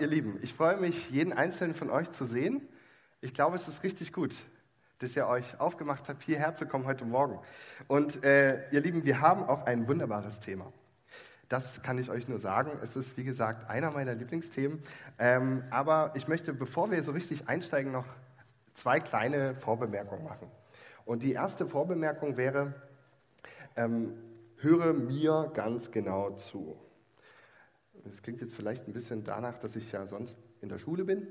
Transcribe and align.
Ihr 0.00 0.06
Lieben. 0.06 0.38
Ich 0.42 0.54
freue 0.54 0.76
mich, 0.76 1.10
jeden 1.10 1.32
einzelnen 1.32 1.74
von 1.74 1.90
euch 1.90 2.10
zu 2.10 2.24
sehen. 2.24 2.66
Ich 3.20 3.34
glaube, 3.34 3.56
es 3.56 3.68
ist 3.68 3.82
richtig 3.82 4.12
gut, 4.12 4.34
dass 4.98 5.16
ihr 5.16 5.26
euch 5.26 5.58
aufgemacht 5.60 6.08
habt, 6.08 6.22
hierher 6.22 6.54
zu 6.54 6.66
kommen 6.66 6.84
heute 6.84 7.04
Morgen. 7.04 7.38
Und 7.86 8.24
äh, 8.24 8.68
ihr 8.70 8.80
Lieben, 8.80 9.04
wir 9.04 9.20
haben 9.20 9.44
auch 9.44 9.66
ein 9.66 9.88
wunderbares 9.88 10.40
Thema. 10.40 10.72
Das 11.48 11.82
kann 11.82 11.98
ich 11.98 12.10
euch 12.10 12.28
nur 12.28 12.38
sagen. 12.38 12.72
Es 12.82 12.94
ist, 12.96 13.16
wie 13.16 13.24
gesagt, 13.24 13.70
einer 13.70 13.90
meiner 13.90 14.14
Lieblingsthemen. 14.14 14.82
Ähm, 15.18 15.64
aber 15.70 16.12
ich 16.14 16.28
möchte, 16.28 16.52
bevor 16.52 16.90
wir 16.90 17.02
so 17.02 17.12
richtig 17.12 17.48
einsteigen, 17.48 17.90
noch 17.90 18.06
zwei 18.74 19.00
kleine 19.00 19.54
Vorbemerkungen 19.56 20.24
machen. 20.24 20.50
Und 21.04 21.22
die 21.22 21.32
erste 21.32 21.66
Vorbemerkung 21.66 22.36
wäre, 22.36 22.74
ähm, 23.76 24.12
höre 24.56 24.92
mir 24.92 25.50
ganz 25.54 25.90
genau 25.90 26.30
zu. 26.32 26.76
Das 28.10 28.22
klingt 28.22 28.40
jetzt 28.40 28.54
vielleicht 28.54 28.88
ein 28.88 28.92
bisschen 28.92 29.24
danach, 29.24 29.58
dass 29.58 29.76
ich 29.76 29.92
ja 29.92 30.06
sonst 30.06 30.38
in 30.60 30.68
der 30.68 30.78
Schule 30.78 31.04
bin 31.04 31.26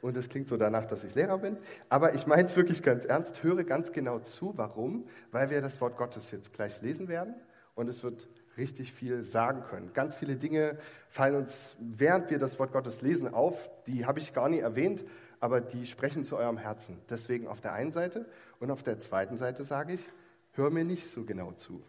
und 0.00 0.16
es 0.16 0.28
klingt 0.28 0.48
so 0.48 0.56
danach, 0.56 0.86
dass 0.86 1.04
ich 1.04 1.14
Lehrer 1.14 1.38
bin. 1.38 1.56
Aber 1.88 2.14
ich 2.14 2.26
meine 2.26 2.44
es 2.44 2.56
wirklich 2.56 2.82
ganz 2.82 3.04
ernst. 3.04 3.42
Höre 3.42 3.64
ganz 3.64 3.92
genau 3.92 4.18
zu. 4.20 4.52
Warum? 4.56 5.06
Weil 5.30 5.50
wir 5.50 5.60
das 5.60 5.80
Wort 5.80 5.96
Gottes 5.96 6.30
jetzt 6.30 6.52
gleich 6.52 6.80
lesen 6.80 7.08
werden 7.08 7.34
und 7.74 7.88
es 7.88 8.02
wird 8.02 8.28
richtig 8.56 8.92
viel 8.92 9.24
sagen 9.24 9.62
können. 9.62 9.92
Ganz 9.92 10.16
viele 10.16 10.36
Dinge 10.36 10.78
fallen 11.08 11.36
uns, 11.36 11.76
während 11.78 12.30
wir 12.30 12.38
das 12.38 12.58
Wort 12.58 12.72
Gottes 12.72 13.00
lesen, 13.02 13.32
auf. 13.32 13.70
Die 13.86 14.06
habe 14.06 14.20
ich 14.20 14.32
gar 14.32 14.48
nie 14.48 14.58
erwähnt, 14.58 15.04
aber 15.40 15.60
die 15.60 15.86
sprechen 15.86 16.24
zu 16.24 16.36
eurem 16.36 16.58
Herzen. 16.58 16.98
Deswegen 17.08 17.46
auf 17.48 17.60
der 17.60 17.72
einen 17.72 17.92
Seite 17.92 18.26
und 18.58 18.70
auf 18.70 18.82
der 18.82 18.98
zweiten 18.98 19.36
Seite 19.36 19.64
sage 19.64 19.94
ich, 19.94 20.10
hör 20.52 20.70
mir 20.70 20.84
nicht 20.84 21.08
so 21.10 21.24
genau 21.24 21.52
zu. 21.52 21.82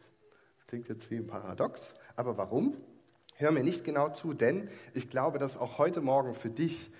Klingt 0.68 0.88
jetzt 0.88 1.12
wie 1.12 1.18
ein 1.18 1.28
Paradox, 1.28 1.94
aber 2.16 2.38
warum? 2.38 2.78
Hör 3.42 3.52
mir 3.52 3.64
nicht 3.64 3.84
genau 3.84 4.10
zu, 4.10 4.36
denn 4.36 4.70
ich 4.94 5.10
glaube, 5.10 5.40
dass 5.40 5.58
auch 5.58 5.80
heute 5.80 6.00
Morgen 6.00 6.36
für 6.36 6.52
dich 6.52 6.92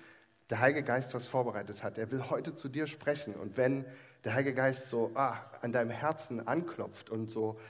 der 0.50 0.58
Heilige 0.58 0.82
Geist 0.82 1.14
was 1.14 1.28
vorbereitet 1.28 1.84
hat. 1.84 1.98
Er 1.98 2.10
will 2.10 2.30
heute 2.30 2.56
zu 2.56 2.68
dir 2.68 2.88
sprechen. 2.88 3.36
Und 3.36 3.56
wenn 3.56 3.84
der 4.24 4.34
Heilige 4.34 4.56
Geist 4.56 4.88
so 4.88 5.12
ah, 5.14 5.36
an 5.60 5.70
deinem 5.70 5.90
Herzen 5.90 6.44
anklopft 6.48 7.10
und 7.10 7.30
so 7.30 7.60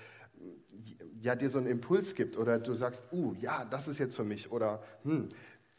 ja, 1.20 1.36
dir 1.36 1.50
so 1.50 1.58
einen 1.58 1.66
Impuls 1.66 2.14
gibt 2.14 2.38
oder 2.38 2.58
du 2.58 2.72
sagst, 2.72 3.04
uh, 3.12 3.34
ja, 3.34 3.66
das 3.66 3.88
ist 3.88 3.98
jetzt 3.98 4.16
für 4.16 4.24
mich 4.24 4.50
oder 4.50 4.82
hm, 5.02 5.28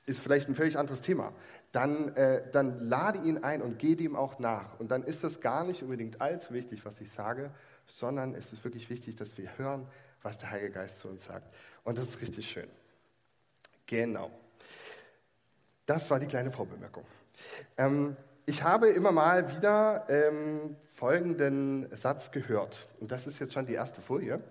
ist 0.06 0.20
vielleicht 0.20 0.48
ein 0.48 0.54
völlig 0.54 0.78
anderes 0.78 1.02
Thema, 1.02 1.34
dann, 1.72 2.16
äh, 2.16 2.44
dann 2.52 2.88
lade 2.88 3.28
ihn 3.28 3.40
ein 3.40 3.64
und 3.64 3.80
geh 3.80 3.96
dem 3.96 4.16
auch 4.16 4.38
nach. 4.38 4.80
Und 4.80 4.92
dann 4.92 5.02
ist 5.02 5.24
es 5.24 5.42
gar 5.42 5.64
nicht 5.64 5.82
unbedingt 5.82 6.22
allzu 6.22 6.54
wichtig, 6.54 6.86
was 6.86 7.02
ich 7.02 7.12
sage, 7.12 7.50
sondern 7.88 8.36
es 8.36 8.54
ist 8.54 8.64
wirklich 8.64 8.92
wichtig, 8.92 9.16
dass 9.16 9.36
wir 9.40 9.58
hören, 9.58 9.88
was 10.22 10.38
der 10.38 10.52
Heilige 10.52 10.74
Geist 10.74 11.00
zu 11.00 11.08
uns 11.08 11.26
sagt. 11.26 11.52
Und 11.84 11.98
das 11.98 12.10
ist 12.10 12.22
richtig 12.22 12.48
schön. 12.48 12.70
Genau. 13.86 14.32
Das 15.86 16.10
war 16.10 16.20
die 16.20 16.28
kleine 16.28 16.52
Vorbemerkung. 16.52 17.06
Ähm, 17.78 18.16
ich 18.46 18.64
habe 18.64 18.90
immer 18.90 19.12
mal 19.12 19.56
wieder 19.56 20.06
ähm, 20.10 20.76
folgenden 20.94 21.94
Satz 21.96 22.32
gehört. 22.32 22.88
Und 23.00 23.12
das 23.12 23.28
ist 23.28 23.40
jetzt 23.40 23.54
schon 23.54 23.66
die 23.66 23.74
erste 23.74 24.02
Folie. 24.02 24.42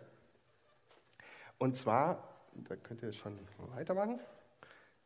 Und 1.59 1.77
zwar, 1.77 2.37
da 2.55 2.77
könnt 2.77 3.03
ihr 3.03 3.13
schon 3.13 3.39
weitermachen. 3.75 4.21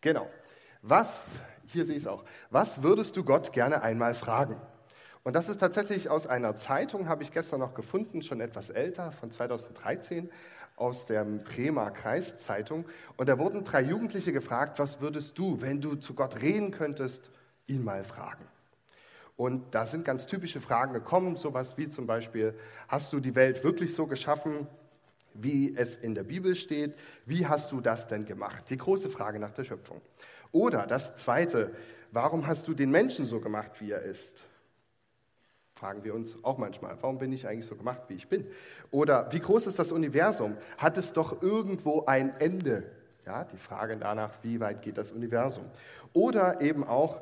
Genau. 0.00 0.28
Was, 0.82 1.26
hier 1.66 1.84
sehe 1.84 1.97
ich 1.97 2.03
es 2.03 2.08
auch, 2.08 2.25
was 2.50 2.82
würdest 2.82 3.16
du 3.16 3.25
Gott 3.25 3.53
gerne 3.53 3.82
einmal 3.82 4.14
fragen? 4.14 4.60
Und 5.25 5.32
das 5.32 5.48
ist 5.48 5.58
tatsächlich 5.58 6.08
aus 6.08 6.28
einer 6.28 6.54
Zeitung, 6.54 7.08
habe 7.08 7.25
ich 7.25 7.32
gestern 7.32 7.58
noch 7.58 7.75
gefunden, 7.75 8.22
schon 8.22 8.41
etwas 8.41 8.70
älter, 8.70 9.10
von 9.10 9.31
2013 9.31 10.31
aus 10.76 11.06
der 11.06 11.25
Bremer 11.25 11.91
Kreiszeitung. 11.91 12.84
Und 13.16 13.28
da 13.28 13.38
wurden 13.38 13.64
drei 13.64 13.82
Jugendliche 13.82 14.32
gefragt, 14.32 14.78
was 14.78 15.00
würdest 15.00 15.37
du, 15.38 15.60
wenn 15.60 15.81
du 15.81 15.97
zu 15.97 16.14
Gott 16.14 16.41
reden 16.41 16.70
könntest, 16.70 17.31
ihn 17.66 17.82
mal 17.82 18.04
fragen? 18.04 18.44
Und 19.37 19.75
da 19.75 19.87
sind 19.87 20.04
ganz 20.04 20.26
typische 20.26 20.60
Fragen 20.60 20.92
gekommen, 20.94 21.37
sowas 21.37 21.76
wie 21.76 21.88
zum 21.88 22.06
Beispiel, 22.06 22.54
hast 22.88 23.12
du 23.12 23.20
die 23.20 23.34
Welt 23.34 23.64
wirklich 23.64 23.94
so 23.94 24.06
geschaffen, 24.06 24.66
wie 25.34 25.76
es 25.76 25.97
in 25.97 26.14
der 26.14 26.25
Bibel 26.25 26.56
steht? 26.56 26.94
Wie 27.26 27.47
hast 27.47 27.72
du 27.72 27.81
das 27.81 28.06
denn 28.06 28.25
gemacht? 28.25 28.70
Die 28.70 28.78
große 28.78 29.10
Frage 29.10 29.38
nach 29.38 29.53
der 29.53 29.64
Schöpfung. 29.64 30.00
Oder 30.53 30.87
das 30.87 31.16
zweite, 31.16 31.75
warum 32.12 32.47
hast 32.47 32.66
du 32.69 32.75
den 32.75 32.91
Menschen 32.91 33.26
so 33.26 33.41
gemacht, 33.41 33.72
wie 33.81 33.91
er 33.91 34.03
ist? 34.03 34.44
Fragen 35.76 36.04
wir 36.04 36.14
uns 36.14 36.42
auch 36.42 36.56
manchmal, 36.56 36.97
warum 37.03 37.19
bin 37.19 37.32
ich 37.32 37.47
eigentlich 37.47 37.66
so 37.66 37.76
gemacht, 37.76 38.00
wie 38.09 38.14
ich 38.14 38.28
bin? 38.28 38.47
Oder 38.91 39.31
wie 39.32 39.41
groß 39.41 39.66
ist 39.66 39.78
das 39.78 39.92
Universum? 39.92 40.56
Hat 40.78 40.97
es 40.97 41.12
doch 41.12 41.42
irgendwo 41.42 42.06
ein 42.06 42.34
Ende? 42.41 42.91
Ja, 43.26 43.44
die 43.44 43.59
Frage 43.59 43.98
danach, 43.98 44.31
wie 44.42 44.59
weit 44.59 44.81
geht 44.81 44.97
das 44.97 45.12
Universum? 45.12 45.66
Oder 46.14 46.62
eben 46.62 46.82
auch 46.82 47.20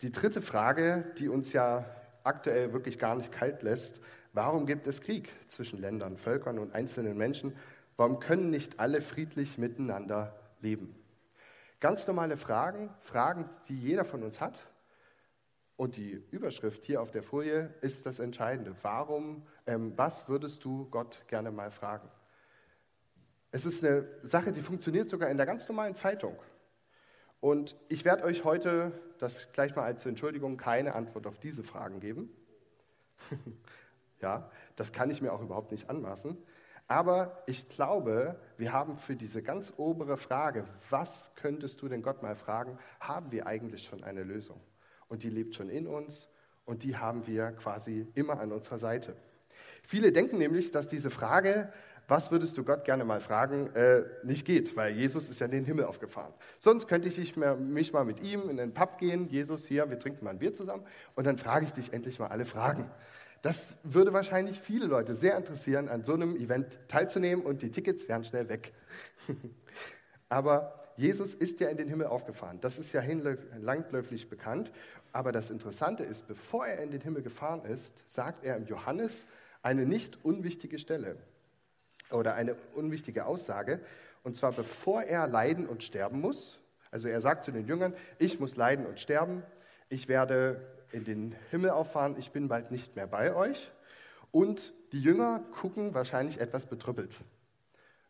die 0.00 0.10
dritte 0.10 0.40
Frage, 0.40 1.04
die 1.18 1.28
uns 1.28 1.52
ja 1.52 1.84
aktuell 2.24 2.72
wirklich 2.72 2.98
gar 2.98 3.16
nicht 3.16 3.32
kalt 3.32 3.62
lässt, 3.62 4.00
warum 4.32 4.64
gibt 4.64 4.86
es 4.86 5.02
Krieg 5.02 5.30
zwischen 5.48 5.78
Ländern, 5.78 6.16
Völkern 6.16 6.58
und 6.58 6.74
einzelnen 6.74 7.18
Menschen? 7.18 7.54
Warum 7.98 8.18
können 8.18 8.48
nicht 8.48 8.80
alle 8.80 9.02
friedlich 9.02 9.58
miteinander 9.58 10.34
leben? 10.62 10.94
Ganz 11.80 12.06
normale 12.06 12.38
Fragen, 12.38 12.88
Fragen, 13.02 13.50
die 13.68 13.76
jeder 13.76 14.06
von 14.06 14.22
uns 14.22 14.40
hat, 14.40 14.69
und 15.80 15.96
die 15.96 16.22
Überschrift 16.30 16.84
hier 16.84 17.00
auf 17.00 17.10
der 17.10 17.22
Folie 17.22 17.72
ist 17.80 18.04
das 18.04 18.18
Entscheidende. 18.18 18.76
Warum, 18.82 19.46
ähm, 19.66 19.94
was 19.96 20.28
würdest 20.28 20.62
du 20.62 20.84
Gott 20.90 21.24
gerne 21.26 21.50
mal 21.50 21.70
fragen? 21.70 22.06
Es 23.50 23.64
ist 23.64 23.82
eine 23.82 24.06
Sache, 24.22 24.52
die 24.52 24.60
funktioniert 24.60 25.08
sogar 25.08 25.30
in 25.30 25.38
der 25.38 25.46
ganz 25.46 25.66
normalen 25.66 25.94
Zeitung. 25.94 26.36
Und 27.40 27.76
ich 27.88 28.04
werde 28.04 28.24
euch 28.24 28.44
heute, 28.44 28.92
das 29.20 29.50
gleich 29.52 29.74
mal 29.74 29.84
als 29.84 30.04
Entschuldigung, 30.04 30.58
keine 30.58 30.94
Antwort 30.94 31.26
auf 31.26 31.38
diese 31.38 31.64
Fragen 31.64 31.98
geben. 31.98 32.28
ja, 34.20 34.50
das 34.76 34.92
kann 34.92 35.08
ich 35.08 35.22
mir 35.22 35.32
auch 35.32 35.40
überhaupt 35.40 35.70
nicht 35.70 35.88
anmaßen. 35.88 36.36
Aber 36.88 37.42
ich 37.46 37.70
glaube, 37.70 38.38
wir 38.58 38.74
haben 38.74 38.98
für 38.98 39.16
diese 39.16 39.42
ganz 39.42 39.72
obere 39.78 40.18
Frage, 40.18 40.66
was 40.90 41.34
könntest 41.36 41.80
du 41.80 41.88
denn 41.88 42.02
Gott 42.02 42.22
mal 42.22 42.36
fragen, 42.36 42.78
haben 43.00 43.32
wir 43.32 43.46
eigentlich 43.46 43.86
schon 43.86 44.04
eine 44.04 44.24
Lösung 44.24 44.60
und 45.10 45.22
die 45.22 45.28
lebt 45.28 45.54
schon 45.54 45.68
in 45.68 45.86
uns 45.86 46.28
und 46.64 46.82
die 46.82 46.96
haben 46.96 47.26
wir 47.26 47.50
quasi 47.52 48.06
immer 48.14 48.40
an 48.40 48.52
unserer 48.52 48.78
Seite. 48.78 49.14
Viele 49.82 50.12
denken 50.12 50.38
nämlich, 50.38 50.70
dass 50.70 50.88
diese 50.88 51.10
Frage, 51.10 51.70
was 52.08 52.30
würdest 52.30 52.56
du 52.56 52.64
Gott 52.64 52.84
gerne 52.84 53.04
mal 53.04 53.20
fragen, 53.20 53.74
äh, 53.74 54.02
nicht 54.24 54.46
geht, 54.46 54.76
weil 54.76 54.92
Jesus 54.92 55.28
ist 55.28 55.40
ja 55.40 55.46
in 55.46 55.52
den 55.52 55.64
Himmel 55.64 55.84
aufgefahren. 55.84 56.32
Sonst 56.58 56.88
könnte 56.88 57.08
ich 57.08 57.36
mich 57.36 57.92
mal 57.92 58.04
mit 58.04 58.20
ihm 58.20 58.48
in 58.48 58.56
den 58.56 58.72
Pub 58.72 58.98
gehen, 58.98 59.28
Jesus 59.28 59.66
hier, 59.66 59.90
wir 59.90 59.98
trinken 59.98 60.24
mal 60.24 60.30
ein 60.30 60.38
Bier 60.38 60.54
zusammen 60.54 60.84
und 61.14 61.26
dann 61.26 61.38
frage 61.38 61.66
ich 61.66 61.72
dich 61.72 61.92
endlich 61.92 62.18
mal 62.18 62.28
alle 62.28 62.46
Fragen. 62.46 62.90
Das 63.42 63.74
würde 63.82 64.12
wahrscheinlich 64.12 64.60
viele 64.60 64.86
Leute 64.86 65.14
sehr 65.14 65.36
interessieren, 65.36 65.88
an 65.88 66.04
so 66.04 66.14
einem 66.14 66.36
Event 66.36 66.78
teilzunehmen 66.88 67.44
und 67.44 67.62
die 67.62 67.70
Tickets 67.70 68.08
wären 68.08 68.24
schnell 68.24 68.48
weg. 68.48 68.74
Aber 70.28 70.79
Jesus 71.00 71.32
ist 71.32 71.60
ja 71.60 71.70
in 71.70 71.78
den 71.78 71.88
Himmel 71.88 72.08
aufgefahren. 72.08 72.60
Das 72.60 72.78
ist 72.78 72.92
ja 72.92 73.02
langläufig 73.58 74.28
bekannt. 74.28 74.70
Aber 75.12 75.32
das 75.32 75.50
Interessante 75.50 76.04
ist, 76.04 76.28
bevor 76.28 76.66
er 76.66 76.82
in 76.82 76.90
den 76.90 77.00
Himmel 77.00 77.22
gefahren 77.22 77.64
ist, 77.64 78.04
sagt 78.06 78.44
er 78.44 78.58
im 78.58 78.66
Johannes 78.66 79.26
eine 79.62 79.86
nicht 79.86 80.22
unwichtige 80.26 80.78
Stelle 80.78 81.16
oder 82.10 82.34
eine 82.34 82.54
unwichtige 82.74 83.24
Aussage. 83.24 83.80
Und 84.24 84.36
zwar 84.36 84.52
bevor 84.52 85.02
er 85.02 85.26
leiden 85.26 85.66
und 85.66 85.82
sterben 85.82 86.20
muss. 86.20 86.60
Also 86.90 87.08
er 87.08 87.22
sagt 87.22 87.46
zu 87.46 87.50
den 87.50 87.66
Jüngern, 87.66 87.94
ich 88.18 88.38
muss 88.38 88.56
leiden 88.56 88.84
und 88.84 89.00
sterben. 89.00 89.42
Ich 89.88 90.06
werde 90.06 90.60
in 90.92 91.04
den 91.04 91.34
Himmel 91.50 91.70
auffahren. 91.70 92.16
Ich 92.18 92.30
bin 92.30 92.48
bald 92.48 92.70
nicht 92.70 92.94
mehr 92.94 93.06
bei 93.06 93.34
euch. 93.34 93.72
Und 94.32 94.74
die 94.92 95.00
Jünger 95.00 95.42
gucken 95.52 95.94
wahrscheinlich 95.94 96.40
etwas 96.40 96.66
betrüppelt. 96.66 97.16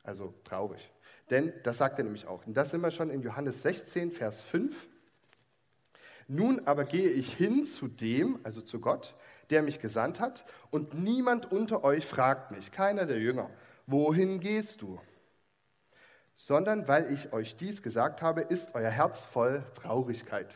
Also 0.03 0.35
traurig. 0.43 0.91
Denn 1.31 1.53
das 1.63 1.79
sagt 1.79 1.99
er 1.99 2.05
nämlich 2.05 2.27
auch. 2.27 2.47
Und 2.47 2.55
das 2.55 2.71
sind 2.71 2.81
wir 2.81 2.91
schon 2.91 3.11
in 3.11 3.23
Johannes 3.23 3.63
16, 3.63 4.11
Vers 4.11 4.43
5. 4.43 4.75
Nun 6.27 6.67
aber 6.67 6.85
gehe 6.85 7.09
ich 7.09 7.33
hin 7.35 7.65
zu 7.65 7.89
dem, 7.89 8.39
also 8.43 8.61
zu 8.61 8.81
Gott, 8.81 9.15
der 9.51 9.63
mich 9.63 9.81
gesandt 9.81 10.21
hat, 10.21 10.45
und 10.71 10.95
niemand 10.95 11.51
unter 11.51 11.83
euch 11.83 12.07
fragt 12.07 12.51
mich, 12.51 12.71
keiner 12.71 13.07
der 13.07 13.19
Jünger, 13.19 13.51
wohin 13.87 14.41
gehst 14.41 14.83
du? 14.83 15.01
Sondern 16.37 16.89
weil 16.89 17.13
ich 17.13 17.33
euch 17.33 17.57
dies 17.57 17.83
gesagt 17.83 18.23
habe, 18.23 18.43
ist 18.43 18.75
euer 18.75 18.91
Herz 18.91 19.25
voll 19.25 19.65
Traurigkeit. 19.75 20.55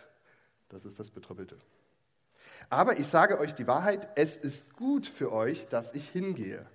Das 0.69 0.85
ist 0.85 0.99
das 0.99 1.11
Betrüppelte. 1.11 1.59
Aber 2.71 2.99
ich 2.99 3.07
sage 3.07 3.39
euch 3.39 3.55
die 3.55 3.67
Wahrheit, 3.67 4.09
es 4.17 4.37
ist 4.37 4.75
gut 4.75 5.07
für 5.07 5.33
euch, 5.33 5.69
dass 5.69 5.93
ich 5.93 6.09
hingehe. 6.09 6.67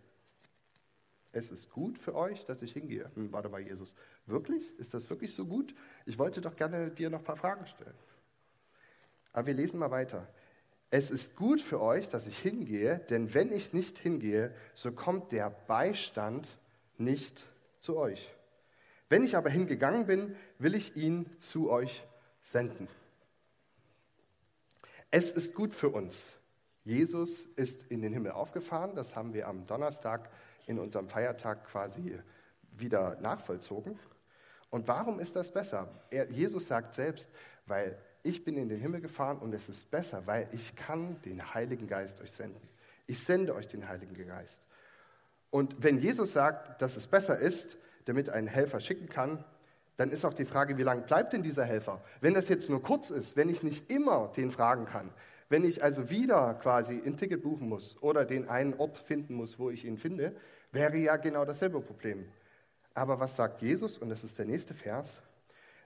Es 1.32 1.52
ist 1.52 1.70
gut 1.70 1.98
für 1.98 2.16
euch, 2.16 2.46
dass 2.46 2.62
ich 2.62 2.74
hingehe. 2.74 3.12
Hm, 3.16 3.32
warte 3.32 3.50
mal, 3.50 3.62
Jesus. 3.62 3.96
Wirklich? 4.26 4.78
Ist 4.80 4.94
das 4.94 5.10
wirklich 5.10 5.34
so 5.34 5.46
gut? 5.46 5.76
Ich 6.06 6.18
wollte 6.18 6.42
doch 6.42 6.56
gerne 6.56 6.90
dir 6.90 7.10
noch 7.10 7.20
ein 7.20 7.26
paar 7.26 7.38
Fragen 7.38 7.68
stellen. 7.68 7.94
Aber 9.32 9.48
wir 9.48 9.54
lesen 9.54 9.80
mal 9.80 9.92
weiter. 9.92 10.28
Es 10.90 11.12
ist 11.12 11.36
gut 11.36 11.62
für 11.62 11.80
euch, 11.80 12.10
dass 12.10 12.26
ich 12.26 12.38
hingehe, 12.40 12.98
denn 13.10 13.34
wenn 13.36 13.52
ich 13.52 13.74
nicht 13.74 14.00
hingehe, 14.00 14.56
so 14.74 14.92
kommt 14.92 15.32
der 15.32 15.52
Beistand 15.68 16.48
nicht 16.98 17.46
zu 17.80 17.96
euch. 17.96 18.34
Wenn 19.08 19.24
ich 19.24 19.36
aber 19.36 19.52
hingegangen 19.52 20.08
bin, 20.08 20.36
will 20.58 20.74
ich 20.74 20.96
ihn 20.96 21.30
zu 21.40 21.70
euch 21.70 22.04
senden. 22.42 22.88
Es 25.12 25.30
ist 25.30 25.54
gut 25.54 25.76
für 25.76 25.90
uns. 25.90 26.32
Jesus 26.84 27.44
ist 27.56 27.84
in 27.90 28.02
den 28.02 28.14
Himmel 28.14 28.32
aufgefahren. 28.32 28.96
Das 28.96 29.16
haben 29.16 29.34
wir 29.34 29.48
am 29.48 29.68
Donnerstag 29.68 30.30
in 30.70 30.80
unserem 30.80 31.10
Feiertag 31.10 31.66
quasi 31.66 32.18
wieder 32.72 33.18
nachvollzogen. 33.22 34.00
Und 34.70 34.88
warum 34.88 35.20
ist 35.20 35.36
das 35.36 35.52
besser? 35.52 35.90
Er, 36.12 36.30
Jesus 36.30 36.68
sagt 36.68 36.94
selbst, 36.94 37.30
weil 37.66 37.98
ich 38.22 38.44
bin 38.44 38.56
in 38.56 38.70
den 38.70 38.80
Himmel 38.80 39.02
gefahren 39.02 39.40
und 39.40 39.54
es 39.54 39.68
ist 39.68 39.90
besser, 39.90 40.28
weil 40.28 40.48
ich 40.52 40.76
kann 40.76 41.20
den 41.24 41.54
Heiligen 41.54 41.88
Geist 41.88 42.22
euch 42.22 42.32
senden. 42.32 42.62
Ich 43.08 43.24
sende 43.24 43.56
euch 43.56 43.68
den 43.68 43.88
Heiligen 43.88 44.14
Geist. 44.28 44.62
Und 45.50 45.82
wenn 45.82 45.98
Jesus 45.98 46.34
sagt, 46.34 46.82
dass 46.82 46.96
es 46.96 47.08
besser 47.08 47.40
ist, 47.40 47.78
damit 48.06 48.30
einen 48.30 48.48
Helfer 48.48 48.80
schicken 48.80 49.10
kann, 49.10 49.44
dann 49.98 50.12
ist 50.12 50.24
auch 50.24 50.34
die 50.34 50.46
Frage, 50.46 50.78
wie 50.78 50.84
lange 50.84 51.02
bleibt 51.02 51.34
denn 51.34 51.42
dieser 51.42 51.66
Helfer? 51.66 52.02
Wenn 52.22 52.36
das 52.36 52.48
jetzt 52.48 52.70
nur 52.70 52.84
kurz 52.84 53.10
ist, 53.10 53.36
wenn 53.36 53.50
ich 53.50 53.64
nicht 53.64 53.90
immer 53.90 54.32
den 54.38 54.52
fragen 54.52 54.86
kann, 54.86 55.10
wenn 55.50 55.66
ich 55.66 55.84
also 55.84 56.12
wieder 56.12 56.54
quasi 56.62 57.02
ein 57.04 57.18
Ticket 57.18 57.42
buchen 57.42 57.68
muss 57.68 57.98
oder 58.02 58.24
den 58.24 58.48
einen 58.48 58.76
Ort 58.76 59.00
finden 59.00 59.34
muss, 59.34 59.58
wo 59.58 59.72
ich 59.72 59.84
ihn 59.84 59.98
finde, 59.98 60.36
wäre 60.72 60.98
ja 60.98 61.18
genau 61.18 61.46
dasselbe 61.46 61.82
Problem. 61.82 62.26
Aber 62.94 63.20
was 63.20 63.36
sagt 63.36 63.62
Jesus? 63.62 63.98
Und 63.98 64.10
das 64.10 64.24
ist 64.24 64.38
der 64.38 64.46
nächste 64.46 64.74
Vers, 64.74 65.20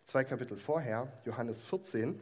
zwei 0.05 0.23
Kapitel 0.23 0.57
vorher, 0.57 1.11
Johannes 1.25 1.63
14, 1.65 2.19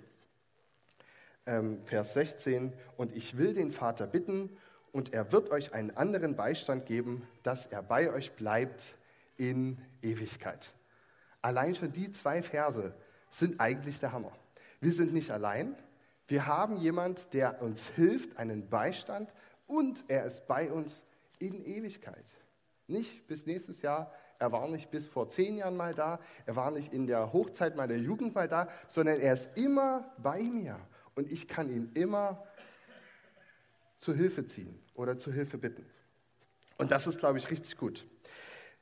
ähm, 1.46 1.82
Vers 1.86 2.14
16. 2.14 2.74
Und 2.98 3.16
ich 3.16 3.38
will 3.38 3.54
den 3.54 3.72
Vater 3.72 4.08
bitten, 4.08 4.50
und 4.92 5.14
er 5.14 5.32
wird 5.32 5.52
euch 5.52 5.74
einen 5.74 5.92
anderen 5.92 6.36
Beistand 6.36 6.86
geben, 6.86 7.28
dass 7.44 7.66
er 7.66 7.82
bei 7.82 8.12
euch 8.12 8.34
bleibt 8.34 8.96
in 9.38 9.78
Ewigkeit. 10.02 10.74
Allein 11.42 11.76
schon 11.76 11.94
die 11.94 12.12
zwei 12.12 12.42
Verse 12.42 12.94
sind 13.30 13.60
eigentlich 13.60 14.00
der 14.00 14.12
Hammer. 14.12 14.34
Wir 14.80 14.92
sind 14.92 15.14
nicht 15.14 15.32
allein. 15.32 15.76
Wir 16.28 16.46
haben 16.46 16.78
jemand, 16.78 17.34
der 17.34 17.62
uns 17.62 17.88
hilft, 17.90 18.38
einen 18.38 18.70
Beistand 18.70 19.34
und 19.68 20.04
er 20.08 20.26
ist 20.26 20.46
bei 20.48 20.72
uns 20.72 21.02
in 21.40 21.66
Ewigkeit. 21.66 22.26
Nicht 22.92 23.26
bis 23.28 23.46
nächstes 23.46 23.82
Jahr, 23.82 24.12
er 24.38 24.52
war 24.52 24.68
nicht 24.68 24.92
bis 24.92 25.08
vor 25.08 25.30
zehn 25.30 25.58
Jahren 25.58 25.78
mal 25.78 25.94
da, 25.94 26.20
er 26.46 26.56
war 26.58 26.72
nicht 26.72 26.92
in 26.92 27.08
der 27.08 27.32
Hochzeit 27.32 27.78
meiner 27.78 27.96
Jugend 27.96 28.36
mal 28.36 28.50
da, 28.50 28.68
sondern 28.90 29.20
er 29.20 29.34
ist 29.34 29.50
immer 29.56 30.14
bei 30.18 30.44
mir 30.44 30.78
und 31.16 31.32
ich 31.32 31.48
kann 31.48 31.70
ihn 31.70 31.92
immer 31.94 32.44
zur 33.98 34.16
Hilfe 34.16 34.46
ziehen 34.46 34.78
oder 34.94 35.18
zur 35.18 35.32
Hilfe 35.32 35.58
bitten. 35.58 35.86
Und 36.78 36.92
das 36.92 37.08
ist, 37.08 37.20
glaube 37.20 37.38
ich, 37.38 37.50
richtig 37.50 37.78
gut. 37.78 38.06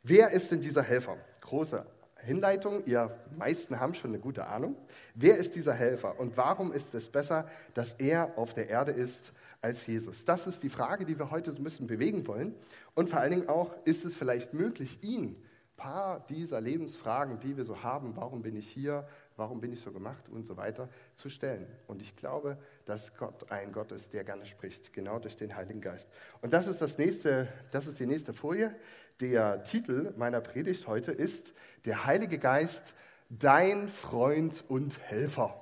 Wer 0.01 0.31
ist 0.31 0.51
denn 0.51 0.61
dieser 0.61 0.81
Helfer? 0.81 1.17
Große 1.41 1.85
Hinleitung, 2.23 2.85
ihr 2.85 3.17
meisten 3.37 3.79
haben 3.79 3.93
schon 3.93 4.11
eine 4.11 4.19
gute 4.19 4.47
Ahnung. 4.47 4.75
Wer 5.15 5.37
ist 5.37 5.55
dieser 5.55 5.73
Helfer 5.73 6.19
und 6.19 6.37
warum 6.37 6.71
ist 6.71 6.93
es 6.93 7.09
besser, 7.09 7.47
dass 7.73 7.93
er 7.93 8.37
auf 8.37 8.53
der 8.53 8.69
Erde 8.69 8.91
ist 8.91 9.31
als 9.61 9.85
Jesus? 9.87 10.25
Das 10.25 10.47
ist 10.47 10.63
die 10.63 10.69
Frage, 10.69 11.05
die 11.05 11.17
wir 11.17 11.31
heute 11.31 11.51
so 11.51 11.57
ein 11.57 11.63
bisschen 11.63 11.87
bewegen 11.87 12.27
wollen. 12.27 12.55
Und 12.95 13.09
vor 13.09 13.19
allen 13.19 13.31
Dingen 13.31 13.49
auch, 13.49 13.73
ist 13.85 14.05
es 14.05 14.15
vielleicht 14.15 14.53
möglich, 14.53 14.99
ihn 15.01 15.25
ein 15.25 15.37
paar 15.77 16.25
dieser 16.27 16.59
Lebensfragen, 16.61 17.39
die 17.39 17.55
wir 17.55 17.63
so 17.63 17.83
haben, 17.83 18.15
warum 18.15 18.41
bin 18.41 18.55
ich 18.55 18.69
hier, 18.69 19.07
warum 19.39 19.61
bin 19.61 19.71
ich 19.71 19.79
so 19.79 19.91
gemacht 19.91 20.27
und 20.29 20.45
so 20.45 20.57
weiter, 20.57 20.89
zu 21.15 21.29
stellen. 21.29 21.65
Und 21.87 22.01
ich 22.01 22.15
glaube, 22.15 22.57
dass 22.85 23.15
Gott 23.15 23.51
ein 23.51 23.71
Gott 23.71 23.91
ist, 23.91 24.13
der 24.13 24.23
gerne 24.23 24.45
spricht, 24.45 24.93
genau 24.93 25.17
durch 25.17 25.37
den 25.37 25.55
Heiligen 25.55 25.81
Geist. 25.81 26.09
Und 26.41 26.53
das 26.53 26.67
ist, 26.67 26.81
das 26.81 26.97
nächste, 26.97 27.47
das 27.71 27.87
ist 27.87 27.99
die 27.99 28.05
nächste 28.05 28.33
Folie. 28.33 28.75
Der 29.21 29.63
Titel 29.63 30.13
meiner 30.17 30.41
Predigt 30.41 30.87
heute 30.87 31.11
ist 31.11 31.53
Der 31.85 32.05
Heilige 32.05 32.37
Geist, 32.37 32.93
dein 33.29 33.87
Freund 33.87 34.63
und 34.67 34.99
Helfer. 34.99 35.55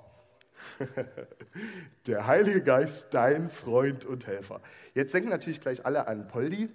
Der 2.07 2.25
Heilige 2.25 2.63
Geist, 2.63 3.07
dein 3.11 3.51
Freund 3.51 4.05
und 4.05 4.25
Helfer. 4.25 4.59
Jetzt 4.95 5.13
denken 5.13 5.29
natürlich 5.29 5.61
gleich 5.61 5.85
alle 5.85 6.07
an 6.07 6.27
Poldi 6.27 6.69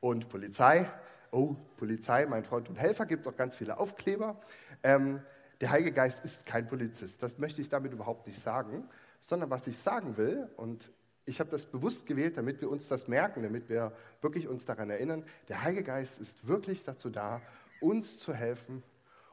und 0.00 0.30
Polizei. 0.30 0.88
Oh, 1.32 1.54
Polizei, 1.76 2.24
mein 2.24 2.44
Freund 2.44 2.70
und 2.70 2.76
Helfer, 2.76 3.04
gibt 3.04 3.26
es 3.26 3.32
auch 3.32 3.36
ganz 3.36 3.56
viele 3.56 3.78
Aufkleber. 3.78 4.40
Ähm, 4.82 5.20
der 5.60 5.70
Heilige 5.70 5.92
Geist 5.92 6.24
ist 6.24 6.46
kein 6.46 6.68
Polizist. 6.68 7.22
Das 7.22 7.38
möchte 7.38 7.60
ich 7.60 7.68
damit 7.68 7.92
überhaupt 7.92 8.26
nicht 8.26 8.40
sagen, 8.42 8.88
sondern 9.20 9.50
was 9.50 9.66
ich 9.66 9.78
sagen 9.78 10.16
will, 10.16 10.48
und 10.56 10.90
ich 11.24 11.40
habe 11.40 11.50
das 11.50 11.66
bewusst 11.66 12.06
gewählt, 12.06 12.36
damit 12.36 12.60
wir 12.60 12.70
uns 12.70 12.86
das 12.86 13.08
merken, 13.08 13.42
damit 13.42 13.68
wir 13.68 13.92
wirklich 14.20 14.46
uns 14.46 14.64
daran 14.64 14.90
erinnern. 14.90 15.24
Der 15.48 15.62
Heilige 15.62 15.82
Geist 15.82 16.20
ist 16.20 16.46
wirklich 16.46 16.84
dazu 16.84 17.10
da, 17.10 17.42
uns 17.80 18.18
zu 18.18 18.32
helfen 18.32 18.82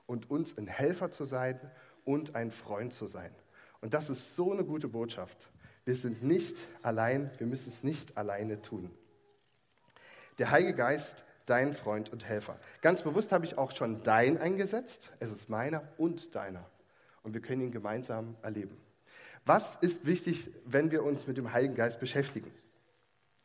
und 0.08 0.30
uns 0.30 0.58
ein 0.58 0.68
Helfer 0.68 1.12
zu 1.12 1.26
sein 1.26 1.60
und 2.04 2.36
ein 2.36 2.52
Freund 2.52 2.94
zu 2.94 3.08
sein. 3.08 3.32
Und 3.82 3.94
das 3.94 4.10
ist 4.10 4.36
so 4.36 4.52
eine 4.52 4.64
gute 4.64 4.88
Botschaft. 4.88 5.50
Wir 5.86 5.96
sind 5.96 6.24
nicht 6.24 6.68
allein, 6.82 7.30
wir 7.38 7.48
müssen 7.48 7.70
es 7.70 7.84
nicht 7.84 8.18
alleine 8.18 8.62
tun. 8.62 8.90
Der 10.40 10.50
Heilige 10.50 10.74
Geist, 10.74 11.24
dein 11.46 11.74
Freund 11.74 12.12
und 12.12 12.26
Helfer. 12.26 12.58
Ganz 12.82 13.02
bewusst 13.02 13.32
habe 13.32 13.46
ich 13.46 13.58
auch 13.58 13.72
schon 13.72 14.04
dein 14.04 14.38
eingesetzt. 14.38 15.12
Es 15.20 15.32
ist 15.32 15.50
meiner 15.50 15.84
und 15.98 16.36
deiner. 16.36 16.66
Und 17.24 17.34
wir 17.34 17.42
können 17.42 17.62
ihn 17.62 17.72
gemeinsam 17.72 18.36
erleben. 18.42 18.78
Was 19.46 19.76
ist 19.76 20.06
wichtig, 20.06 20.50
wenn 20.66 20.92
wir 20.92 21.04
uns 21.04 21.28
mit 21.28 21.38
dem 21.38 21.52
Heiligen 21.52 21.76
Geist 21.76 22.00
beschäftigen? 22.00 22.52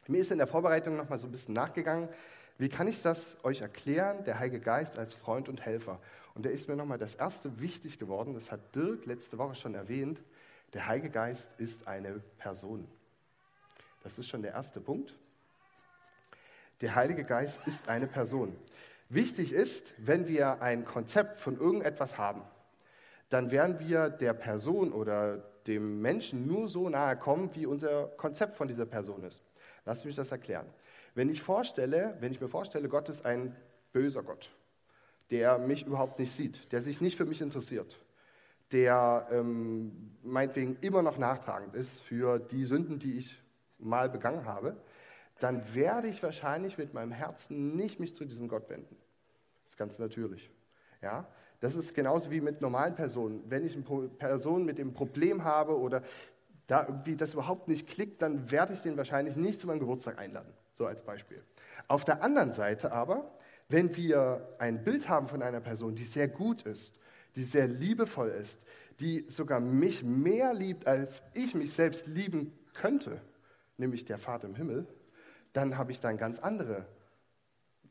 Mir 0.07 0.23
ist 0.23 0.31
in 0.31 0.39
der 0.39 0.47
Vorbereitung 0.47 0.97
noch 0.97 1.09
mal 1.09 1.19
so 1.19 1.27
ein 1.27 1.33
bisschen 1.33 1.55
nachgegangen, 1.55 2.09
wie 2.57 2.69
kann 2.69 2.89
ich 2.89 3.03
das 3.03 3.37
euch 3.45 3.61
erklären, 3.61 4.25
der 4.25 4.39
Heilige 4.39 4.59
Geist 4.59 4.99
als 4.99 5.15
Freund 5.15 5.49
und 5.49 5.65
Helfer? 5.65 6.01
Und 6.35 6.47
da 6.47 6.51
ist 6.51 6.67
mir 6.67 6.77
noch 6.77 6.87
mal 6.87 6.99
das 6.99 7.15
erste 7.15 7.61
wichtig 7.61 7.99
geworden, 7.99 8.35
das 8.35 8.51
hat 8.51 8.75
Dirk 8.75 9.07
letzte 9.07 9.39
Woche 9.39 9.55
schon 9.55 9.75
erwähnt, 9.75 10.21
der 10.73 10.87
Heilige 10.87 11.11
Geist 11.11 11.51
ist 11.59 11.87
eine 11.87 12.21
Person. 12.39 12.89
Das 14.03 14.19
ist 14.19 14.29
schon 14.29 14.43
der 14.43 14.53
erste 14.53 14.81
Punkt. 14.81 15.15
Der 16.81 16.95
Heilige 16.95 17.25
Geist 17.25 17.61
ist 17.67 17.89
eine 17.89 18.07
Person. 18.07 18.57
Wichtig 19.09 19.53
ist, 19.53 19.95
wenn 19.99 20.29
wir 20.29 20.63
ein 20.63 20.85
Konzept 20.85 21.41
von 21.41 21.59
irgendetwas 21.59 22.19
haben, 22.19 22.43
dann 23.31 23.51
werden 23.51 23.81
wir 23.81 24.11
der 24.11 24.33
Person 24.33 24.93
oder 24.93 25.39
dem 25.67 26.01
Menschen 26.01 26.47
nur 26.47 26.69
so 26.69 26.89
nahe 26.89 27.17
kommen, 27.17 27.51
wie 27.55 27.67
unser 27.67 28.07
Konzept 28.17 28.57
von 28.57 28.69
dieser 28.69 28.87
Person 28.87 29.25
ist. 29.25 29.43
Lass 29.85 30.05
mich 30.05 30.15
das 30.15 30.31
erklären. 30.31 30.67
Wenn 31.15 31.29
ich, 31.29 31.43
vorstelle, 31.43 32.17
wenn 32.21 32.33
ich 32.33 32.41
mir 32.41 32.49
vorstelle, 32.49 32.89
Gott 32.89 33.09
ist 33.09 33.25
ein 33.25 33.57
böser 33.93 34.23
Gott, 34.23 34.51
der 35.31 35.59
mich 35.59 35.87
überhaupt 35.87 36.19
nicht 36.19 36.33
sieht, 36.33 36.71
der 36.73 36.81
sich 36.81 37.01
nicht 37.01 37.17
für 37.17 37.25
mich 37.25 37.41
interessiert, 37.41 37.99
der 38.73 39.27
ähm, 39.33 40.17
meinetwegen 40.23 40.77
immer 40.81 41.03
noch 41.03 41.19
nachtragend 41.19 41.75
ist 41.75 42.01
für 42.01 42.39
die 42.39 42.65
Sünden, 42.65 42.99
die 42.99 43.19
ich 43.19 43.43
mal 43.79 44.09
begangen 44.09 44.45
habe, 44.45 44.77
dann 45.41 45.75
werde 45.75 46.09
ich 46.09 46.23
wahrscheinlich 46.23 46.79
mit 46.79 46.95
meinem 46.95 47.13
Herzen 47.13 47.77
nicht 47.77 48.01
mich 48.01 48.15
zu 48.15 48.25
diesem 48.25 48.49
Gott 48.49 48.69
wenden. 48.69 48.97
Das 49.65 49.73
ist 49.73 49.79
ganz 49.79 49.99
natürlich. 49.99 50.51
Ja? 51.01 51.27
Das 51.61 51.75
ist 51.75 51.95
genauso 51.95 52.31
wie 52.31 52.41
mit 52.41 52.61
normalen 52.61 52.95
Personen. 52.95 53.43
Wenn 53.49 53.65
ich 53.65 53.77
eine 53.77 54.09
Person 54.09 54.65
mit 54.65 54.79
dem 54.79 54.93
Problem 54.93 55.45
habe 55.45 55.79
oder 55.79 56.03
da 56.67 56.87
irgendwie 56.87 57.17
das 57.17 57.33
überhaupt 57.33 57.69
nicht 57.69 57.89
klickt, 57.89 58.23
dann 58.23 58.51
werde 58.51 58.75
ich 58.75 58.83
den 58.83 58.97
wahrscheinlich 58.97 59.37
nicht 59.37 59.61
zu 59.61 59.67
meinem 59.67 59.81
Geburtstag 59.81 60.19
einladen. 60.19 60.53
So 60.75 60.87
als 60.87 61.03
Beispiel. 61.03 61.43
Auf 61.89 62.05
der 62.05 62.23
anderen 62.23 62.53
Seite 62.53 62.93
aber, 62.93 63.33
wenn 63.69 63.97
wir 63.97 64.57
ein 64.59 64.85
Bild 64.85 65.09
haben 65.09 65.29
von 65.29 65.43
einer 65.43 65.61
Person, 65.61 65.95
die 65.95 66.05
sehr 66.05 66.29
gut 66.29 66.63
ist, 66.63 66.99
die 67.37 67.45
sehr 67.45 67.67
liebevoll 67.67 68.29
ist, 68.29 68.65
die 69.01 69.27
sogar 69.29 69.61
mich 69.61 70.03
mehr 70.03 70.55
liebt, 70.55 70.87
als 70.87 71.23
ich 71.35 71.55
mich 71.55 71.73
selbst 71.73 72.07
lieben 72.07 72.53
könnte, 72.75 73.21
nämlich 73.77 74.05
der 74.05 74.19
Vater 74.19 74.49
im 74.49 74.55
Himmel, 74.55 74.87
dann 75.59 75.77
habe 75.77 75.93
ich 75.93 76.01
dann 76.01 76.17
ganz 76.17 76.39
andere, 76.39 76.87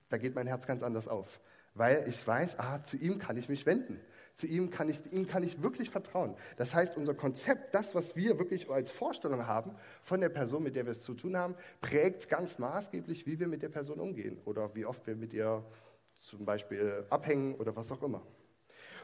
da 0.09 0.17
geht 0.17 0.35
mein 0.35 0.47
Herz 0.47 0.65
ganz 0.65 0.81
anders 0.83 1.07
auf 1.07 1.39
weil 1.77 2.05
ich 2.07 2.25
weiß, 2.25 2.59
ah, 2.59 2.83
zu 2.83 2.97
ihm 2.97 3.19
kann 3.19 3.37
ich 3.37 3.49
mich 3.49 3.65
wenden. 3.65 3.99
Zu 4.35 4.47
ihm 4.47 4.69
kann 4.69 4.89
ich, 4.89 5.01
ihm 5.11 5.27
kann 5.27 5.43
ich 5.43 5.61
wirklich 5.63 5.89
vertrauen. 5.89 6.35
Das 6.57 6.75
heißt, 6.75 6.95
unser 6.95 7.15
Konzept, 7.15 7.73
das, 7.73 7.95
was 7.95 8.15
wir 8.15 8.37
wirklich 8.37 8.69
als 8.69 8.91
Vorstellung 8.91 9.47
haben 9.47 9.75
von 10.03 10.21
der 10.21 10.29
Person, 10.29 10.63
mit 10.63 10.75
der 10.75 10.85
wir 10.85 10.91
es 10.91 11.01
zu 11.01 11.15
tun 11.15 11.35
haben, 11.35 11.55
prägt 11.81 12.29
ganz 12.29 12.59
maßgeblich, 12.59 13.25
wie 13.25 13.39
wir 13.39 13.47
mit 13.47 13.63
der 13.63 13.69
Person 13.69 13.99
umgehen 13.99 14.39
oder 14.45 14.73
wie 14.75 14.85
oft 14.85 15.05
wir 15.07 15.15
mit 15.15 15.33
ihr 15.33 15.63
zum 16.21 16.45
Beispiel 16.45 17.05
abhängen 17.09 17.55
oder 17.55 17.75
was 17.75 17.91
auch 17.91 18.03
immer. 18.03 18.21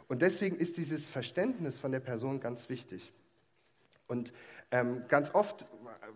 Und 0.07 0.21
deswegen 0.21 0.55
ist 0.55 0.77
dieses 0.77 1.09
Verständnis 1.09 1.79
von 1.79 1.91
der 1.91 1.99
Person 1.99 2.39
ganz 2.39 2.69
wichtig. 2.69 3.11
Und 4.07 4.33
Ähm, 4.73 5.03
ganz 5.07 5.35
oft 5.35 5.67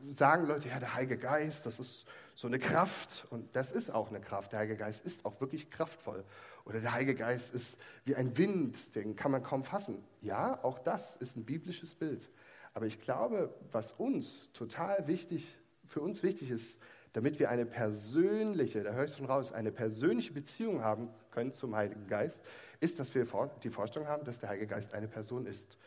sagen 0.07 0.47
Leute, 0.47 0.69
ja, 0.69 0.79
der 0.79 0.95
Heilige 0.95 1.19
Geist, 1.19 1.67
das 1.67 1.77
ist 1.79 2.07
so 2.37 2.45
eine 2.45 2.59
Kraft. 2.59 3.25
Und 3.31 3.55
das 3.55 3.71
ist 3.71 3.89
auch 3.89 4.09
eine 4.09 4.21
Kraft. 4.21 4.51
Der 4.51 4.59
Heilige 4.59 4.77
Geist 4.77 5.03
ist 5.03 5.25
auch 5.25 5.41
wirklich 5.41 5.71
kraftvoll. 5.71 6.23
Oder 6.65 6.79
der 6.79 6.93
Heilige 6.93 7.15
Geist 7.15 7.51
ist 7.53 7.79
wie 8.05 8.15
ein 8.15 8.37
Wind, 8.37 8.95
den 8.95 9.15
kann 9.15 9.31
man 9.31 9.41
kaum 9.41 9.63
fassen. 9.63 10.03
Ja, 10.21 10.63
auch 10.63 10.77
das 10.77 11.15
ist 11.15 11.35
ein 11.35 11.45
biblisches 11.45 11.95
Bild. 11.95 12.29
Aber 12.75 12.85
ich 12.85 13.01
glaube, 13.01 13.55
was 13.71 13.91
uns 13.93 14.51
total 14.53 15.07
wichtig, 15.07 15.57
für 15.87 16.01
uns 16.01 16.21
wichtig 16.21 16.51
ist, 16.51 16.79
damit 17.13 17.39
wir 17.39 17.49
eine 17.49 17.65
persönliche, 17.65 18.83
da 18.83 18.91
höre 18.91 19.05
ich 19.05 19.15
schon 19.15 19.25
raus, 19.25 19.51
eine 19.51 19.71
persönliche 19.71 20.31
Beziehung 20.31 20.83
haben 20.83 21.09
können 21.31 21.53
zum 21.53 21.75
Heiligen 21.75 22.05
Geist, 22.05 22.43
ist, 22.79 22.99
dass 22.99 23.15
wir 23.15 23.25
die 23.63 23.69
Vorstellung 23.71 24.07
haben, 24.07 24.23
dass 24.25 24.39
der 24.39 24.49
Heilige 24.49 24.67
Geist 24.67 24.93
eine 24.93 25.07
Person 25.07 25.47
ist. 25.47 25.79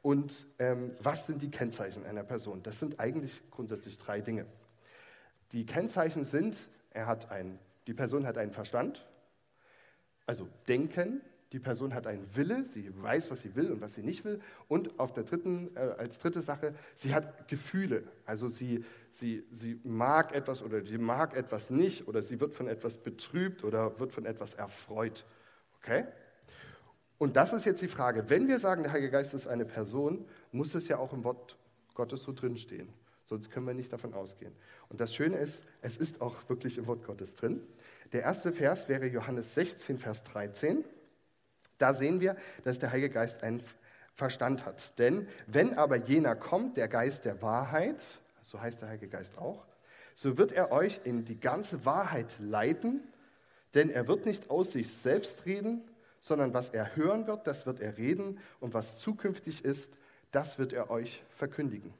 Und 0.00 0.48
ähm, 0.58 0.96
was 0.98 1.26
sind 1.26 1.42
die 1.42 1.50
Kennzeichen 1.52 2.04
einer 2.04 2.24
Person? 2.24 2.60
Das 2.64 2.80
sind 2.80 2.98
eigentlich 2.98 3.40
grundsätzlich 3.52 3.98
drei 3.98 4.20
Dinge. 4.20 4.46
Die 5.52 5.66
Kennzeichen 5.66 6.24
sind, 6.24 6.68
er 6.90 7.06
hat 7.06 7.30
ein, 7.30 7.58
die 7.86 7.94
Person 7.94 8.26
hat 8.26 8.38
einen 8.38 8.52
Verstand, 8.52 9.06
also 10.26 10.48
Denken, 10.68 11.20
die 11.52 11.58
Person 11.58 11.92
hat 11.92 12.06
einen 12.06 12.34
Wille, 12.34 12.64
sie 12.64 12.90
weiß, 13.02 13.30
was 13.30 13.40
sie 13.40 13.54
will 13.54 13.70
und 13.70 13.82
was 13.82 13.94
sie 13.94 14.02
nicht 14.02 14.24
will. 14.24 14.40
Und 14.68 14.98
auf 14.98 15.12
der 15.12 15.24
dritten, 15.24 15.70
äh, 15.76 15.80
als 15.98 16.18
dritte 16.18 16.40
Sache, 16.40 16.74
sie 16.94 17.14
hat 17.14 17.46
Gefühle. 17.46 18.04
Also 18.24 18.48
sie, 18.48 18.84
sie, 19.10 19.44
sie 19.50 19.78
mag 19.84 20.34
etwas 20.34 20.62
oder 20.62 20.82
sie 20.82 20.96
mag 20.96 21.36
etwas 21.36 21.68
nicht 21.68 22.08
oder 22.08 22.22
sie 22.22 22.40
wird 22.40 22.54
von 22.54 22.68
etwas 22.68 22.96
betrübt 22.96 23.64
oder 23.64 23.98
wird 24.00 24.12
von 24.12 24.24
etwas 24.24 24.54
erfreut. 24.54 25.26
Okay? 25.82 26.06
Und 27.18 27.36
das 27.36 27.52
ist 27.52 27.66
jetzt 27.66 27.82
die 27.82 27.88
Frage. 27.88 28.30
Wenn 28.30 28.48
wir 28.48 28.58
sagen, 28.58 28.82
der 28.82 28.92
Heilige 28.92 29.10
Geist 29.10 29.34
ist 29.34 29.46
eine 29.46 29.66
Person, 29.66 30.24
muss 30.52 30.74
es 30.74 30.88
ja 30.88 30.96
auch 30.96 31.12
im 31.12 31.22
Wort 31.22 31.58
Gottes 31.94 32.22
so 32.22 32.32
drinstehen. 32.32 32.88
Sonst 33.32 33.50
können 33.50 33.66
wir 33.66 33.72
nicht 33.72 33.90
davon 33.90 34.12
ausgehen. 34.12 34.52
Und 34.90 35.00
das 35.00 35.14
Schöne 35.14 35.38
ist, 35.38 35.62
es 35.80 35.96
ist 35.96 36.20
auch 36.20 36.36
wirklich 36.50 36.76
im 36.76 36.86
Wort 36.86 37.02
Gottes 37.06 37.34
drin. 37.34 37.66
Der 38.12 38.20
erste 38.20 38.52
Vers 38.52 38.90
wäre 38.90 39.06
Johannes 39.06 39.54
16, 39.54 39.96
Vers 39.96 40.22
13. 40.24 40.84
Da 41.78 41.94
sehen 41.94 42.20
wir, 42.20 42.36
dass 42.62 42.78
der 42.78 42.90
Heilige 42.90 43.08
Geist 43.08 43.42
einen 43.42 43.62
Verstand 44.12 44.66
hat. 44.66 44.98
Denn 44.98 45.26
wenn 45.46 45.78
aber 45.78 45.96
jener 45.96 46.36
kommt, 46.36 46.76
der 46.76 46.88
Geist 46.88 47.24
der 47.24 47.40
Wahrheit, 47.40 48.04
so 48.42 48.60
heißt 48.60 48.82
der 48.82 48.90
Heilige 48.90 49.08
Geist 49.08 49.38
auch, 49.38 49.64
so 50.14 50.36
wird 50.36 50.52
er 50.52 50.70
euch 50.70 51.00
in 51.04 51.24
die 51.24 51.40
ganze 51.40 51.86
Wahrheit 51.86 52.36
leiten, 52.38 53.00
denn 53.72 53.88
er 53.88 54.08
wird 54.08 54.26
nicht 54.26 54.50
aus 54.50 54.72
sich 54.72 54.92
selbst 54.92 55.46
reden, 55.46 55.80
sondern 56.20 56.52
was 56.52 56.68
er 56.68 56.96
hören 56.96 57.26
wird, 57.26 57.46
das 57.46 57.64
wird 57.64 57.80
er 57.80 57.96
reden 57.96 58.40
und 58.60 58.74
was 58.74 58.98
zukünftig 58.98 59.64
ist, 59.64 59.90
das 60.32 60.58
wird 60.58 60.74
er 60.74 60.90
euch 60.90 61.24
verkündigen. 61.30 61.94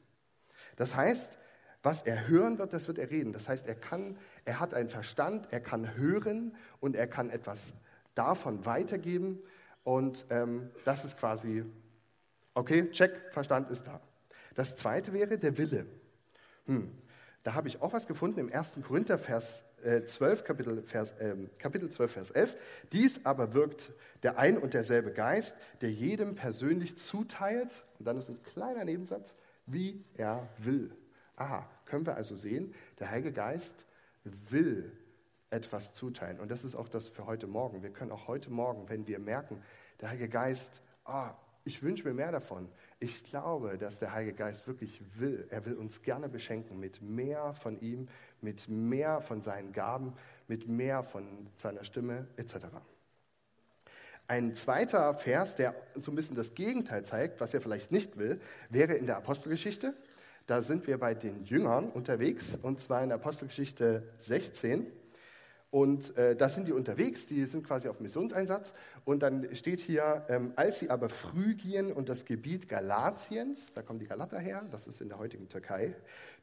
Das 0.77 0.95
heißt, 0.95 1.39
was 1.83 2.03
er 2.03 2.29
hören 2.29 2.59
wird, 2.59 2.73
das 2.73 2.87
wird 2.89 2.99
er 2.99 3.11
reden. 3.11 3.33
Das 3.33 3.49
heißt, 3.49 3.67
er 3.67 3.75
kann, 3.75 4.17
er 4.45 4.61
hat 4.61 4.75
einen 4.75 4.89
Verstand, 4.89 5.49
er 5.51 5.61
kann 5.61 5.97
hören 5.97 6.55
und 6.81 6.95
er 6.95 7.07
kann 7.07 7.31
etwas 7.31 7.73
davon 8.15 8.65
weitergeben 8.65 9.41
und 9.85 10.27
ähm, 10.31 10.71
das 10.85 11.05
ist 11.05 11.19
quasi, 11.19 11.65
okay, 12.55 12.91
check, 12.91 13.13
Verstand 13.33 13.71
ist 13.71 13.87
da. 13.87 14.01
Das 14.55 14.77
zweite 14.77 15.13
wäre 15.13 15.39
der 15.39 15.59
Wille. 15.59 15.87
Hm, 16.67 16.93
da 17.43 17.55
habe 17.55 17.69
ich 17.69 17.83
auch 17.83 17.93
was 17.93 18.07
gefunden 18.07 18.39
im 18.39 18.53
1. 18.53 18.81
Korinther, 18.87 19.19
Vers 19.19 19.65
äh, 19.83 20.05
12, 20.05 20.45
Kapitel, 20.45 20.83
Vers, 20.83 21.13
äh, 21.15 21.35
Kapitel 21.59 21.91
12, 21.91 22.13
Vers 22.13 22.31
11. 22.31 22.57
Dies 22.93 23.25
aber 23.25 23.55
wirkt 23.55 23.93
der 24.23 24.39
ein 24.39 24.59
und 24.59 24.75
derselbe 24.75 25.11
Geist, 25.11 25.57
der 25.81 25.91
jedem 25.91 26.37
persönlich 26.37 26.97
zuteilt, 26.99 27.85
und 27.99 28.07
dann 28.07 28.17
ist 28.17 28.29
ein 28.29 28.41
kleiner 28.45 28.85
Nebensatz, 28.85 29.35
wie 29.73 30.05
er 30.15 30.49
will. 30.59 30.95
Aha, 31.37 31.69
können 31.87 32.07
wir 32.07 32.17
also 32.17 32.37
sehen, 32.37 32.75
der 32.99 33.11
Heilige 33.11 33.33
Geist 33.33 33.87
will 34.25 34.93
etwas 35.51 35.93
zuteilen. 35.95 36.41
Und 36.41 36.51
das 36.51 36.65
ist 36.65 36.75
auch 36.75 36.89
das 36.89 37.09
für 37.09 37.27
heute 37.27 37.47
Morgen. 37.47 37.83
Wir 37.83 37.91
können 37.91 38.13
auch 38.13 38.29
heute 38.29 38.51
Morgen, 38.51 38.89
wenn 38.89 39.07
wir 39.07 39.19
merken, 39.19 39.63
der 40.01 40.11
Heilige 40.11 40.29
Geist, 40.29 40.81
oh, 41.07 41.31
ich 41.65 41.83
wünsche 41.83 42.07
mir 42.07 42.15
mehr 42.15 42.33
davon. 42.33 42.69
Ich 42.99 43.25
glaube, 43.25 43.79
dass 43.79 43.99
der 43.99 44.13
Heilige 44.13 44.35
Geist 44.35 44.67
wirklich 44.67 45.01
will. 45.19 45.47
Er 45.51 45.65
will 45.65 45.75
uns 45.75 46.03
gerne 46.03 46.29
beschenken 46.29 46.81
mit 46.81 47.01
mehr 47.03 47.55
von 47.55 47.81
ihm, 47.81 48.09
mit 48.41 48.69
mehr 48.69 49.21
von 49.21 49.43
seinen 49.43 49.73
Gaben, 49.73 50.15
mit 50.49 50.67
mehr 50.67 51.05
von 51.05 51.49
seiner 51.55 51.85
Stimme 51.85 52.27
etc. 52.37 52.57
Ein 54.33 54.55
zweiter 54.55 55.13
Vers, 55.13 55.57
der 55.57 55.75
so 55.95 56.11
ein 56.11 56.15
bisschen 56.15 56.37
das 56.37 56.55
Gegenteil 56.55 57.05
zeigt, 57.05 57.39
was 57.43 57.53
er 57.53 57.61
vielleicht 57.61 57.93
nicht 57.93 58.17
will, 58.17 58.41
wäre 58.71 58.95
in 58.95 59.05
der 59.05 59.19
Apostelgeschichte. 59.19 59.93
Da 60.47 60.63
sind 60.63 60.87
wir 60.87 60.97
bei 60.97 61.13
den 61.13 61.45
Jüngern 61.45 61.91
unterwegs, 61.91 62.59
und 62.63 62.81
zwar 62.81 63.05
in 63.05 63.13
Apostelgeschichte 63.13 64.05
16. 64.17 64.87
Und 65.71 66.17
äh, 66.17 66.35
da 66.35 66.49
sind 66.49 66.67
die 66.67 66.73
unterwegs, 66.73 67.27
die 67.27 67.45
sind 67.45 67.67
quasi 67.67 67.89
auf 67.89 68.01
Missionseinsatz. 68.01 68.73
Und 69.05 69.23
dann 69.23 69.55
steht 69.55 69.81
hier, 69.81 70.25
ähm, 70.31 70.55
als 70.57 70.79
sie 70.79 70.89
aber 70.89 71.11
Phrygien 71.11 71.93
und 71.93 72.09
das 72.09 72.25
Gebiet 72.25 72.71
Galatiens, 72.71 73.75
da 73.75 73.83
kommen 73.83 73.99
die 73.99 74.07
Galater 74.07 74.39
her, 74.39 74.65
das 74.71 74.87
ist 74.87 75.03
in 75.03 75.11
der 75.11 75.19
heutigen 75.19 75.51
Türkei, 75.51 75.95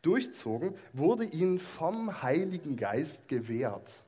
durchzogen, 0.03 0.75
wurde 0.93 1.23
ihnen 1.23 1.57
vom 1.57 2.21
Heiligen 2.21 2.75
Geist 2.75 3.27
gewährt. 3.27 4.03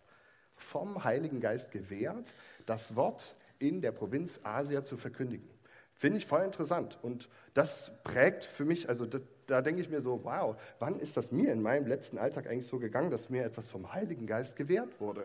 Vom 0.55 1.03
Heiligen 1.03 1.39
Geist 1.39 1.71
gewährt, 1.71 2.31
das 2.67 2.95
Wort 2.95 3.35
in 3.61 3.81
der 3.81 3.91
Provinz 3.91 4.39
Asia 4.43 4.83
zu 4.83 4.97
verkündigen. 4.97 5.47
Finde 5.93 6.17
ich 6.17 6.25
voll 6.25 6.41
interessant. 6.41 6.97
Und 7.03 7.29
das 7.53 7.91
prägt 8.03 8.43
für 8.43 8.65
mich, 8.65 8.89
also 8.89 9.05
das, 9.05 9.21
da 9.45 9.61
denke 9.61 9.81
ich 9.81 9.89
mir 9.89 10.01
so, 10.01 10.23
wow, 10.23 10.59
wann 10.79 10.99
ist 10.99 11.15
das 11.15 11.31
mir 11.31 11.51
in 11.51 11.61
meinem 11.61 11.85
letzten 11.85 12.17
Alltag 12.17 12.47
eigentlich 12.47 12.65
so 12.65 12.79
gegangen, 12.79 13.11
dass 13.11 13.29
mir 13.29 13.45
etwas 13.45 13.69
vom 13.69 13.93
Heiligen 13.93 14.25
Geist 14.25 14.55
gewährt 14.55 14.99
wurde? 14.99 15.23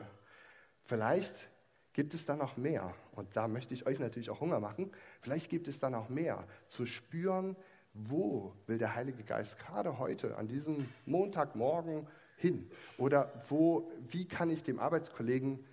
Vielleicht 0.84 1.48
gibt 1.94 2.12
es 2.12 2.26
da 2.26 2.36
noch 2.36 2.58
mehr. 2.58 2.94
Und 3.12 3.36
da 3.36 3.48
möchte 3.48 3.72
ich 3.72 3.86
euch 3.86 3.98
natürlich 3.98 4.28
auch 4.28 4.40
Hunger 4.40 4.60
machen. 4.60 4.92
Vielleicht 5.22 5.48
gibt 5.48 5.66
es 5.66 5.78
da 5.78 5.88
noch 5.88 6.10
mehr. 6.10 6.46
Zu 6.68 6.84
spüren, 6.84 7.56
wo 7.94 8.52
will 8.66 8.76
der 8.76 8.94
Heilige 8.94 9.22
Geist 9.22 9.58
gerade 9.58 9.98
heute, 9.98 10.36
an 10.36 10.46
diesem 10.46 10.88
Montagmorgen 11.06 12.06
hin? 12.36 12.70
Oder 12.98 13.32
wo, 13.48 13.90
wie 14.10 14.28
kann 14.28 14.50
ich 14.50 14.62
dem 14.62 14.78
Arbeitskollegen 14.78 15.64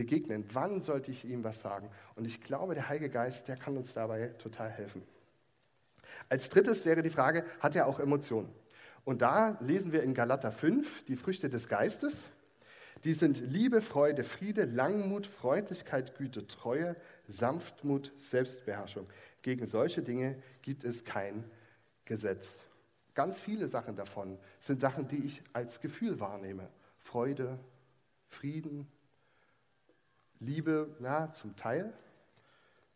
begegnen? 0.00 0.46
Wann 0.54 0.80
sollte 0.80 1.10
ich 1.10 1.26
ihm 1.26 1.44
was 1.44 1.60
sagen? 1.60 1.90
Und 2.14 2.26
ich 2.26 2.40
glaube, 2.40 2.74
der 2.74 2.88
Heilige 2.88 3.10
Geist, 3.10 3.48
der 3.48 3.56
kann 3.56 3.76
uns 3.76 3.92
dabei 3.92 4.28
total 4.38 4.70
helfen. 4.70 5.02
Als 6.30 6.48
drittes 6.48 6.86
wäre 6.86 7.02
die 7.02 7.10
Frage, 7.10 7.44
hat 7.60 7.76
er 7.76 7.86
auch 7.86 8.00
Emotionen? 8.00 8.48
Und 9.04 9.20
da 9.20 9.58
lesen 9.60 9.92
wir 9.92 10.02
in 10.02 10.14
Galater 10.14 10.52
5 10.52 11.04
die 11.04 11.16
Früchte 11.16 11.50
des 11.50 11.68
Geistes. 11.68 12.22
Die 13.04 13.12
sind 13.12 13.40
Liebe, 13.40 13.82
Freude, 13.82 14.24
Friede, 14.24 14.64
Langmut, 14.64 15.26
Freundlichkeit, 15.26 16.16
Güte, 16.16 16.46
Treue, 16.46 16.96
Sanftmut, 17.26 18.10
Selbstbeherrschung. 18.16 19.06
Gegen 19.42 19.66
solche 19.66 20.00
Dinge 20.00 20.42
gibt 20.62 20.84
es 20.84 21.04
kein 21.04 21.44
Gesetz. 22.06 22.60
Ganz 23.12 23.38
viele 23.38 23.68
Sachen 23.68 23.96
davon 23.96 24.38
sind 24.60 24.80
Sachen, 24.80 25.08
die 25.08 25.26
ich 25.26 25.42
als 25.52 25.82
Gefühl 25.82 26.20
wahrnehme. 26.20 26.70
Freude, 26.96 27.58
Frieden, 28.28 28.86
Liebe, 30.40 30.88
ja, 31.00 31.30
zum 31.32 31.54
Teil, 31.54 31.92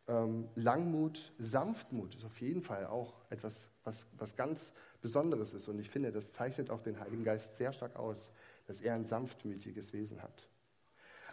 ähm, 0.09 0.49
Langmut, 0.55 1.33
Sanftmut 1.39 2.15
ist 2.15 2.25
auf 2.25 2.41
jeden 2.41 2.63
Fall 2.63 2.87
auch 2.87 3.15
etwas, 3.31 3.69
was, 3.85 4.07
was 4.19 4.37
ganz 4.37 4.73
Besonderes 5.01 5.53
ist. 5.53 5.69
Und 5.69 5.79
ich 5.79 5.91
finde, 5.91 6.11
das 6.11 6.33
zeichnet 6.33 6.71
auch 6.71 6.81
den 6.81 6.99
Heiligen 7.01 7.25
Geist 7.25 7.57
sehr 7.57 7.73
stark 7.73 7.97
aus, 7.97 8.31
dass 8.67 8.81
er 8.81 8.95
ein 8.95 9.05
sanftmütiges 9.05 9.93
Wesen 9.93 10.23
hat. 10.23 10.49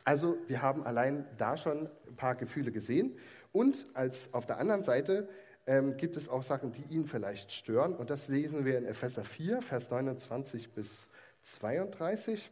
Also 0.04 0.38
wir 0.48 0.62
haben 0.62 0.84
allein 0.84 1.26
da 1.38 1.58
schon 1.58 1.90
ein 2.08 2.16
paar 2.16 2.36
Gefühle 2.36 2.72
gesehen. 2.72 3.18
Und 3.52 3.86
als 3.94 4.34
auf 4.34 4.46
der 4.46 4.58
anderen 4.58 4.84
Seite 4.84 5.30
ähm, 5.68 5.98
gibt 5.98 6.18
es 6.18 6.28
auch 6.28 6.44
Sachen, 6.44 6.72
die 6.72 6.84
ihn 6.94 7.06
vielleicht 7.06 7.52
stören. 7.52 7.96
Und 7.96 8.10
das 8.10 8.28
lesen 8.28 8.66
wir 8.66 8.78
in 8.78 8.86
Epheser 8.86 9.24
4, 9.24 9.62
Vers 9.62 9.90
29 9.92 10.72
bis 10.72 11.08
32. 11.44 12.52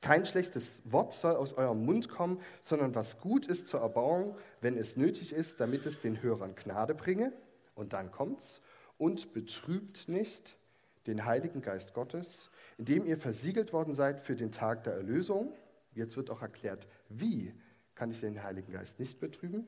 Kein 0.00 0.26
schlechtes 0.26 0.80
Wort 0.84 1.12
soll 1.12 1.36
aus 1.36 1.52
eurem 1.54 1.84
Mund 1.84 2.08
kommen, 2.08 2.40
sondern 2.60 2.94
was 2.94 3.20
gut 3.20 3.46
ist 3.46 3.66
zur 3.66 3.80
Erbauung, 3.80 4.36
wenn 4.60 4.76
es 4.76 4.96
nötig 4.96 5.32
ist, 5.32 5.60
damit 5.60 5.86
es 5.86 6.00
den 6.00 6.22
Hörern 6.22 6.54
Gnade 6.54 6.94
bringe. 6.94 7.32
Und 7.74 7.92
dann 7.92 8.10
kommt's. 8.10 8.60
Und 8.98 9.32
betrübt 9.32 10.08
nicht 10.08 10.56
den 11.06 11.24
Heiligen 11.24 11.62
Geist 11.62 11.94
Gottes, 11.94 12.50
indem 12.76 13.06
ihr 13.06 13.16
versiegelt 13.18 13.72
worden 13.72 13.94
seid 13.94 14.20
für 14.20 14.36
den 14.36 14.52
Tag 14.52 14.84
der 14.84 14.94
Erlösung. 14.94 15.52
Jetzt 15.94 16.16
wird 16.16 16.30
auch 16.30 16.42
erklärt, 16.42 16.86
wie 17.08 17.54
kann 17.94 18.10
ich 18.10 18.20
den 18.20 18.42
Heiligen 18.42 18.72
Geist 18.72 19.00
nicht 19.00 19.20
betrüben? 19.20 19.66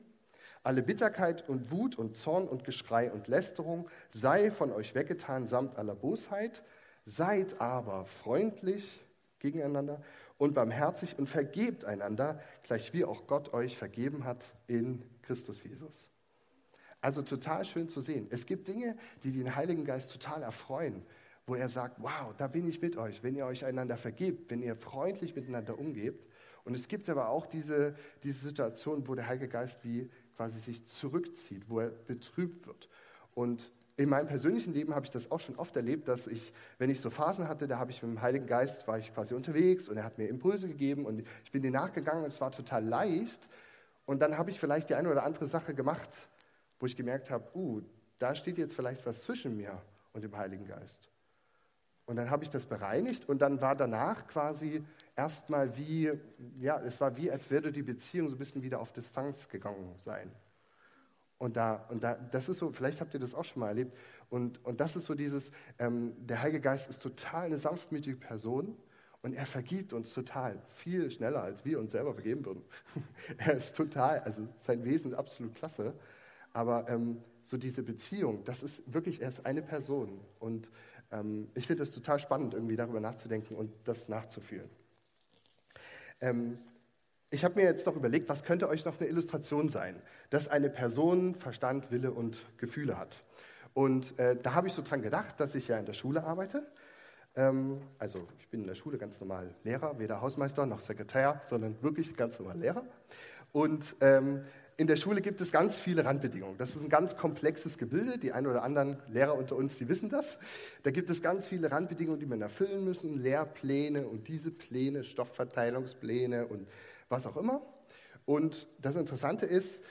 Alle 0.63 0.81
Bitterkeit 0.81 1.47
und 1.49 1.71
Wut 1.71 1.97
und 1.97 2.15
Zorn 2.15 2.47
und 2.47 2.63
Geschrei 2.63 3.11
und 3.11 3.27
Lästerung 3.27 3.89
sei 4.09 4.49
von 4.49 4.71
euch 4.71 4.95
weggetan 4.95 5.45
samt 5.45 5.77
aller 5.77 5.95
Bosheit. 5.95 6.63
Seid 7.05 7.59
aber 7.59 8.05
freundlich 8.05 9.02
gegeneinander 9.43 10.01
und 10.37 10.55
barmherzig 10.55 11.19
und 11.19 11.27
vergebt 11.27 11.85
einander, 11.85 12.41
gleich 12.63 12.93
wie 12.93 13.05
auch 13.05 13.27
Gott 13.27 13.53
euch 13.53 13.77
vergeben 13.77 14.23
hat 14.23 14.55
in 14.67 15.03
Christus 15.21 15.63
Jesus. 15.63 16.09
Also 17.01 17.21
total 17.21 17.65
schön 17.65 17.89
zu 17.89 17.99
sehen. 17.99 18.27
Es 18.29 18.45
gibt 18.45 18.67
Dinge, 18.67 18.97
die 19.23 19.31
den 19.31 19.55
Heiligen 19.55 19.83
Geist 19.83 20.11
total 20.11 20.41
erfreuen, 20.41 21.05
wo 21.45 21.55
er 21.55 21.67
sagt, 21.67 22.01
wow, 22.01 22.33
da 22.37 22.47
bin 22.47 22.67
ich 22.67 22.81
mit 22.81 22.95
euch, 22.95 23.21
wenn 23.21 23.35
ihr 23.35 23.45
euch 23.45 23.65
einander 23.65 23.97
vergebt, 23.97 24.49
wenn 24.49 24.61
ihr 24.61 24.77
freundlich 24.77 25.35
miteinander 25.35 25.77
umgebt. 25.77 26.25
Und 26.63 26.75
es 26.75 26.87
gibt 26.87 27.09
aber 27.09 27.27
auch 27.27 27.45
diese, 27.45 27.95
diese 28.23 28.39
Situation, 28.47 29.05
wo 29.09 29.15
der 29.15 29.27
Heilige 29.27 29.49
Geist 29.49 29.83
wie 29.83 30.09
quasi 30.37 30.61
sich 30.61 30.85
zurückzieht, 30.87 31.69
wo 31.69 31.81
er 31.81 31.89
betrübt 31.89 32.65
wird. 32.65 32.87
Und 33.35 33.73
in 33.95 34.09
meinem 34.09 34.27
persönlichen 34.27 34.73
Leben 34.73 34.95
habe 34.95 35.05
ich 35.05 35.11
das 35.11 35.29
auch 35.31 35.39
schon 35.39 35.55
oft 35.55 35.75
erlebt, 35.75 36.07
dass 36.07 36.27
ich, 36.27 36.51
wenn 36.79 36.89
ich 36.89 36.99
so 36.99 37.09
Phasen 37.09 37.47
hatte, 37.47 37.67
da 37.67 37.77
habe 37.77 37.91
ich 37.91 38.01
mit 38.01 38.11
dem 38.11 38.21
Heiligen 38.21 38.47
Geist, 38.47 38.87
war 38.87 38.97
ich 38.97 39.13
quasi 39.13 39.35
unterwegs 39.35 39.87
und 39.87 39.97
er 39.97 40.03
hat 40.03 40.17
mir 40.17 40.27
Impulse 40.27 40.67
gegeben 40.67 41.05
und 41.05 41.23
ich 41.43 41.51
bin 41.51 41.61
denen 41.61 41.73
nachgegangen 41.73 42.23
und 42.23 42.31
es 42.31 42.41
war 42.41 42.51
total 42.51 42.83
leicht. 42.83 43.47
Und 44.05 44.21
dann 44.21 44.37
habe 44.37 44.49
ich 44.49 44.59
vielleicht 44.59 44.89
die 44.89 44.95
eine 44.95 45.09
oder 45.09 45.23
andere 45.23 45.45
Sache 45.45 45.75
gemacht, 45.75 46.09
wo 46.79 46.87
ich 46.87 46.95
gemerkt 46.95 47.29
habe, 47.29 47.47
uh, 47.55 47.81
da 48.17 48.33
steht 48.33 48.57
jetzt 48.57 48.75
vielleicht 48.75 49.05
was 49.05 49.21
zwischen 49.21 49.55
mir 49.55 49.79
und 50.13 50.23
dem 50.23 50.35
Heiligen 50.35 50.65
Geist. 50.65 51.09
Und 52.05 52.17
dann 52.17 52.29
habe 52.29 52.43
ich 52.43 52.49
das 52.49 52.65
bereinigt 52.65 53.29
und 53.29 53.41
dann 53.41 53.61
war 53.61 53.75
danach 53.75 54.27
quasi 54.27 54.83
erstmal 55.15 55.77
wie, 55.77 56.11
ja, 56.59 56.81
es 56.81 56.99
war 56.99 57.15
wie, 57.15 57.31
als 57.31 57.49
würde 57.49 57.71
die 57.71 57.83
Beziehung 57.83 58.27
so 58.27 58.35
ein 58.35 58.39
bisschen 58.39 58.63
wieder 58.63 58.79
auf 58.81 58.91
Distanz 58.91 59.47
gegangen 59.47 59.93
sein. 59.97 60.29
Und, 61.43 61.57
da, 61.57 61.85
und 61.89 62.01
da, 62.01 62.13
das 62.13 62.47
ist 62.47 62.59
so, 62.59 62.71
vielleicht 62.71 63.01
habt 63.01 63.13
ihr 63.13 63.19
das 63.19 63.33
auch 63.33 63.43
schon 63.43 63.59
mal 63.59 63.67
erlebt. 63.67 63.93
Und, 64.29 64.63
und 64.63 64.79
das 64.79 64.95
ist 64.95 65.03
so 65.03 65.13
dieses, 65.13 65.51
ähm, 65.77 66.13
der 66.25 66.41
Heilige 66.41 66.61
Geist 66.61 66.89
ist 66.89 67.01
total 67.01 67.47
eine 67.47 67.57
sanftmütige 67.57 68.15
Person 68.15 68.77
und 69.21 69.33
er 69.33 69.45
vergibt 69.45 69.91
uns 69.91 70.13
total, 70.13 70.61
viel 70.69 71.11
schneller, 71.11 71.43
als 71.43 71.65
wir 71.65 71.81
uns 71.81 71.91
selber 71.91 72.13
vergeben 72.13 72.45
würden. 72.45 72.63
er 73.37 73.55
ist 73.55 73.75
total, 73.75 74.19
also 74.19 74.47
sein 74.61 74.85
Wesen 74.85 75.11
ist 75.11 75.17
absolut 75.17 75.53
klasse. 75.53 75.93
Aber 76.53 76.87
ähm, 76.87 77.21
so 77.43 77.57
diese 77.57 77.83
Beziehung, 77.83 78.45
das 78.45 78.63
ist 78.63 78.81
wirklich, 78.93 79.21
er 79.21 79.27
ist 79.27 79.45
eine 79.45 79.61
Person. 79.61 80.21
Und 80.39 80.71
ähm, 81.11 81.49
ich 81.55 81.67
finde 81.67 81.83
es 81.83 81.91
total 81.91 82.19
spannend, 82.19 82.53
irgendwie 82.53 82.77
darüber 82.77 83.01
nachzudenken 83.01 83.57
und 83.57 83.69
das 83.83 84.07
nachzufühlen. 84.07 84.69
Ähm, 86.21 86.57
ich 87.33 87.43
habe 87.43 87.55
mir 87.59 87.65
jetzt 87.65 87.87
noch 87.87 87.95
überlegt, 87.95 88.29
was 88.29 88.43
könnte 88.43 88.69
euch 88.69 88.85
noch 88.85 88.99
eine 88.99 89.09
Illustration 89.09 89.67
sein, 89.67 89.95
dass 90.29 90.47
eine 90.47 90.69
Person 90.69 91.33
Verstand, 91.33 91.89
Wille 91.89 92.11
und 92.11 92.45
Gefühle 92.57 92.99
hat. 92.99 93.23
Und 93.73 94.17
äh, 94.19 94.35
da 94.39 94.53
habe 94.53 94.67
ich 94.67 94.73
so 94.73 94.83
dran 94.83 95.01
gedacht, 95.01 95.39
dass 95.39 95.55
ich 95.55 95.67
ja 95.67 95.77
in 95.77 95.87
der 95.87 95.93
Schule 95.93 96.23
arbeite. 96.25 96.63
Ähm, 97.35 97.81
also 97.97 98.27
ich 98.37 98.47
bin 98.49 98.61
in 98.61 98.67
der 98.67 98.75
Schule 98.75 98.99
ganz 98.99 99.19
normal 99.19 99.55
Lehrer, 99.63 99.97
weder 99.97 100.21
Hausmeister 100.21 100.67
noch 100.67 100.81
Sekretär, 100.81 101.41
sondern 101.49 101.81
wirklich 101.81 102.15
ganz 102.15 102.37
normal 102.37 102.59
Lehrer. 102.59 102.83
Und 103.51 103.95
ähm, 104.01 104.43
in 104.77 104.85
der 104.85 104.97
Schule 104.97 105.21
gibt 105.21 105.41
es 105.41 105.51
ganz 105.51 105.79
viele 105.79 106.05
Randbedingungen. 106.05 106.59
Das 106.59 106.75
ist 106.75 106.83
ein 106.83 106.89
ganz 106.89 107.17
komplexes 107.17 107.79
Gebilde. 107.79 108.19
Die 108.19 108.31
ein 108.31 108.45
oder 108.45 108.61
anderen 108.61 108.97
Lehrer 109.07 109.35
unter 109.35 109.55
uns, 109.55 109.79
die 109.79 109.89
wissen 109.89 110.09
das. 110.09 110.37
Da 110.83 110.91
gibt 110.91 111.09
es 111.09 111.23
ganz 111.23 111.47
viele 111.47 111.71
Randbedingungen, 111.71 112.19
die 112.19 112.27
man 112.27 112.41
erfüllen 112.43 112.83
müssen. 112.85 113.23
Lehrpläne 113.23 114.05
und 114.07 114.27
diese 114.27 114.51
Pläne, 114.51 115.03
Stoffverteilungspläne 115.03 116.45
und 116.45 116.67
was 117.09 117.27
auch 117.27 117.37
immer. 117.37 117.61
Und 118.25 118.67
das 118.79 118.95
Interessante 118.95 119.45
ist, 119.45 119.83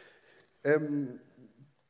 ähm, 0.65 1.21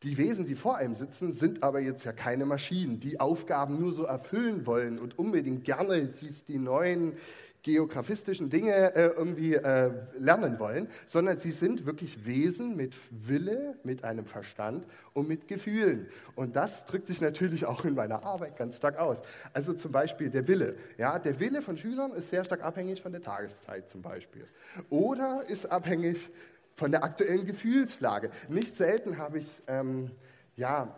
die 0.02 0.18
Wesen, 0.18 0.46
die 0.46 0.56
vor 0.56 0.76
einem 0.76 0.94
sitzen, 0.94 1.30
sind 1.30 1.62
aber 1.62 1.80
jetzt 1.80 2.04
ja 2.04 2.12
keine 2.12 2.44
Maschinen, 2.44 2.98
die 2.98 3.20
Aufgaben 3.20 3.78
nur 3.78 3.92
so 3.92 4.04
erfüllen 4.04 4.66
wollen 4.66 4.98
und 4.98 5.18
unbedingt 5.18 5.64
gerne 5.64 6.12
sich 6.12 6.44
die 6.44 6.58
neuen 6.58 7.16
geografistischen 7.62 8.48
Dinge 8.48 8.94
äh, 8.94 9.08
irgendwie 9.16 9.54
äh, 9.54 9.90
lernen 10.18 10.58
wollen, 10.58 10.88
sondern 11.06 11.38
sie 11.38 11.52
sind 11.52 11.86
wirklich 11.86 12.26
Wesen 12.26 12.76
mit 12.76 12.94
Wille, 13.10 13.78
mit 13.84 14.02
einem 14.02 14.26
Verstand 14.26 14.84
und 15.12 15.28
mit 15.28 15.46
Gefühlen. 15.46 16.08
Und 16.34 16.56
das 16.56 16.86
drückt 16.86 17.06
sich 17.06 17.20
natürlich 17.20 17.64
auch 17.64 17.84
in 17.84 17.94
meiner 17.94 18.24
Arbeit 18.24 18.56
ganz 18.56 18.76
stark 18.76 18.98
aus. 18.98 19.22
Also 19.52 19.74
zum 19.74 19.92
Beispiel 19.92 20.30
der 20.30 20.48
Wille. 20.48 20.76
Ja, 20.98 21.18
der 21.18 21.38
Wille 21.38 21.62
von 21.62 21.76
Schülern 21.76 22.12
ist 22.12 22.30
sehr 22.30 22.44
stark 22.44 22.62
abhängig 22.62 23.00
von 23.00 23.12
der 23.12 23.22
Tageszeit 23.22 23.88
zum 23.88 24.02
Beispiel. 24.02 24.46
Oder 24.90 25.44
ist 25.48 25.66
abhängig 25.66 26.30
von 26.74 26.90
der 26.90 27.04
aktuellen 27.04 27.46
Gefühlslage. 27.46 28.30
Nicht 28.48 28.76
selten 28.76 29.18
habe 29.18 29.38
ich 29.38 29.62
ähm, 29.68 30.10
ja, 30.56 30.96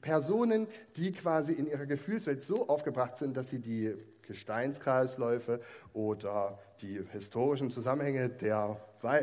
Personen, 0.00 0.66
die 0.96 1.12
quasi 1.12 1.52
in 1.52 1.66
ihrer 1.66 1.86
Gefühlswelt 1.86 2.42
so 2.42 2.68
aufgebracht 2.68 3.16
sind, 3.16 3.36
dass 3.36 3.48
sie 3.48 3.58
die 3.58 3.94
Gesteinskreisläufe 4.26 5.60
oder 5.92 6.58
die 6.80 7.00
historischen 7.12 7.70
Zusammenhänge 7.70 8.28
der 8.28 8.80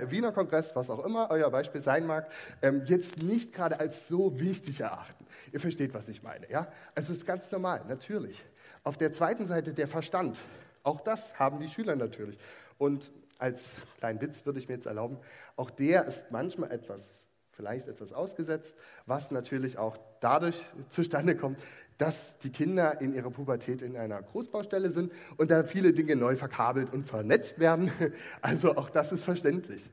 Wiener 0.09 0.31
Kongress, 0.31 0.75
was 0.75 0.89
auch 0.89 1.03
immer 1.03 1.29
euer 1.29 1.49
Beispiel 1.49 1.81
sein 1.81 2.05
mag, 2.05 2.31
ähm, 2.61 2.83
jetzt 2.85 3.21
nicht 3.21 3.53
gerade 3.53 3.79
als 3.79 4.07
so 4.07 4.39
wichtig 4.39 4.79
erachten. 4.79 5.25
Ihr 5.51 5.59
versteht, 5.59 5.93
was 5.93 6.07
ich 6.07 6.23
meine. 6.23 6.49
Ja? 6.49 6.67
Also 6.95 7.11
es 7.11 7.19
ist 7.19 7.25
ganz 7.25 7.51
normal, 7.51 7.81
natürlich. 7.87 8.43
Auf 8.83 8.97
der 8.97 9.11
zweiten 9.11 9.45
Seite 9.45 9.73
der 9.73 9.87
Verstand. 9.87 10.39
Auch 10.83 11.01
das 11.01 11.37
haben 11.39 11.59
die 11.59 11.69
Schüler 11.69 11.95
natürlich. 11.95 12.37
Und 12.77 13.11
als 13.39 13.61
kleinen 13.97 14.21
Witz 14.21 14.45
würde 14.45 14.59
ich 14.59 14.67
mir 14.67 14.75
jetzt 14.75 14.85
erlauben, 14.85 15.17
auch 15.55 15.69
der 15.69 16.05
ist 16.05 16.31
manchmal 16.31 16.71
etwas, 16.71 17.27
vielleicht 17.51 17.87
etwas 17.87 18.13
ausgesetzt, 18.13 18.75
was 19.05 19.31
natürlich 19.31 19.77
auch 19.77 19.97
dadurch 20.21 20.59
zustande 20.89 21.35
kommt, 21.35 21.59
dass 21.97 22.37
die 22.39 22.49
Kinder 22.49 23.01
in 23.01 23.13
ihrer 23.13 23.29
Pubertät 23.29 23.81
in 23.81 23.97
einer 23.97 24.21
Großbaustelle 24.21 24.89
sind 24.89 25.11
und 25.37 25.51
da 25.51 25.63
viele 25.63 25.93
Dinge 25.93 26.15
neu 26.15 26.35
verkabelt 26.35 26.91
und 26.93 27.07
vernetzt 27.07 27.59
werden. 27.59 27.91
Also 28.41 28.75
auch 28.75 28.89
das 28.89 29.11
ist 29.11 29.23
verständlich. 29.23 29.89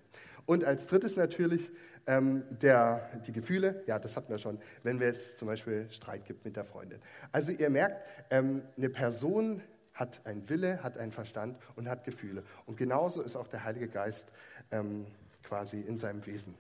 Und 0.47 0.65
als 0.65 0.87
drittes 0.87 1.17
natürlich 1.17 1.71
ähm, 2.07 2.43
der, 2.51 3.09
die 3.27 3.33
Gefühle, 3.33 3.83
ja, 3.87 3.99
das 3.99 4.17
hatten 4.17 4.31
wir 4.31 4.39
schon, 4.39 4.59
wenn 4.83 5.01
es 5.01 5.37
zum 5.37 5.47
Beispiel 5.47 5.89
Streit 5.91 6.25
gibt 6.25 6.45
mit 6.45 6.57
der 6.57 6.65
Freundin. 6.65 6.99
Also 7.33 7.53
ihr 7.53 7.71
merkt, 7.71 8.05
ähm, 8.31 8.63
eine 8.77 8.89
Person 8.89 9.63
hat 9.95 10.21
einen 10.25 10.49
Wille, 10.49 10.83
hat 10.83 10.99
einen 10.99 11.13
Verstand 11.13 11.59
und 11.77 11.89
hat 11.89 12.05
Gefühle. 12.05 12.43
Und 12.67 12.77
genauso 12.77 13.23
ist 13.23 13.37
auch 13.37 13.47
der 13.47 13.65
Heilige 13.65 13.89
Geist 13.89 14.27
ähm, 14.71 15.07
quasi 15.43 15.81
in 15.81 15.99
seinem 15.99 16.25
Wesen. 16.27 16.55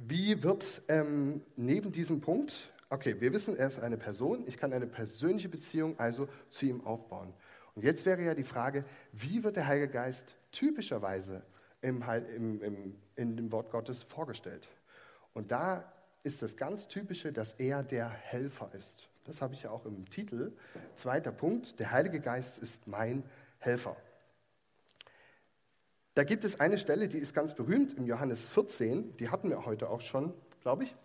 Wie 0.00 0.42
wird 0.44 0.82
ähm, 0.86 1.42
neben 1.56 1.90
diesem 1.90 2.20
Punkt, 2.20 2.72
okay, 2.88 3.20
wir 3.20 3.32
wissen, 3.32 3.56
er 3.56 3.66
ist 3.66 3.80
eine 3.80 3.96
Person, 3.96 4.44
ich 4.46 4.56
kann 4.56 4.72
eine 4.72 4.86
persönliche 4.86 5.48
Beziehung 5.48 5.98
also 5.98 6.28
zu 6.48 6.66
ihm 6.66 6.86
aufbauen. 6.86 7.34
Und 7.74 7.82
jetzt 7.82 8.06
wäre 8.06 8.22
ja 8.22 8.34
die 8.34 8.44
Frage, 8.44 8.84
wie 9.12 9.42
wird 9.42 9.56
der 9.56 9.66
Heilige 9.66 9.92
Geist 9.92 10.36
typischerweise 10.52 11.42
im, 11.82 12.02
im, 12.34 12.62
im, 12.62 12.96
in 13.16 13.36
dem 13.36 13.50
Wort 13.50 13.70
Gottes 13.70 14.04
vorgestellt? 14.04 14.68
Und 15.34 15.50
da 15.50 15.92
ist 16.22 16.42
das 16.42 16.56
ganz 16.56 16.86
Typische, 16.86 17.32
dass 17.32 17.54
er 17.54 17.82
der 17.82 18.08
Helfer 18.08 18.70
ist. 18.74 19.08
Das 19.24 19.42
habe 19.42 19.54
ich 19.54 19.64
ja 19.64 19.70
auch 19.70 19.84
im 19.84 20.08
Titel. 20.10 20.52
Zweiter 20.94 21.32
Punkt, 21.32 21.78
der 21.80 21.90
Heilige 21.90 22.20
Geist 22.20 22.58
ist 22.58 22.86
mein 22.86 23.24
Helfer. 23.58 23.96
Da 26.18 26.24
gibt 26.24 26.44
es 26.44 26.58
eine 26.58 26.78
Stelle, 26.78 27.06
die 27.06 27.18
ist 27.18 27.32
ganz 27.32 27.54
berühmt, 27.54 27.94
im 27.94 28.04
Johannes 28.04 28.48
14, 28.48 29.16
die 29.18 29.28
hatten 29.28 29.50
wir 29.50 29.64
heute 29.64 29.88
auch 29.88 30.00
schon, 30.00 30.34
glaube 30.62 30.82
ich, 30.82 30.96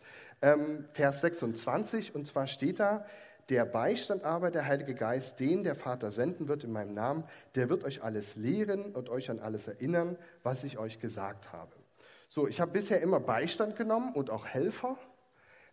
ähm, 0.41 0.85
Vers 0.93 1.21
26, 1.21 2.15
und 2.15 2.25
zwar 2.25 2.47
steht 2.47 2.79
da, 2.79 3.05
der 3.47 3.65
Beistand 3.65 4.23
aber, 4.23 4.49
der 4.49 4.65
Heilige 4.65 4.95
Geist, 4.95 5.39
den 5.39 5.63
der 5.63 5.75
Vater 5.75 6.09
senden 6.09 6.47
wird 6.47 6.63
in 6.63 6.71
meinem 6.71 6.95
Namen, 6.95 7.25
der 7.53 7.69
wird 7.69 7.83
euch 7.83 8.01
alles 8.01 8.35
lehren 8.37 8.85
und 8.95 9.07
euch 9.09 9.29
an 9.29 9.37
alles 9.37 9.67
erinnern, 9.67 10.17
was 10.41 10.63
ich 10.63 10.79
euch 10.79 10.99
gesagt 10.99 11.53
habe. 11.53 11.75
So, 12.27 12.47
ich 12.47 12.59
habe 12.59 12.71
bisher 12.71 12.99
immer 12.99 13.19
Beistand 13.19 13.75
genommen 13.75 14.15
und 14.15 14.31
auch 14.31 14.47
Helfer. 14.47 14.97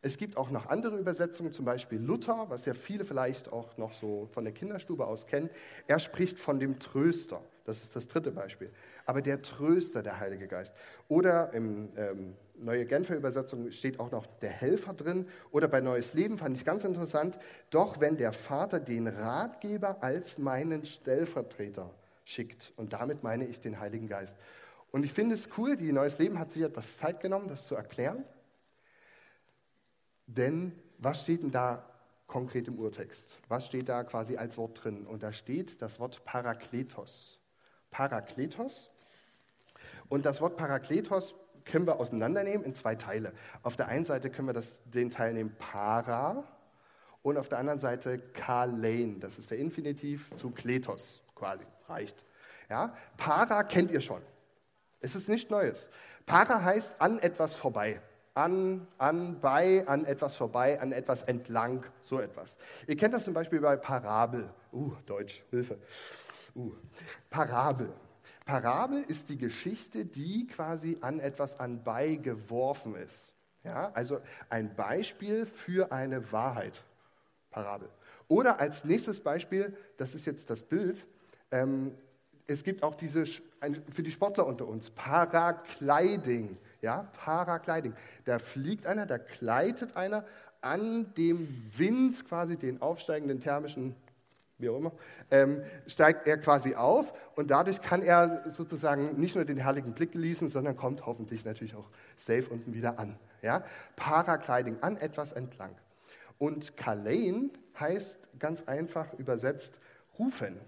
Es 0.03 0.17
gibt 0.17 0.39
auch 0.39 0.51
noch 0.51 0.67
andere 0.67 0.97
Übersetzungen, 0.97 1.53
zum 1.53 1.67
Beispiel 1.67 1.99
Luther, 1.99 2.47
was 2.49 2.65
ja 2.65 2.73
viele 2.73 3.05
vielleicht 3.05 3.53
auch 3.53 3.77
noch 3.77 3.93
so 3.93 4.29
von 4.33 4.45
der 4.45 4.55
Kinderstube 4.55 5.07
aus 5.07 5.27
kennen. 5.27 5.51
Er 5.87 5.99
spricht 5.99 6.39
von 6.39 6.59
dem 6.59 6.79
Tröster. 6.79 7.43
Das 7.67 7.83
ist 7.83 7.95
das 7.95 8.09
dritte 8.09 8.31
Beispiel. 8.31 8.71
Aber 9.05 9.21
der 9.21 9.43
Tröster, 9.43 10.03
der 10.03 10.19
Heilige 10.19 10.49
Geist. 10.49 10.75
Oder 11.09 11.53
im 11.53 11.91
ähm, 11.97 12.35
Neue 12.57 12.87
Genfer 12.87 13.15
Übersetzung 13.15 13.71
steht 13.73 14.01
auch 14.01 14.11
noch 14.11 14.25
der 14.41 14.51
Helfer 14.51 14.95
drin. 14.95 15.27
Oder 15.51 15.69
bei 15.69 15.83
Neues 15.83 16.15
Leben 16.15 16.39
fand 16.39 16.57
ich 16.57 16.65
ganz 16.65 16.85
interessant. 16.85 17.39
Doch 17.69 18.01
wenn 18.01 18.17
der 18.17 18.33
Vater 18.33 18.81
den 18.81 19.07
Ratgeber 19.07 20.03
als 20.03 20.39
meinen 20.39 20.87
Stellvertreter 20.87 21.91
schickt. 22.25 22.73
Und 22.77 22.95
damit 22.95 23.23
meine 23.23 23.47
ich 23.47 23.61
den 23.61 23.79
Heiligen 23.79 24.09
Geist. 24.09 24.35
Und 24.93 25.05
ich 25.05 25.13
finde 25.13 25.35
es 25.35 25.51
cool, 25.59 25.77
die 25.77 25.93
Neues 25.93 26.19
Leben 26.19 26.39
hat 26.39 26.53
sich 26.53 26.63
etwas 26.63 26.97
Zeit 26.97 27.21
genommen, 27.21 27.49
das 27.49 27.67
zu 27.67 27.75
erklären. 27.75 28.25
Denn 30.37 30.73
was 30.99 31.23
steht 31.23 31.43
denn 31.43 31.51
da 31.51 31.85
konkret 32.27 32.69
im 32.69 32.79
Urtext? 32.79 33.37
Was 33.49 33.67
steht 33.67 33.89
da 33.89 34.05
quasi 34.05 34.37
als 34.37 34.57
Wort 34.57 34.85
drin? 34.85 35.07
Und 35.07 35.23
da 35.23 35.33
steht 35.33 35.83
das 35.83 35.99
Wort 35.99 36.25
Parakletos. 36.25 37.39
Parakletos. 37.91 38.91
Und 40.09 40.25
das 40.25 40.41
Wort 40.41 40.57
Parakletos 40.57 41.35
können 41.65 41.87
wir 41.87 41.99
auseinandernehmen 41.99 42.65
in 42.65 42.75
zwei 42.75 42.95
Teile. 42.95 43.33
Auf 43.63 43.77
der 43.77 43.89
einen 43.89 44.05
Seite 44.05 44.31
können 44.31 44.49
wir 44.49 44.53
das, 44.53 44.83
den 44.85 45.11
Teil 45.11 45.35
nehmen 45.35 45.55
para 45.59 46.45
und 47.23 47.37
auf 47.37 47.49
der 47.49 47.59
anderen 47.59 47.81
Seite 47.81 48.19
kalein. 48.19 49.21
Das 49.21 49.39
ist 49.39 49.51
der 49.51 49.59
Infinitiv 49.59 50.31
zu 50.37 50.51
kletos 50.51 51.23
quasi. 51.35 51.65
Reicht. 51.89 52.25
Ja? 52.69 52.95
Para 53.17 53.65
kennt 53.65 53.91
ihr 53.91 54.01
schon. 54.01 54.23
Es 55.01 55.15
ist 55.15 55.29
nicht 55.29 55.51
Neues. 55.51 55.91
Para 56.27 56.63
heißt 56.63 57.01
an 57.01 57.19
etwas 57.19 57.55
vorbei. 57.55 58.01
An, 58.35 58.87
an, 58.99 59.41
bei, 59.41 59.87
an 59.89 60.05
etwas 60.05 60.37
vorbei, 60.37 60.81
an 60.81 60.93
etwas 60.93 61.25
entlang, 61.25 61.85
so 62.01 62.21
etwas. 62.21 62.59
Ihr 62.87 62.97
kennt 62.97 63.13
das 63.13 63.25
zum 63.25 63.35
Beispiel 63.35 63.61
bei 63.61 63.77
Parabel. 63.77 64.49
Uh, 64.73 64.93
Deutsch, 65.05 65.43
Hilfe. 65.51 65.79
Uh, 66.55 66.73
Parabel. 67.29 67.93
Parabel 68.45 69.05
ist 69.07 69.29
die 69.29 69.37
Geschichte, 69.37 70.05
die 70.05 70.47
quasi 70.47 70.99
an 71.01 71.21
etwas 71.21 71.59
anbei 71.59 72.15
geworfen 72.17 72.95
ist. 72.95 73.33
Ja, 73.65 73.91
also 73.95 74.21
ein 74.49 74.75
Beispiel 74.75 75.45
für 75.45 75.93
eine 75.93 76.33
Wahrheit. 76.33 76.83
Parabel. 77.51 77.89
Oder 78.29 78.61
als 78.61 78.85
nächstes 78.85 79.21
Beispiel, 79.21 79.77
das 79.97 80.15
ist 80.15 80.25
jetzt 80.25 80.51
das 80.51 80.63
Bild, 80.63 81.05
ähm, 81.51 81.93
es 82.47 82.65
gibt 82.65 82.83
auch 82.83 82.95
diese, 82.95 83.25
für 83.27 84.03
die 84.03 84.11
Sportler 84.11 84.47
unter 84.47 84.67
uns, 84.67 84.91
Paragliding. 84.91 86.57
Ja, 86.83 87.09
Paragliding. 87.25 87.95
Da 88.25 88.39
fliegt 88.39 88.87
einer, 88.87 89.07
da 89.07 89.19
gleitet 89.19 89.97
einer 89.97 90.25
an 90.61 91.13
dem 91.15 91.71
Wind, 91.77 92.27
quasi 92.27 92.57
den 92.57 92.81
aufsteigenden 92.83 93.41
thermischen, 93.41 93.95
wie 94.59 94.69
auch 94.69 94.77
immer, 94.77 94.93
ähm, 95.31 95.63
steigt 95.87 96.27
er 96.27 96.39
quasi 96.39 96.75
auf 96.75 97.13
und 97.35 97.51
dadurch 97.51 97.81
kann 97.81 98.03
er 98.03 98.51
sozusagen 98.51 99.19
nicht 99.19 99.35
nur 99.35 99.45
den 99.45 99.59
herrlichen 99.59 99.93
Blick 99.93 100.13
genießen, 100.13 100.49
sondern 100.49 100.77
kommt 100.77 101.07
hoffentlich 101.07 101.45
natürlich 101.45 101.75
auch 101.75 101.89
safe 102.17 102.47
unten 102.51 102.75
wieder 102.75 102.99
an. 102.99 103.19
Ja? 103.43 103.65
Paragliding, 103.97 104.79
an 104.83 104.97
etwas 104.97 105.33
entlang. 105.33 105.75
Und 106.39 106.77
Kalein 106.77 107.51
heißt 107.79 108.19
ganz 108.39 108.63
einfach 108.67 109.13
übersetzt 109.15 109.81
rufen. 110.19 110.59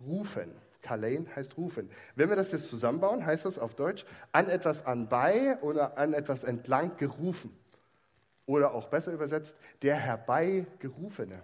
Rufen. 0.00 0.52
Kalein 0.84 1.26
heißt 1.34 1.56
rufen. 1.56 1.90
Wenn 2.14 2.28
wir 2.28 2.36
das 2.36 2.52
jetzt 2.52 2.68
zusammenbauen, 2.68 3.26
heißt 3.26 3.44
das 3.44 3.58
auf 3.58 3.74
Deutsch 3.74 4.04
an 4.30 4.48
etwas 4.48 4.86
anbei 4.86 5.58
oder 5.62 5.98
an 5.98 6.12
etwas 6.12 6.44
entlang 6.44 6.96
gerufen. 6.96 7.56
Oder 8.46 8.74
auch 8.74 8.88
besser 8.88 9.12
übersetzt, 9.12 9.56
der 9.82 9.96
herbeigerufene, 9.96 11.42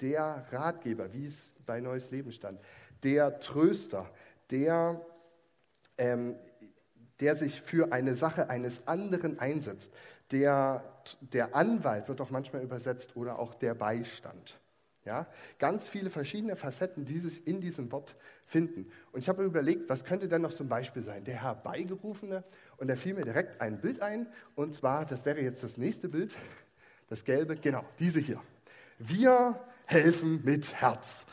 der 0.00 0.46
Ratgeber, 0.50 1.12
wie 1.12 1.26
es 1.26 1.52
bei 1.66 1.80
Neues 1.80 2.10
Leben 2.12 2.30
stand, 2.30 2.60
der 3.02 3.40
Tröster, 3.40 4.08
der, 4.50 5.00
ähm, 5.98 6.36
der 7.20 7.34
sich 7.34 7.60
für 7.60 7.92
eine 7.92 8.14
Sache 8.14 8.48
eines 8.48 8.86
anderen 8.86 9.40
einsetzt. 9.40 9.92
Der, 10.30 10.84
der 11.20 11.54
Anwalt 11.54 12.08
wird 12.08 12.20
auch 12.20 12.30
manchmal 12.30 12.62
übersetzt 12.62 13.16
oder 13.16 13.38
auch 13.38 13.54
der 13.54 13.74
Beistand. 13.74 14.58
Ja, 15.04 15.26
ganz 15.58 15.88
viele 15.88 16.08
verschiedene 16.08 16.56
Facetten, 16.56 17.04
die 17.04 17.18
sich 17.18 17.46
in 17.46 17.60
diesem 17.60 17.92
Wort 17.92 18.16
finden. 18.46 18.90
Und 19.12 19.20
ich 19.20 19.28
habe 19.28 19.44
überlegt, 19.44 19.88
was 19.88 20.04
könnte 20.04 20.28
denn 20.28 20.42
noch 20.42 20.52
zum 20.52 20.68
Beispiel 20.68 21.02
sein? 21.02 21.24
Der 21.24 21.42
Herbeigerufene. 21.42 22.44
Und 22.76 22.88
da 22.88 22.96
fiel 22.96 23.14
mir 23.14 23.22
direkt 23.22 23.60
ein 23.60 23.80
Bild 23.80 24.00
ein. 24.00 24.26
Und 24.54 24.74
zwar, 24.74 25.04
das 25.04 25.24
wäre 25.24 25.40
jetzt 25.40 25.62
das 25.62 25.76
nächste 25.76 26.08
Bild, 26.08 26.36
das 27.08 27.24
gelbe, 27.24 27.56
genau, 27.56 27.84
diese 27.98 28.20
hier. 28.20 28.40
Wir 28.98 29.58
helfen 29.86 30.42
mit 30.44 30.74
Herz. 30.80 31.24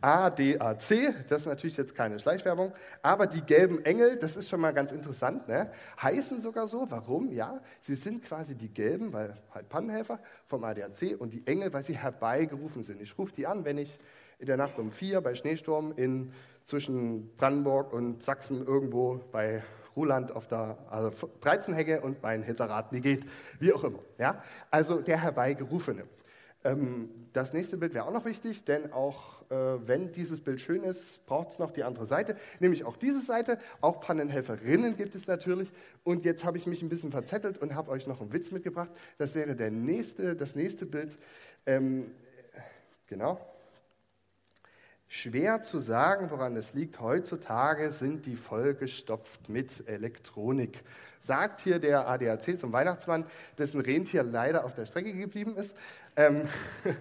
ADAC, 0.00 1.26
das 1.28 1.40
ist 1.40 1.46
natürlich 1.46 1.76
jetzt 1.76 1.94
keine 1.94 2.18
Schleichwerbung, 2.18 2.72
aber 3.02 3.26
die 3.26 3.40
gelben 3.40 3.84
Engel, 3.84 4.16
das 4.18 4.36
ist 4.36 4.48
schon 4.48 4.60
mal 4.60 4.72
ganz 4.72 4.92
interessant, 4.92 5.48
ne? 5.48 5.70
heißen 6.00 6.40
sogar 6.40 6.66
so. 6.66 6.86
Warum? 6.90 7.32
Ja, 7.32 7.60
sie 7.80 7.94
sind 7.94 8.22
quasi 8.22 8.54
die 8.54 8.68
gelben, 8.68 9.12
weil 9.12 9.36
halt 9.54 9.68
Pannenhelfer 9.68 10.20
vom 10.46 10.64
ADAC 10.64 11.18
und 11.18 11.32
die 11.32 11.46
Engel, 11.46 11.72
weil 11.72 11.82
sie 11.82 11.96
herbeigerufen 11.96 12.84
sind. 12.84 13.00
Ich 13.00 13.16
rufe 13.18 13.32
die 13.34 13.46
an, 13.46 13.64
wenn 13.64 13.78
ich 13.78 13.98
in 14.38 14.46
der 14.46 14.58
Nacht 14.58 14.78
um 14.78 14.92
vier 14.92 15.20
bei 15.22 15.34
Schneesturm 15.34 15.94
in, 15.96 16.32
zwischen 16.66 17.34
Brandenburg 17.36 17.92
und 17.92 18.22
Sachsen 18.22 18.66
irgendwo 18.66 19.20
bei 19.32 19.62
Ruland 19.96 20.30
auf 20.30 20.46
der 20.46 20.76
also 20.90 21.10
Breizenhecke 21.40 22.02
und 22.02 22.22
mein 22.22 22.42
Hinterrad 22.42 22.92
nie 22.92 23.00
geht, 23.00 23.26
wie 23.58 23.72
auch 23.72 23.82
immer. 23.82 24.00
Ja? 24.18 24.42
Also 24.70 25.00
der 25.00 25.22
Herbeigerufene. 25.22 26.04
Ähm, 26.64 27.08
das 27.32 27.52
nächste 27.52 27.78
Bild 27.78 27.94
wäre 27.94 28.04
auch 28.04 28.12
noch 28.12 28.24
wichtig, 28.24 28.64
denn 28.64 28.92
auch 28.92 29.36
äh, 29.50 29.54
wenn 29.86 30.12
dieses 30.12 30.40
Bild 30.40 30.60
schön 30.60 30.82
ist, 30.82 31.24
braucht 31.26 31.52
es 31.52 31.58
noch 31.58 31.70
die 31.70 31.84
andere 31.84 32.06
Seite, 32.06 32.36
nämlich 32.58 32.84
auch 32.84 32.96
diese 32.96 33.20
Seite. 33.20 33.58
Auch 33.80 34.00
Pannenhelferinnen 34.00 34.96
gibt 34.96 35.14
es 35.14 35.26
natürlich. 35.26 35.70
Und 36.04 36.24
jetzt 36.24 36.44
habe 36.44 36.58
ich 36.58 36.66
mich 36.66 36.82
ein 36.82 36.88
bisschen 36.88 37.10
verzettelt 37.10 37.58
und 37.58 37.74
habe 37.74 37.90
euch 37.90 38.06
noch 38.06 38.20
einen 38.20 38.32
Witz 38.32 38.50
mitgebracht. 38.50 38.90
Das 39.18 39.34
wäre 39.34 39.54
der 39.54 39.70
nächste, 39.70 40.34
das 40.34 40.56
nächste 40.56 40.84
Bild. 40.84 41.16
Ähm, 41.64 42.10
genau. 43.06 43.38
Schwer 45.08 45.62
zu 45.62 45.78
sagen, 45.78 46.30
woran 46.30 46.56
es 46.56 46.74
liegt. 46.74 47.00
Heutzutage 47.00 47.92
sind 47.92 48.26
die 48.26 48.36
vollgestopft 48.36 49.48
mit 49.48 49.88
Elektronik. 49.88 50.82
Sagt 51.20 51.60
hier 51.60 51.78
der 51.78 52.08
ADAC 52.08 52.58
zum 52.58 52.72
Weihnachtsmann, 52.72 53.24
dessen 53.56 53.80
Rentier 53.80 54.22
leider 54.22 54.64
auf 54.64 54.74
der 54.74 54.86
Strecke 54.86 55.12
geblieben 55.12 55.56
ist. 55.56 55.76
Ähm 56.16 56.48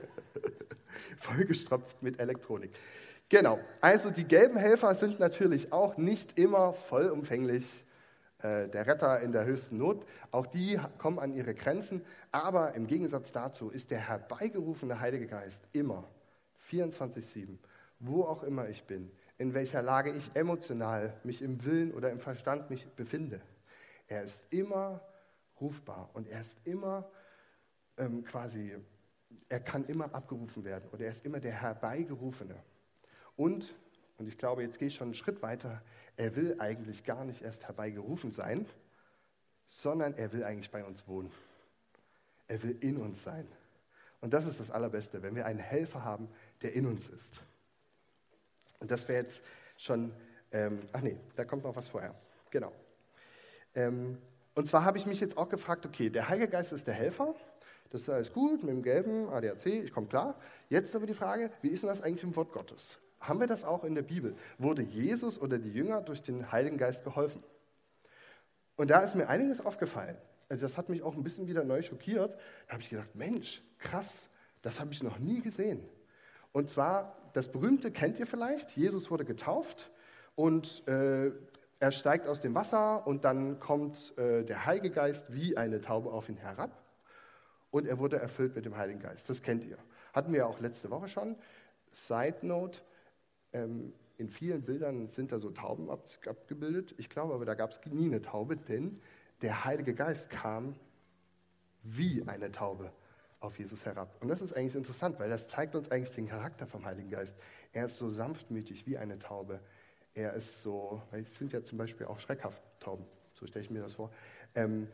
vollgestopft 1.20 2.02
mit 2.02 2.20
Elektronik. 2.20 2.72
Genau, 3.30 3.60
also 3.82 4.12
die 4.12 4.26
gelben 4.26 4.58
Helfer 4.58 4.94
sind 4.96 5.20
natürlich 5.20 5.74
auch 5.74 5.98
nicht 5.98 6.38
immer 6.38 6.74
vollumfänglich 6.74 7.66
äh, 8.44 8.68
der 8.68 8.86
Retter 8.86 9.20
in 9.22 9.32
der 9.32 9.46
höchsten 9.46 9.78
Not. 9.78 10.06
Auch 10.32 10.46
die 10.46 10.80
kommen 11.00 11.18
an 11.18 11.34
ihre 11.34 11.56
Grenzen. 11.56 12.06
Aber 12.32 12.76
im 12.76 12.86
Gegensatz 12.86 13.32
dazu 13.32 13.70
ist 13.70 13.90
der 13.90 14.00
herbeigerufene 14.00 15.00
Heilige 15.00 15.26
Geist 15.26 15.64
immer 15.74 16.08
24-7, 16.70 17.58
wo 18.00 18.24
auch 18.24 18.44
immer 18.44 18.70
ich 18.70 18.84
bin, 18.84 19.12
in 19.38 19.54
welcher 19.54 19.82
Lage 19.82 20.12
ich 20.12 20.32
emotional 20.36 21.14
mich 21.24 21.42
im 21.42 21.64
Willen 21.66 21.94
oder 21.94 22.12
im 22.12 22.20
Verstand 22.20 22.70
mich 22.70 22.88
befinde. 22.96 23.42
Er 24.08 24.24
ist 24.24 24.44
immer 24.52 25.02
rufbar 25.60 26.10
und 26.14 26.28
er 26.28 26.42
ist 26.42 26.58
immer 26.66 27.10
ähm, 27.98 28.24
quasi 28.24 28.76
er 29.50 29.60
kann 29.60 29.86
immer 29.86 30.14
abgerufen 30.14 30.64
werden 30.64 30.90
oder 30.92 31.06
er 31.06 31.12
ist 31.12 31.26
immer 31.26 31.40
der 31.40 31.54
Herbeigerufene. 31.54 32.56
Und, 33.36 33.74
und 34.18 34.28
ich 34.28 34.38
glaube, 34.38 34.64
jetzt 34.64 34.80
gehe 34.80 34.88
ich 34.88 34.96
schon 34.96 35.08
einen 35.08 35.14
Schritt 35.14 35.42
weiter, 35.42 35.82
er 36.18 36.36
will 36.36 36.60
eigentlich 36.60 37.04
gar 37.04 37.26
nicht 37.26 37.42
erst 37.42 37.68
herbeigerufen 37.68 38.32
sein, 38.32 38.66
sondern 39.68 40.14
er 40.16 40.32
will 40.32 40.44
eigentlich 40.44 40.72
bei 40.72 40.84
uns 40.84 41.08
wohnen. 41.08 41.32
Er 42.48 42.62
will 42.64 42.78
in 42.80 42.98
uns 42.98 43.24
sein. 43.24 43.48
Und 44.22 44.34
das 44.34 44.46
ist 44.46 44.60
das 44.60 44.72
Allerbeste, 44.72 45.22
wenn 45.22 45.36
wir 45.36 45.46
einen 45.46 45.60
Helfer 45.60 46.04
haben, 46.04 46.30
der 46.62 46.74
in 46.74 46.86
uns 46.86 47.10
ist. 47.10 47.44
Und 48.86 48.92
das 48.92 49.08
wäre 49.08 49.24
jetzt 49.24 49.42
schon, 49.78 50.14
ähm, 50.52 50.80
ach 50.94 51.02
nee, 51.02 51.18
da 51.36 51.44
kommt 51.44 51.64
noch 51.64 51.76
was 51.76 51.90
vorher. 51.90 52.14
Genau. 52.52 52.72
Ähm, 53.74 54.20
und 54.54 54.68
zwar 54.68 54.86
habe 54.86 55.00
ich 55.00 55.08
mich 55.08 55.20
jetzt 55.20 55.38
auch 55.38 55.50
gefragt, 55.50 55.88
okay, 55.88 56.12
der 56.12 56.30
Heilige 56.30 56.50
Geist 56.50 56.72
ist 56.72 56.86
der 56.86 56.94
Helfer 56.94 57.34
das 57.96 58.02
ist 58.02 58.10
alles 58.10 58.34
gut 58.34 58.62
mit 58.62 58.72
dem 58.72 58.84
gelben 58.84 59.30
ADAC, 59.30 59.68
ich 59.68 59.92
komme 59.94 60.08
klar. 60.08 60.36
Jetzt 60.70 60.96
aber 60.96 61.06
die 61.06 61.14
Frage, 61.14 61.52
wie 61.62 61.70
ist 61.70 61.84
denn 61.84 61.90
das 61.90 62.02
eigentlich 62.02 62.24
im 62.24 62.36
Wort 62.36 62.52
Gottes? 62.52 63.00
Haben 63.20 63.40
wir 63.40 63.48
das 63.48 63.64
auch 63.64 63.84
in 63.84 63.96
der 63.96 64.02
Bibel? 64.02 64.36
Wurde 64.58 64.82
Jesus 64.82 65.40
oder 65.40 65.58
die 65.58 65.72
Jünger 65.72 66.02
durch 66.02 66.22
den 66.22 66.52
Heiligen 66.52 66.78
Geist 66.78 67.04
geholfen? 67.04 67.44
Und 68.76 68.90
da 68.90 69.00
ist 69.00 69.16
mir 69.16 69.30
einiges 69.30 69.66
aufgefallen. 69.66 70.18
Also 70.50 70.64
das 70.64 70.78
hat 70.78 70.90
mich 70.90 71.04
auch 71.04 71.16
ein 71.16 71.24
bisschen 71.24 71.48
wieder 71.48 71.64
neu 71.64 71.82
schockiert. 71.82 72.36
Da 72.68 72.74
habe 72.74 72.84
ich 72.84 72.90
gedacht, 72.90 73.16
Mensch, 73.16 73.64
krass, 73.80 74.28
das 74.62 74.80
habe 74.80 74.92
ich 74.92 75.02
noch 75.02 75.18
nie 75.18 75.42
gesehen. 75.42 75.82
Und 76.56 76.70
zwar, 76.70 77.18
das 77.34 77.52
berühmte 77.52 77.92
kennt 77.92 78.18
ihr 78.18 78.26
vielleicht, 78.26 78.78
Jesus 78.78 79.12
wurde 79.12 79.26
getauft 79.26 79.92
und 80.36 80.88
äh, 80.88 81.34
er 81.82 81.92
steigt 81.92 82.30
aus 82.30 82.40
dem 82.40 82.56
Wasser 82.56 83.06
und 83.06 83.26
dann 83.26 83.60
kommt 83.60 84.18
äh, 84.18 84.46
der 84.46 84.66
Heilige 84.66 84.90
Geist 84.90 85.34
wie 85.34 85.58
eine 85.58 85.82
Taube 85.82 86.14
auf 86.14 86.30
ihn 86.30 86.38
herab 86.38 86.82
und 87.72 87.86
er 87.86 88.00
wurde 88.00 88.20
erfüllt 88.20 88.56
mit 88.56 88.64
dem 88.64 88.78
Heiligen 88.78 89.02
Geist. 89.02 89.30
Das 89.30 89.42
kennt 89.42 89.66
ihr. 89.66 89.78
Hatten 90.14 90.32
wir 90.32 90.48
auch 90.48 90.62
letzte 90.62 90.90
Woche 90.92 91.10
schon. 91.10 91.36
Side 91.92 92.38
Note, 92.44 92.80
ähm, 93.52 93.92
in 94.18 94.30
vielen 94.30 94.62
Bildern 94.62 95.10
sind 95.10 95.34
da 95.34 95.40
so 95.40 95.50
Tauben 95.50 95.90
abgebildet. 95.90 96.96
Ich 96.98 97.10
glaube 97.10 97.34
aber, 97.34 97.44
da 97.44 97.56
gab 97.56 97.72
es 97.72 97.82
nie 97.92 98.06
eine 98.06 98.22
Taube, 98.22 98.56
denn 98.56 99.02
der 99.42 99.66
Heilige 99.66 99.94
Geist 99.94 100.30
kam 100.30 100.78
wie 101.84 102.24
eine 102.26 102.50
Taube 102.54 102.94
auf 103.40 103.60
Jesus 103.60 103.86
herab. 103.86 104.16
Und 104.22 104.28
das 104.28 104.42
ist 104.42 104.56
eigentlich 104.56 104.76
interessant, 104.76 105.20
weil 105.20 105.30
das 105.30 105.48
zeigt 105.48 105.76
uns 105.76 105.92
eigentlich 105.92 106.12
den 106.12 106.28
Charakter 106.28 106.66
vom 106.66 106.86
Heiligen 106.86 107.10
Geist. 107.10 107.38
Er 107.74 107.86
ist 107.86 107.98
so 107.98 108.10
sanftmütig 108.10 108.86
wie 108.88 108.98
eine 108.98 109.20
Taube. 109.20 109.60
Er 110.14 110.34
ist 110.34 110.64
so, 110.64 111.02
weil 111.12 111.22
es 111.22 111.38
sind 111.38 111.54
ja 111.54 111.62
zum 111.62 111.78
Beispiel 111.78 112.08
auch 112.08 112.20
schreckhaft 112.20 112.62
Tauben, 112.80 113.06
so 113.34 113.46
stelle 113.46 113.66
ich 113.66 113.72
mir 113.72 113.82
das 113.82 113.96
vor. 113.96 114.12
Ähm, 114.54 114.88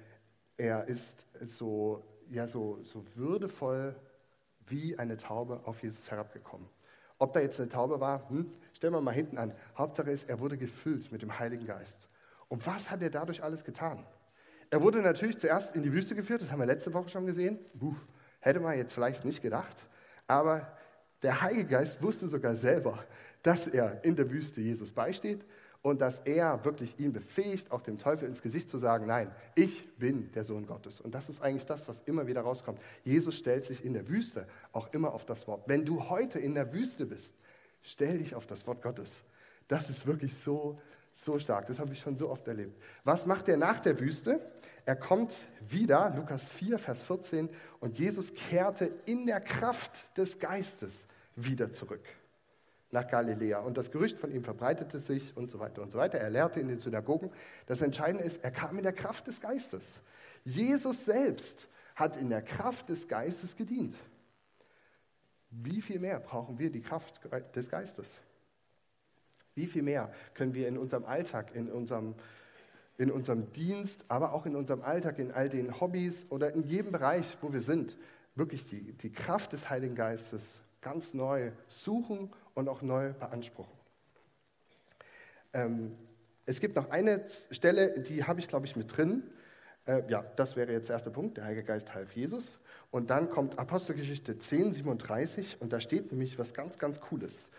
er 0.58 0.88
ist 0.88 1.28
so 1.44 2.04
ja 2.32 2.48
so, 2.48 2.80
so 2.84 3.06
würdevoll 3.16 3.96
wie 4.68 4.98
eine 4.98 5.18
Taube 5.18 5.62
auf 5.66 5.84
Jesus 5.84 6.10
herabgekommen. 6.10 6.68
Ob 7.18 7.34
da 7.34 7.40
jetzt 7.40 7.60
eine 7.60 7.70
Taube 7.70 8.00
war, 8.00 8.30
hm, 8.30 8.52
stellen 8.74 8.94
wir 8.94 9.02
mal 9.02 9.12
hinten 9.12 9.38
an. 9.38 9.54
Hauptsache 9.78 10.10
ist, 10.10 10.30
er 10.30 10.40
wurde 10.40 10.58
gefüllt 10.58 11.12
mit 11.12 11.22
dem 11.22 11.38
Heiligen 11.38 11.66
Geist. 11.66 11.98
Und 12.48 12.66
was 12.66 12.90
hat 12.90 13.02
er 13.02 13.10
dadurch 13.10 13.44
alles 13.44 13.64
getan? 13.64 14.04
Er 14.70 14.82
wurde 14.82 15.02
natürlich 15.02 15.38
zuerst 15.38 15.76
in 15.76 15.84
die 15.84 15.92
Wüste 15.92 16.16
geführt, 16.16 16.42
das 16.42 16.52
haben 16.52 16.60
wir 16.60 16.66
letzte 16.66 16.94
Woche 16.94 17.10
schon 17.10 17.26
gesehen. 17.26 17.60
Buh, 17.74 17.96
hätte 18.42 18.60
man 18.60 18.78
jetzt 18.78 18.94
vielleicht 18.94 19.24
nicht 19.24 19.42
gedacht. 19.42 19.86
Aber 20.28 20.68
der 21.24 21.42
Heilige 21.42 21.66
Geist 21.66 22.02
wusste 22.02 22.28
sogar 22.28 22.56
selber, 22.56 23.04
dass 23.44 23.68
er 23.68 24.04
in 24.04 24.16
der 24.16 24.30
Wüste 24.30 24.62
Jesus 24.62 24.92
beisteht 24.92 25.46
und 25.82 26.02
dass 26.02 26.20
er 26.20 26.64
wirklich 26.64 27.00
ihn 27.00 27.12
befähigt, 27.12 27.72
auch 27.72 27.82
dem 27.82 27.98
Teufel 27.98 28.28
ins 28.28 28.42
Gesicht 28.42 28.70
zu 28.70 28.78
sagen, 28.78 29.08
nein, 29.08 29.32
ich 29.56 29.88
bin 29.98 30.32
der 30.34 30.44
Sohn 30.44 30.68
Gottes. 30.68 31.02
Und 31.02 31.16
das 31.16 31.30
ist 31.30 31.42
eigentlich 31.42 31.66
das, 31.66 31.88
was 31.88 32.02
immer 32.02 32.28
wieder 32.28 32.42
rauskommt. 32.42 32.80
Jesus 33.04 33.36
stellt 33.36 33.66
sich 33.66 33.84
in 33.84 33.94
der 33.94 34.08
Wüste 34.08 34.48
auch 34.74 34.94
immer 34.94 35.14
auf 35.14 35.26
das 35.26 35.48
Wort. 35.48 35.64
Wenn 35.68 35.86
du 35.86 36.10
heute 36.10 36.40
in 36.40 36.54
der 36.54 36.72
Wüste 36.74 37.06
bist, 37.06 37.34
stell 37.82 38.20
dich 38.20 38.36
auf 38.36 38.46
das 38.46 38.68
Wort 38.68 38.82
Gottes. 38.82 39.24
Das 39.68 39.90
ist 39.90 40.06
wirklich 40.06 40.36
so, 40.36 40.80
so 41.12 41.40
stark. 41.40 41.66
Das 41.68 41.80
habe 41.80 41.94
ich 41.94 42.00
schon 42.00 42.16
so 42.16 42.30
oft 42.30 42.48
erlebt. 42.48 42.80
Was 43.04 43.26
macht 43.26 43.50
er 43.50 43.58
nach 43.58 43.80
der 43.80 44.00
Wüste? 44.00 44.40
Er 44.86 44.96
kommt 44.96 45.34
wieder, 45.70 46.14
Lukas 46.16 46.50
4, 46.50 46.80
Vers 46.80 47.04
14, 47.04 47.50
und 47.80 48.00
Jesus 48.00 48.34
kehrte 48.34 48.92
in 49.06 49.26
der 49.26 49.40
Kraft 49.40 50.18
des 50.18 50.40
Geistes 50.40 51.06
wieder 51.36 51.72
zurück 51.72 52.04
nach 52.92 53.08
Galiläa. 53.08 53.60
Und 53.60 53.78
das 53.78 53.92
Gerücht 53.92 54.20
von 54.20 54.32
ihm 54.32 54.44
verbreitete 54.44 55.00
sich 55.00 55.36
und 55.36 55.50
so 55.50 55.60
weiter 55.60 55.82
und 55.82 55.92
so 55.92 55.98
weiter. 55.98 56.20
Er 56.20 56.30
lehrte 56.30 56.60
in 56.60 56.68
den 56.68 56.80
Synagogen. 56.80 57.32
Das 57.66 57.82
Entscheidende 57.82 58.24
ist, 58.24 58.44
er 58.44 58.52
kam 58.52 58.78
in 58.78 58.84
der 58.84 58.94
Kraft 58.94 59.28
des 59.28 59.40
Geistes. 59.40 60.00
Jesus 60.44 61.06
selbst 61.06 61.68
hat 61.96 62.18
in 62.18 62.30
der 62.30 62.42
Kraft 62.42 62.90
des 62.90 63.08
Geistes 63.08 63.56
gedient. 63.56 63.96
Wie 65.50 65.82
viel 65.82 66.00
mehr 66.00 66.20
brauchen 66.20 66.60
wir 66.60 66.72
die 66.72 66.82
Kraft 66.82 67.20
des 67.56 67.70
Geistes? 67.70 68.12
Wie 69.54 69.68
viel 69.68 69.84
mehr 69.84 70.14
können 70.34 70.54
wir 70.54 70.68
in 70.68 70.78
unserem 70.78 71.06
Alltag, 71.06 71.54
in 71.54 71.70
unserem, 71.70 72.16
in 73.02 73.12
unserem 73.12 73.52
Dienst, 73.52 74.06
aber 74.10 74.32
auch 74.32 74.46
in 74.46 74.56
unserem 74.56 74.84
Alltag, 74.84 75.18
in 75.18 75.32
all 75.32 75.50
den 75.50 75.82
Hobbys 75.82 76.28
oder 76.30 76.54
in 76.54 76.62
jedem 76.64 76.92
Bereich, 76.92 77.36
wo 77.42 77.52
wir 77.52 77.62
sind, 77.62 77.98
wirklich 78.36 78.64
die, 78.64 78.94
die 78.94 79.12
Kraft 79.12 79.54
des 79.54 79.72
Heiligen 79.72 79.96
Geistes 79.96 80.62
ganz 80.82 81.16
neu 81.16 81.52
suchen 81.68 82.32
und 82.54 82.70
auch 82.70 82.84
neu 82.84 83.14
beanspruchen. 83.14 83.74
Ähm, 85.54 85.98
es 86.46 86.60
gibt 86.60 86.76
noch 86.76 86.92
eine 86.92 87.26
Stelle, 87.50 88.00
die 88.02 88.24
habe 88.24 88.40
ich, 88.40 88.48
glaube 88.48 88.68
ich, 88.68 88.76
mit 88.76 88.96
drin. 88.96 89.24
Äh, 89.88 90.04
ja, 90.08 90.24
das 90.36 90.56
wäre 90.56 90.72
jetzt 90.72 90.90
der 90.90 90.96
erste 90.96 91.10
Punkt. 91.10 91.38
Der 91.38 91.46
Heilige 91.46 91.64
Geist 91.64 91.96
half 91.96 92.12
Jesus. 92.14 92.60
Und 92.92 93.10
dann 93.10 93.32
kommt 93.32 93.58
Apostelgeschichte 93.58 94.38
10, 94.38 94.74
37 94.74 95.60
und 95.60 95.74
da 95.74 95.80
steht 95.80 96.12
nämlich 96.12 96.38
was 96.38 96.54
ganz, 96.54 96.78
ganz 96.78 97.00
Cooles. 97.00 97.50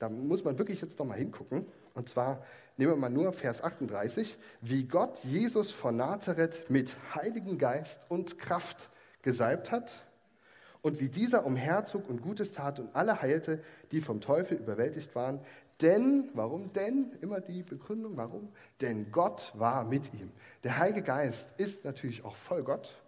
Da 0.00 0.08
muss 0.08 0.42
man 0.42 0.58
wirklich 0.58 0.80
jetzt 0.80 0.98
noch 0.98 1.06
mal 1.06 1.18
hingucken. 1.18 1.66
Und 1.98 2.08
zwar 2.08 2.44
nehmen 2.76 2.92
wir 2.92 2.96
mal 2.96 3.10
nur 3.10 3.32
Vers 3.32 3.60
38, 3.60 4.38
wie 4.60 4.84
Gott 4.84 5.18
Jesus 5.24 5.72
von 5.72 5.96
Nazareth 5.96 6.70
mit 6.70 6.94
Heiligen 7.12 7.58
Geist 7.58 8.06
und 8.08 8.38
Kraft 8.38 8.88
gesalbt 9.22 9.72
hat 9.72 10.06
und 10.80 11.00
wie 11.00 11.08
dieser 11.08 11.44
umherzog 11.44 12.08
und 12.08 12.22
Gutes 12.22 12.52
tat 12.52 12.78
und 12.78 12.94
alle 12.94 13.20
heilte, 13.20 13.60
die 13.90 14.00
vom 14.00 14.20
Teufel 14.20 14.58
überwältigt 14.58 15.16
waren. 15.16 15.40
Denn, 15.80 16.30
warum 16.34 16.72
denn? 16.72 17.16
Immer 17.20 17.40
die 17.40 17.64
Begründung, 17.64 18.16
warum? 18.16 18.52
Denn 18.80 19.10
Gott 19.10 19.52
war 19.56 19.84
mit 19.84 20.14
ihm. 20.14 20.30
Der 20.62 20.78
Heilige 20.78 21.02
Geist 21.02 21.52
ist 21.56 21.84
natürlich 21.84 22.24
auch 22.24 22.36
voll 22.36 22.62
Gott. 22.62 23.02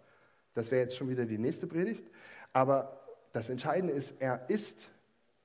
Das 0.53 0.69
wäre 0.69 0.81
jetzt 0.81 0.97
schon 0.97 1.07
wieder 1.07 1.25
die 1.25 1.37
nächste 1.37 1.65
Predigt. 1.65 2.03
Aber 2.51 2.99
das 3.31 3.47
Entscheidende 3.47 3.93
ist, 3.93 4.15
er 4.19 4.49
ist. 4.49 4.89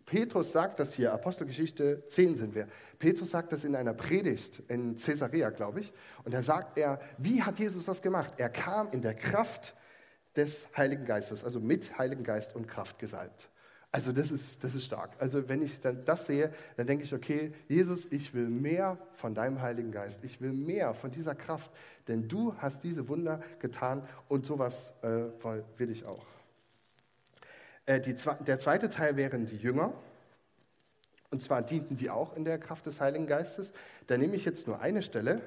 Petrus 0.07 0.53
sagt 0.53 0.79
das 0.79 0.95
hier, 0.95 1.13
Apostelgeschichte 1.13 2.07
10 2.07 2.37
sind 2.37 2.55
wir. 2.55 2.69
Petrus 3.01 3.33
sagt 3.33 3.53
das 3.53 3.65
in 3.65 3.75
einer 3.75 3.93
Predigt 3.93 4.63
in 4.69 4.95
Caesarea, 4.97 5.51
glaube 5.51 5.81
ich. 5.81 5.93
Und 6.25 6.33
da 6.33 6.43
sagt 6.43 6.79
er, 6.79 7.01
wie 7.19 7.43
hat 7.43 7.59
Jesus 7.59 7.87
das 7.87 8.01
gemacht? 8.01 8.35
Er 8.37 8.49
kam 8.49 8.89
in 8.93 9.03
der 9.03 9.15
Kraft 9.15 9.75
des 10.37 10.65
Heiligen 10.77 11.05
Geistes, 11.05 11.43
also 11.43 11.59
mit 11.59 11.99
Heiligen 11.99 12.23
Geist 12.23 12.55
und 12.55 12.69
Kraft 12.69 13.01
gesalbt. 13.01 13.51
Also 13.91 14.13
das 14.13 14.31
ist, 14.31 14.63
das 14.63 14.75
ist 14.75 14.85
stark. 14.85 15.11
Also 15.19 15.49
wenn 15.49 15.63
ich 15.63 15.81
dann 15.81 16.05
das 16.05 16.27
sehe, 16.27 16.53
dann 16.77 16.87
denke 16.87 17.05
ich, 17.05 17.15
okay, 17.15 17.53
Jesus, 17.67 18.07
ich 18.13 18.33
will 18.35 18.49
mehr 18.49 18.99
von 19.15 19.35
deinem 19.35 19.61
Heiligen 19.61 19.91
Geist. 19.91 20.23
Ich 20.23 20.41
will 20.41 20.53
mehr 20.53 20.95
von 20.95 21.11
dieser 21.11 21.35
Kraft, 21.35 21.71
denn 22.07 22.29
du 22.29 22.55
hast 22.59 22.85
diese 22.85 23.09
Wunder 23.09 23.41
getan 23.59 24.07
und 24.29 24.45
sowas 24.45 24.93
äh, 25.03 25.09
will 25.79 25.91
ich 25.91 26.05
auch. 26.05 26.27
Äh, 27.87 28.01
die, 28.01 28.15
der 28.47 28.59
zweite 28.59 28.89
Teil 28.89 29.17
wären 29.17 29.47
die 29.47 29.57
Jünger. 29.57 29.95
Und 31.31 31.43
zwar 31.43 31.63
dienten 31.63 31.97
die 31.97 32.11
auch 32.11 32.37
in 32.37 32.45
der 32.45 32.59
Kraft 32.59 32.87
des 32.87 33.01
Heiligen 33.01 33.27
Geistes. 33.27 33.73
Da 34.07 34.17
nehme 34.17 34.37
ich 34.37 34.45
jetzt 34.45 34.67
nur 34.67 34.81
eine 34.81 35.03
Stelle. 35.03 35.41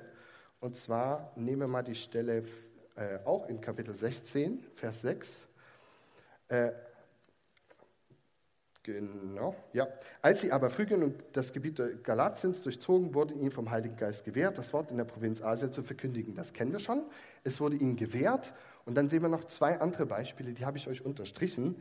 Und 0.59 0.75
zwar 0.75 1.31
nehme 1.35 1.67
mal 1.67 1.83
die 1.83 1.95
Stelle 1.95 2.43
äh, 2.95 3.19
auch 3.25 3.47
in 3.47 3.61
Kapitel 3.61 3.97
16, 3.97 4.65
Vers 4.75 5.01
6. 5.01 5.43
Äh, 6.49 6.71
genau, 8.83 9.55
ja. 9.71 9.87
Als 10.21 10.41
sie 10.41 10.51
aber 10.51 10.69
Phrygien 10.69 11.03
und 11.03 11.23
das 11.31 11.53
Gebiet 11.53 11.81
Galatiens 12.03 12.61
durchzogen, 12.61 13.13
wurde 13.13 13.33
ihnen 13.35 13.51
vom 13.51 13.71
Heiligen 13.71 13.95
Geist 13.95 14.25
gewährt, 14.25 14.57
das 14.57 14.73
Wort 14.73 14.91
in 14.91 14.97
der 14.97 15.05
Provinz 15.05 15.41
Asia 15.41 15.71
zu 15.71 15.81
verkündigen. 15.81 16.35
Das 16.35 16.51
kennen 16.51 16.73
wir 16.73 16.79
schon. 16.79 17.03
Es 17.43 17.61
wurde 17.61 17.77
ihnen 17.77 17.95
gewährt. 17.95 18.53
Und 18.85 18.95
dann 18.95 19.07
sehen 19.07 19.21
wir 19.21 19.29
noch 19.29 19.45
zwei 19.45 19.79
andere 19.79 20.05
Beispiele, 20.05 20.53
die 20.53 20.65
habe 20.65 20.77
ich 20.77 20.87
euch 20.89 21.05
unterstrichen. 21.05 21.75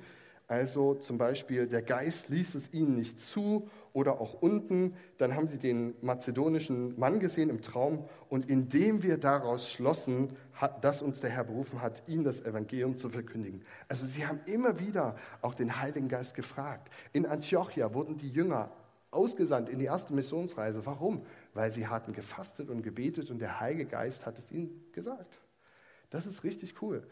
Also 0.48 0.94
zum 0.94 1.18
Beispiel, 1.18 1.66
der 1.66 1.82
Geist 1.82 2.30
ließ 2.30 2.54
es 2.54 2.72
ihnen 2.72 2.96
nicht 2.96 3.20
zu 3.20 3.68
oder 3.92 4.18
auch 4.18 4.40
unten. 4.40 4.96
Dann 5.18 5.36
haben 5.36 5.46
sie 5.46 5.58
den 5.58 5.94
mazedonischen 6.00 6.98
Mann 6.98 7.20
gesehen 7.20 7.50
im 7.50 7.60
Traum 7.60 8.08
und 8.30 8.48
indem 8.48 9.02
wir 9.02 9.18
daraus 9.18 9.70
schlossen, 9.70 10.34
dass 10.80 11.02
uns 11.02 11.20
der 11.20 11.28
Herr 11.28 11.44
berufen 11.44 11.82
hat, 11.82 12.02
ihnen 12.08 12.24
das 12.24 12.40
Evangelium 12.40 12.96
zu 12.96 13.10
verkündigen. 13.10 13.62
Also 13.88 14.06
sie 14.06 14.26
haben 14.26 14.40
immer 14.46 14.80
wieder 14.80 15.16
auch 15.42 15.52
den 15.52 15.82
Heiligen 15.82 16.08
Geist 16.08 16.34
gefragt. 16.34 16.90
In 17.12 17.26
Antiochia 17.26 17.92
wurden 17.92 18.16
die 18.16 18.30
Jünger 18.30 18.70
ausgesandt 19.10 19.68
in 19.68 19.78
die 19.78 19.84
erste 19.84 20.14
Missionsreise. 20.14 20.86
Warum? 20.86 21.26
Weil 21.52 21.72
sie 21.72 21.88
hatten 21.88 22.14
gefastet 22.14 22.70
und 22.70 22.82
gebetet 22.82 23.30
und 23.30 23.38
der 23.38 23.60
Heilige 23.60 23.84
Geist 23.84 24.24
hat 24.24 24.38
es 24.38 24.50
ihnen 24.50 24.82
gesagt. 24.92 25.38
Das 26.08 26.26
ist 26.26 26.42
richtig 26.42 26.80
cool. 26.80 27.06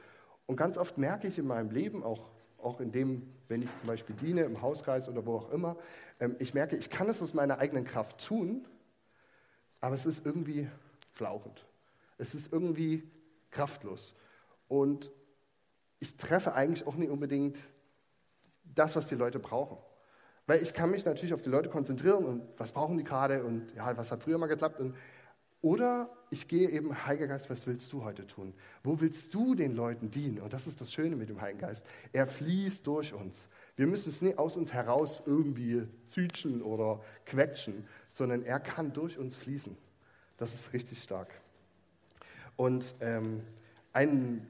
Und 0.47 0.57
ganz 0.57 0.79
oft 0.79 0.97
merke 0.97 1.29
ich 1.29 1.39
in 1.39 1.47
meinem 1.47 1.71
Leben 1.71 2.03
auch, 2.03 2.31
auch 2.67 2.81
in 2.81 2.91
dem, 2.91 3.23
wenn 3.49 3.63
ich 3.63 3.75
zum 3.79 3.87
Beispiel 3.87 4.17
diene, 4.17 4.43
im 4.43 4.61
Hauskreis 4.61 5.09
oder 5.09 5.25
wo 5.25 5.37
auch 5.37 5.51
immer, 5.51 5.77
ähm, 6.21 6.37
ich 6.41 6.53
merke, 6.53 6.77
ich 6.77 6.91
kann 6.91 7.09
es 7.09 7.23
aus 7.23 7.33
meiner 7.33 7.59
eigenen 7.59 7.85
Kraft 7.85 8.27
tun, 8.27 8.67
aber 9.81 9.95
es 9.95 10.05
ist 10.05 10.27
irgendwie 10.27 10.69
flauchend. 11.13 11.65
Es 12.19 12.35
ist 12.35 12.53
irgendwie 12.53 13.09
kraftlos. 13.51 14.15
Und 14.69 15.11
ich 16.01 16.17
treffe 16.17 16.55
eigentlich 16.55 16.87
auch 16.87 16.97
nicht 16.97 17.11
unbedingt 17.11 17.57
das, 18.65 18.97
was 18.97 19.07
die 19.07 19.15
Leute 19.15 19.39
brauchen. 19.39 19.79
Weil 20.47 20.63
ich 20.63 20.75
kann 20.75 20.91
mich 20.91 21.05
natürlich 21.05 21.35
auf 21.35 21.43
die 21.43 21.49
Leute 21.49 21.69
konzentrieren 21.69 22.25
und 22.25 22.43
was 22.57 22.73
brauchen 22.73 22.99
die 22.99 23.05
gerade 23.05 23.45
und 23.45 23.73
ja, 23.75 23.97
was 23.97 24.11
hat 24.11 24.23
früher 24.23 24.39
mal 24.39 24.47
geklappt 24.47 24.81
und 24.81 24.95
oder 25.63 26.11
ich 26.31 26.49
gehe 26.49 26.69
eben, 26.71 27.07
Heiliger 27.07 27.29
Geist, 27.29 27.51
was 27.51 27.67
willst 27.67 27.93
du 27.93 28.05
heute 28.05 28.27
tun? 28.27 28.53
Wo 28.83 29.01
willst 29.01 29.33
du 29.33 29.55
den 29.55 29.75
Leuten 29.75 30.11
dienen? 30.11 30.41
Und 30.41 30.53
das 30.53 30.67
ist 30.67 30.81
das 30.81 30.93
Schöne 30.93 31.17
mit 31.17 31.29
dem 31.29 31.41
Heiligen 31.41 31.61
Geist. 31.61 31.87
Er 32.13 32.27
fließt 32.27 32.87
durch 32.87 33.15
uns. 33.15 33.49
Wir 33.77 33.87
müssen 33.87 34.11
es 34.11 34.23
nicht 34.23 34.39
aus 34.39 34.57
uns 34.57 34.73
heraus 34.73 35.23
irgendwie 35.25 35.87
zütschen 36.09 36.63
oder 36.63 37.01
quetschen, 37.25 37.87
sondern 38.09 38.43
er 38.43 38.61
kann 38.61 38.93
durch 38.93 39.19
uns 39.19 39.37
fließen. 39.37 39.77
Das 40.37 40.53
ist 40.53 40.73
richtig 40.73 41.03
stark. 41.03 41.29
Und 42.57 42.95
ähm, 43.01 43.43
ein, 43.93 44.47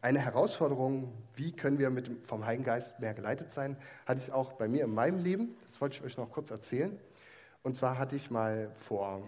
eine 0.00 0.18
Herausforderung, 0.18 1.12
wie 1.36 1.52
können 1.52 1.78
wir 1.78 1.90
mit, 1.90 2.10
vom 2.26 2.44
Heiligen 2.46 2.64
Geist 2.64 2.98
mehr 3.00 3.14
geleitet 3.14 3.52
sein, 3.52 3.76
hatte 4.06 4.20
ich 4.20 4.32
auch 4.32 4.52
bei 4.54 4.68
mir 4.68 4.84
in 4.84 4.94
meinem 4.94 5.22
Leben. 5.22 5.54
Das 5.70 5.80
wollte 5.80 5.96
ich 5.96 6.02
euch 6.02 6.16
noch 6.16 6.30
kurz 6.30 6.50
erzählen. 6.50 6.98
Und 7.62 7.76
zwar 7.76 7.98
hatte 7.98 8.16
ich 8.16 8.30
mal 8.30 8.70
vor 8.80 9.22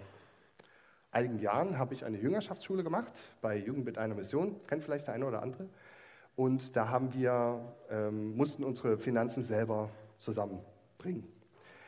einigen 1.15 1.39
Jahren 1.39 1.79
habe 1.79 1.95
ich 1.95 2.05
eine 2.05 2.19
Jüngerschaftsschule 2.19 2.83
gemacht 2.83 3.13
bei 3.41 3.57
Jugend 3.57 3.85
mit 3.85 3.99
einer 3.99 4.15
Mission, 4.15 4.57
kennt 4.67 4.83
vielleicht 4.83 5.07
der 5.07 5.15
eine 5.15 5.27
oder 5.27 5.43
andere. 5.43 5.69
Und 6.37 6.75
da 6.77 6.89
haben 6.89 7.15
wir, 7.15 7.61
ähm, 7.91 8.37
mussten 8.37 8.65
unsere 8.65 8.99
Finanzen 8.99 9.43
selber 9.43 9.91
zusammenbringen. 10.19 11.25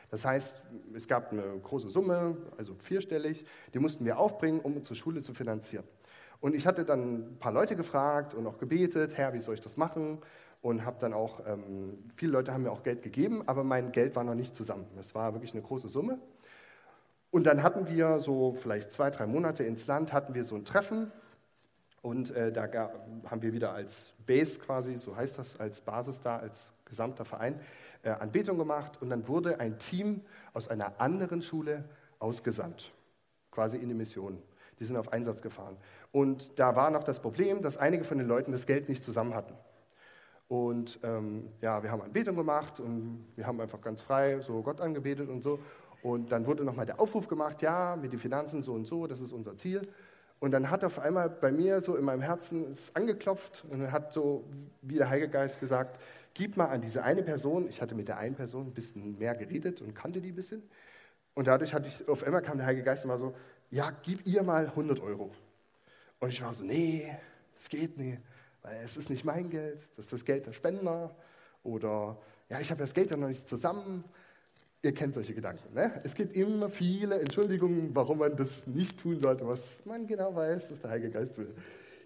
Das 0.09 0.23
heißt, 0.23 0.61
es 0.95 1.07
gab 1.07 1.33
eine 1.33 1.43
große 1.61 1.89
Summe, 1.89 2.37
also 2.57 2.75
vierstellig, 2.75 3.45
die 3.73 3.79
mussten 3.79 4.05
wir 4.05 4.17
aufbringen, 4.17 4.61
um 4.61 4.77
unsere 4.77 4.95
Schule 4.95 5.21
zu 5.21 5.33
finanzieren. 5.33 5.83
Und 6.39 6.55
ich 6.55 6.65
hatte 6.65 6.85
dann 6.85 7.33
ein 7.33 7.39
paar 7.39 7.51
Leute 7.51 7.75
gefragt 7.75 8.33
und 8.33 8.47
auch 8.47 8.57
gebetet, 8.57 9.17
Herr, 9.17 9.33
wie 9.33 9.41
soll 9.41 9.55
ich 9.55 9.61
das 9.61 9.75
machen? 9.75 10.19
Und 10.61 10.85
habe 10.85 10.97
dann 10.99 11.13
auch, 11.13 11.41
ähm, 11.45 12.11
viele 12.15 12.31
Leute 12.31 12.53
haben 12.53 12.63
mir 12.63 12.71
auch 12.71 12.83
Geld 12.83 13.01
gegeben, 13.01 13.43
aber 13.47 13.63
mein 13.63 13.91
Geld 13.91 14.15
war 14.15 14.23
noch 14.23 14.35
nicht 14.35 14.55
zusammen. 14.55 14.85
Es 14.99 15.13
war 15.13 15.33
wirklich 15.33 15.51
eine 15.51 15.61
große 15.61 15.89
Summe. 15.89 16.19
Und 17.37 17.43
dann 17.43 17.61
hatten 17.61 17.87
wir 17.87 18.17
so 18.17 18.55
vielleicht 18.59 18.91
zwei, 18.91 19.11
drei 19.11 19.27
Monate 19.27 19.63
ins 19.63 19.85
Land, 19.85 20.11
hatten 20.11 20.33
wir 20.33 20.43
so 20.43 20.55
ein 20.55 20.65
Treffen 20.65 21.11
und 22.01 22.31
äh, 22.31 22.51
da 22.51 22.67
haben 23.29 23.43
wir 23.43 23.53
wieder 23.53 23.73
als 23.73 24.11
Base 24.25 24.57
quasi, 24.57 24.97
so 24.97 25.15
heißt 25.15 25.37
das, 25.37 25.59
als 25.59 25.79
Basis 25.81 26.19
da, 26.19 26.37
als 26.37 26.71
gesamter 26.85 27.25
Verein, 27.25 27.59
äh, 28.01 28.09
Anbetung 28.09 28.57
gemacht 28.57 28.99
und 29.03 29.11
dann 29.11 29.27
wurde 29.27 29.59
ein 29.59 29.77
Team 29.77 30.21
aus 30.55 30.67
einer 30.67 30.99
anderen 30.99 31.43
Schule 31.43 31.83
ausgesandt, 32.17 32.91
quasi 33.51 33.77
in 33.77 33.89
die 33.89 33.93
Mission. 33.93 34.41
Die 34.79 34.85
sind 34.85 34.97
auf 34.97 35.13
Einsatz 35.13 35.43
gefahren. 35.43 35.77
Und 36.11 36.57
da 36.57 36.75
war 36.75 36.89
noch 36.89 37.03
das 37.03 37.19
Problem, 37.19 37.61
dass 37.61 37.77
einige 37.77 38.03
von 38.03 38.17
den 38.17 38.27
Leuten 38.27 38.51
das 38.51 38.65
Geld 38.65 38.89
nicht 38.89 39.03
zusammen 39.03 39.35
hatten. 39.35 39.53
Und 40.47 40.99
ähm, 41.03 41.49
ja, 41.61 41.83
wir 41.83 41.91
haben 41.91 42.01
Anbetung 42.01 42.35
gemacht 42.35 42.79
und 42.79 43.27
wir 43.35 43.45
haben 43.45 43.59
einfach 43.59 43.81
ganz 43.81 44.01
frei 44.01 44.39
so 44.39 44.63
Gott 44.63 44.81
angebetet 44.81 45.29
und 45.29 45.43
so. 45.43 45.59
Und 46.07 46.31
dann 46.31 46.45
wurde 46.45 46.63
nochmal 46.63 46.85
der 46.85 47.01
Aufruf 47.01 47.27
gemacht, 47.27 47.61
ja, 47.61 47.97
mit 47.97 48.13
den 48.13 48.19
Finanzen 48.19 48.63
so 48.63 48.71
und 48.71 48.87
so, 48.87 49.07
das 49.07 49.19
ist 49.19 49.33
unser 49.33 49.57
Ziel. 49.57 49.85
Und 50.39 50.51
dann 50.51 50.69
hat 50.69 50.85
auf 50.85 50.99
einmal 50.99 51.29
bei 51.29 51.51
mir 51.51 51.81
so 51.81 51.97
in 51.97 52.05
meinem 52.05 52.21
Herzen 52.21 52.71
es 52.71 52.95
angeklopft 52.95 53.65
und 53.69 53.91
hat 53.91 54.13
so 54.13 54.45
wie 54.81 54.95
der 54.95 55.09
Heilige 55.09 55.27
Geist 55.27 55.59
gesagt, 55.59 55.99
gib 56.33 56.55
mal 56.55 56.67
an 56.67 56.79
diese 56.79 57.03
eine 57.03 57.23
Person, 57.23 57.67
ich 57.67 57.81
hatte 57.81 57.93
mit 57.93 58.07
der 58.07 58.19
einen 58.19 58.35
Person 58.35 58.67
ein 58.67 58.73
bisschen 58.73 59.17
mehr 59.19 59.35
geredet 59.35 59.81
und 59.81 59.95
kannte 59.95 60.21
die 60.21 60.29
ein 60.29 60.35
bisschen. 60.35 60.63
Und 61.33 61.47
dadurch 61.47 61.73
hatte 61.73 61.89
ich, 61.89 62.07
auf 62.07 62.23
einmal 62.23 62.41
kam 62.41 62.57
der 62.57 62.67
Heilige 62.67 62.85
Geist 62.85 63.03
immer 63.03 63.17
so, 63.17 63.35
ja, 63.69 63.91
gib 64.03 64.25
ihr 64.25 64.43
mal 64.43 64.67
100 64.67 65.01
Euro. 65.01 65.31
Und 66.21 66.29
ich 66.29 66.41
war 66.41 66.53
so, 66.53 66.63
nee, 66.63 67.13
es 67.59 67.67
geht 67.67 67.97
nicht, 67.97 68.19
weil 68.61 68.77
es 68.81 68.95
ist 68.95 69.09
nicht 69.09 69.25
mein 69.25 69.49
Geld, 69.49 69.81
das 69.97 70.05
ist 70.05 70.13
das 70.13 70.23
Geld 70.23 70.45
der 70.45 70.53
Spender. 70.53 71.13
Oder, 71.63 72.17
ja, 72.47 72.61
ich 72.61 72.71
habe 72.71 72.79
das 72.79 72.93
Geld 72.93 73.11
ja 73.11 73.17
noch 73.17 73.27
nicht 73.27 73.49
zusammen. 73.49 74.05
Ihr 74.87 74.93
kennt 74.93 75.15
solche 75.15 75.33
Gedanken. 75.33 75.73
Ne? 75.73 75.99
Es 76.05 76.15
gibt 76.15 76.33
immer 76.33 76.69
viele 76.69 77.19
Entschuldigungen, 77.19 77.93
warum 77.93 78.19
man 78.19 78.37
das 78.37 78.65
nicht 78.67 78.97
tun 78.97 79.19
sollte, 79.19 79.45
was 79.45 79.81
man 79.83 80.07
genau 80.07 80.33
weiß, 80.33 80.71
was 80.71 80.79
der 80.79 80.91
Heilige 80.91 81.11
Geist 81.11 81.37
will. 81.37 81.53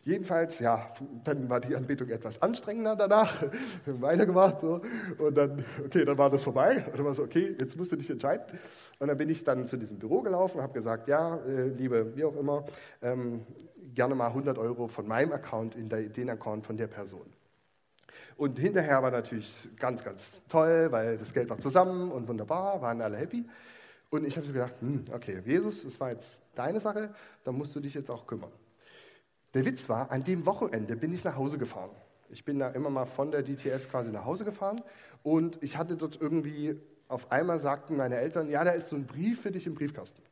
Jedenfalls, 0.04 0.58
ja, 0.58 0.92
dann 1.24 1.48
war 1.48 1.60
die 1.60 1.76
Anbetung 1.76 2.10
etwas 2.10 2.42
anstrengender 2.42 2.96
danach, 2.96 3.44
weitergemacht 3.86 4.62
so 4.62 4.82
und 5.20 5.38
dann, 5.38 5.64
okay, 5.86 6.06
dann 6.06 6.18
war 6.18 6.32
das 6.32 6.44
vorbei 6.44 6.84
und 6.88 6.98
dann 6.98 7.06
war 7.06 7.14
so, 7.14 7.22
okay, 7.22 7.56
jetzt 7.60 7.78
musst 7.78 7.92
du 7.92 7.98
dich 7.98 8.10
entscheiden. 8.10 8.46
Und 8.98 9.10
dann 9.10 9.18
bin 9.20 9.30
ich 9.30 9.44
dann 9.44 9.68
zu 9.68 9.78
diesem 9.78 10.00
Büro 10.00 10.22
gelaufen 10.22 10.58
und 10.58 10.64
habe 10.64 10.74
gesagt, 10.74 11.08
ja, 11.08 11.36
äh, 11.36 11.68
liebe, 11.68 12.16
wie 12.16 12.24
auch 12.24 12.36
immer, 12.36 12.66
ähm, 13.04 13.42
gerne 13.94 14.16
mal 14.16 14.30
100 14.30 14.58
Euro 14.58 14.88
von 14.88 15.08
meinem 15.08 15.34
Account 15.34 15.76
in 15.76 15.88
den 15.88 16.32
Account 16.32 16.66
von 16.66 16.78
der 16.78 16.88
Person. 16.88 17.28
Und 18.42 18.58
hinterher 18.58 19.04
war 19.04 19.12
natürlich 19.12 19.54
ganz, 19.78 20.04
ganz 20.04 20.42
toll, 20.48 20.88
weil 20.90 21.16
das 21.20 21.32
Geld 21.32 21.48
war 21.52 21.60
zusammen 21.60 22.12
und 22.12 22.28
wunderbar, 22.28 22.82
waren 22.82 23.00
alle 23.00 23.16
happy. 23.16 23.48
Und 24.10 24.26
ich 24.26 24.36
habe 24.36 24.48
so 24.48 24.52
gedacht, 24.52 24.74
hm, 24.80 25.06
okay, 25.14 25.44
Jesus, 25.46 25.84
das 25.84 26.00
war 26.00 26.10
jetzt 26.10 26.42
deine 26.56 26.80
Sache, 26.80 27.14
da 27.44 27.52
musst 27.52 27.76
du 27.76 27.80
dich 27.80 27.94
jetzt 27.94 28.10
auch 28.10 28.26
kümmern. 28.26 28.50
Der 29.54 29.64
Witz 29.64 29.90
war, 29.90 30.10
an 30.10 30.24
dem 30.24 30.48
Wochenende 30.48 30.96
bin 30.96 31.14
ich 31.14 31.24
nach 31.24 31.36
Hause 31.36 31.60
gefahren. 31.60 31.92
Ich 32.32 32.44
bin 32.44 32.58
da 32.58 32.70
immer 32.70 32.90
mal 32.90 33.06
von 33.06 33.30
der 33.30 33.44
DTS 33.44 33.90
quasi 33.92 34.10
nach 34.10 34.26
Hause 34.26 34.44
gefahren 34.44 34.82
und 35.22 35.62
ich 35.62 35.78
hatte 35.78 35.96
dort 35.96 36.20
irgendwie, 36.20 36.82
auf 37.10 37.32
einmal 37.32 37.60
sagten 37.60 37.96
meine 37.96 38.16
Eltern, 38.16 38.50
ja, 38.50 38.64
da 38.64 38.72
ist 38.72 38.90
so 38.90 38.96
ein 38.96 39.06
Brief 39.06 39.44
für 39.44 39.52
dich 39.52 39.68
im 39.68 39.76
Briefkasten. 39.76 40.24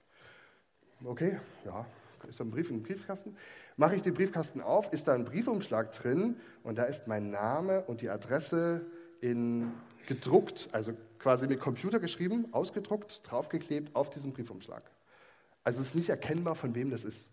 Okay, 1.06 1.38
ja, 1.64 1.86
ist 2.28 2.40
da 2.40 2.44
ein 2.44 2.52
Brief 2.52 2.70
im 2.70 2.84
Briefkasten? 2.84 3.36
Mache 3.78 3.96
ich 3.96 4.02
den 4.02 4.14
Briefkasten 4.14 4.62
auf, 4.62 4.92
ist 4.92 5.08
da 5.08 5.14
ein 5.14 5.26
Briefumschlag 5.26 5.92
drin 5.94 6.36
und 6.64 6.78
da 6.78 6.84
ist 6.84 7.08
mein 7.08 7.30
Name 7.30 7.82
und 7.86 8.02
die 8.02 8.10
Adresse 8.10 8.86
in 9.22 9.72
gedruckt, 10.10 10.70
also 10.72 10.94
quasi 11.20 11.48
mit 11.48 11.60
Computer 11.60 12.00
geschrieben, 12.00 12.48
ausgedruckt, 12.52 13.22
draufgeklebt 13.30 13.96
auf 13.96 14.10
diesem 14.10 14.34
Briefumschlag. 14.34 14.82
Also 15.64 15.82
es 15.82 15.90
ist 15.90 15.96
nicht 15.96 16.10
erkennbar, 16.10 16.56
von 16.56 16.74
wem 16.74 16.90
das 16.90 17.04
ist. 17.04 17.30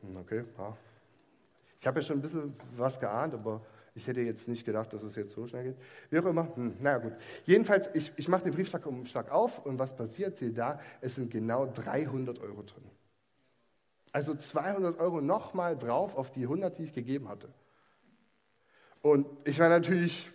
Hm, 0.00 0.16
okay, 0.16 0.44
ja. 0.58 0.76
Ich 1.78 1.86
habe 1.86 2.00
ja 2.00 2.06
schon 2.06 2.18
ein 2.18 2.22
bisschen 2.22 2.54
was 2.76 2.98
geahnt, 2.98 3.34
aber 3.34 3.64
ich 3.94 4.08
hätte 4.08 4.22
jetzt 4.22 4.48
nicht 4.48 4.64
gedacht, 4.64 4.92
dass 4.92 5.04
es 5.04 5.14
jetzt 5.14 5.34
so 5.34 5.46
schnell 5.46 5.64
geht. 5.64 5.76
Wie 6.10 6.18
auch 6.18 6.24
immer, 6.24 6.48
hm, 6.56 6.74
naja 6.80 6.98
gut. 6.98 7.12
Jedenfalls, 7.44 7.88
ich, 7.94 8.12
ich 8.16 8.26
mache 8.26 8.42
den 8.42 8.54
Briefumschlag 8.54 9.30
auf 9.30 9.64
und 9.64 9.78
was 9.78 9.94
passiert? 9.94 10.36
Seht 10.36 10.58
da, 10.58 10.80
es 11.00 11.14
sind 11.14 11.30
genau 11.30 11.66
300 11.66 12.40
Euro 12.40 12.62
drin. 12.62 12.82
Also 14.14 14.36
200 14.36 15.00
Euro 15.00 15.20
nochmal 15.20 15.76
drauf 15.76 16.14
auf 16.14 16.30
die 16.30 16.44
100, 16.44 16.78
die 16.78 16.84
ich 16.84 16.92
gegeben 16.92 17.28
hatte. 17.28 17.48
Und 19.02 19.26
ich 19.42 19.58
war 19.58 19.68
natürlich 19.68 20.30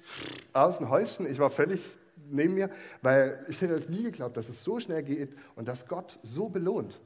aus 0.52 0.80
dem 0.80 0.90
Häuschen, 0.90 1.26
ich 1.26 1.40
war 1.40 1.50
völlig 1.50 1.98
neben 2.30 2.56
mir, 2.56 2.70
weil 3.02 3.42
ich 3.48 3.62
hätte 3.62 3.76
es 3.76 3.88
nie 3.88 4.04
geglaubt, 4.04 4.36
dass 4.36 4.50
es 4.50 4.66
so 4.66 4.82
schnell 4.82 5.02
geht 5.02 5.34
und 5.56 5.70
dass 5.70 5.88
Gott 5.88 6.20
so 6.24 6.50
belohnt. 6.50 7.00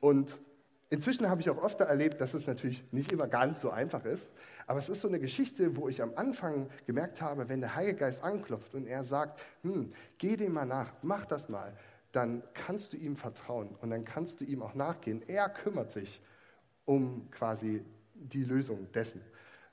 Und 0.00 0.40
inzwischen 0.88 1.28
habe 1.28 1.42
ich 1.42 1.50
auch 1.50 1.62
öfter 1.62 1.84
erlebt, 1.84 2.22
dass 2.22 2.32
es 2.32 2.46
natürlich 2.46 2.82
nicht 2.90 3.12
immer 3.12 3.28
ganz 3.28 3.60
so 3.60 3.68
einfach 3.68 4.06
ist, 4.06 4.32
aber 4.66 4.78
es 4.78 4.88
ist 4.88 5.02
so 5.02 5.08
eine 5.08 5.20
Geschichte, 5.20 5.76
wo 5.76 5.90
ich 5.90 6.00
am 6.00 6.12
Anfang 6.16 6.70
gemerkt 6.86 7.20
habe, 7.20 7.50
wenn 7.50 7.60
der 7.60 7.74
Heilige 7.74 7.98
Geist 7.98 8.24
anklopft 8.24 8.74
und 8.74 8.86
er 8.86 9.04
sagt, 9.04 9.38
hm, 9.60 9.92
geh 10.16 10.38
dem 10.38 10.54
mal 10.54 10.64
nach, 10.64 10.90
mach 11.02 11.26
das 11.26 11.50
mal, 11.50 11.76
dann 12.12 12.42
kannst 12.54 12.92
du 12.92 12.96
ihm 12.96 13.16
vertrauen 13.16 13.76
und 13.80 13.90
dann 13.90 14.04
kannst 14.04 14.40
du 14.40 14.44
ihm 14.44 14.62
auch 14.62 14.74
nachgehen. 14.74 15.22
Er 15.26 15.48
kümmert 15.48 15.92
sich 15.92 16.20
um 16.84 17.30
quasi 17.30 17.84
die 18.14 18.44
Lösung 18.44 18.90
dessen. 18.92 19.22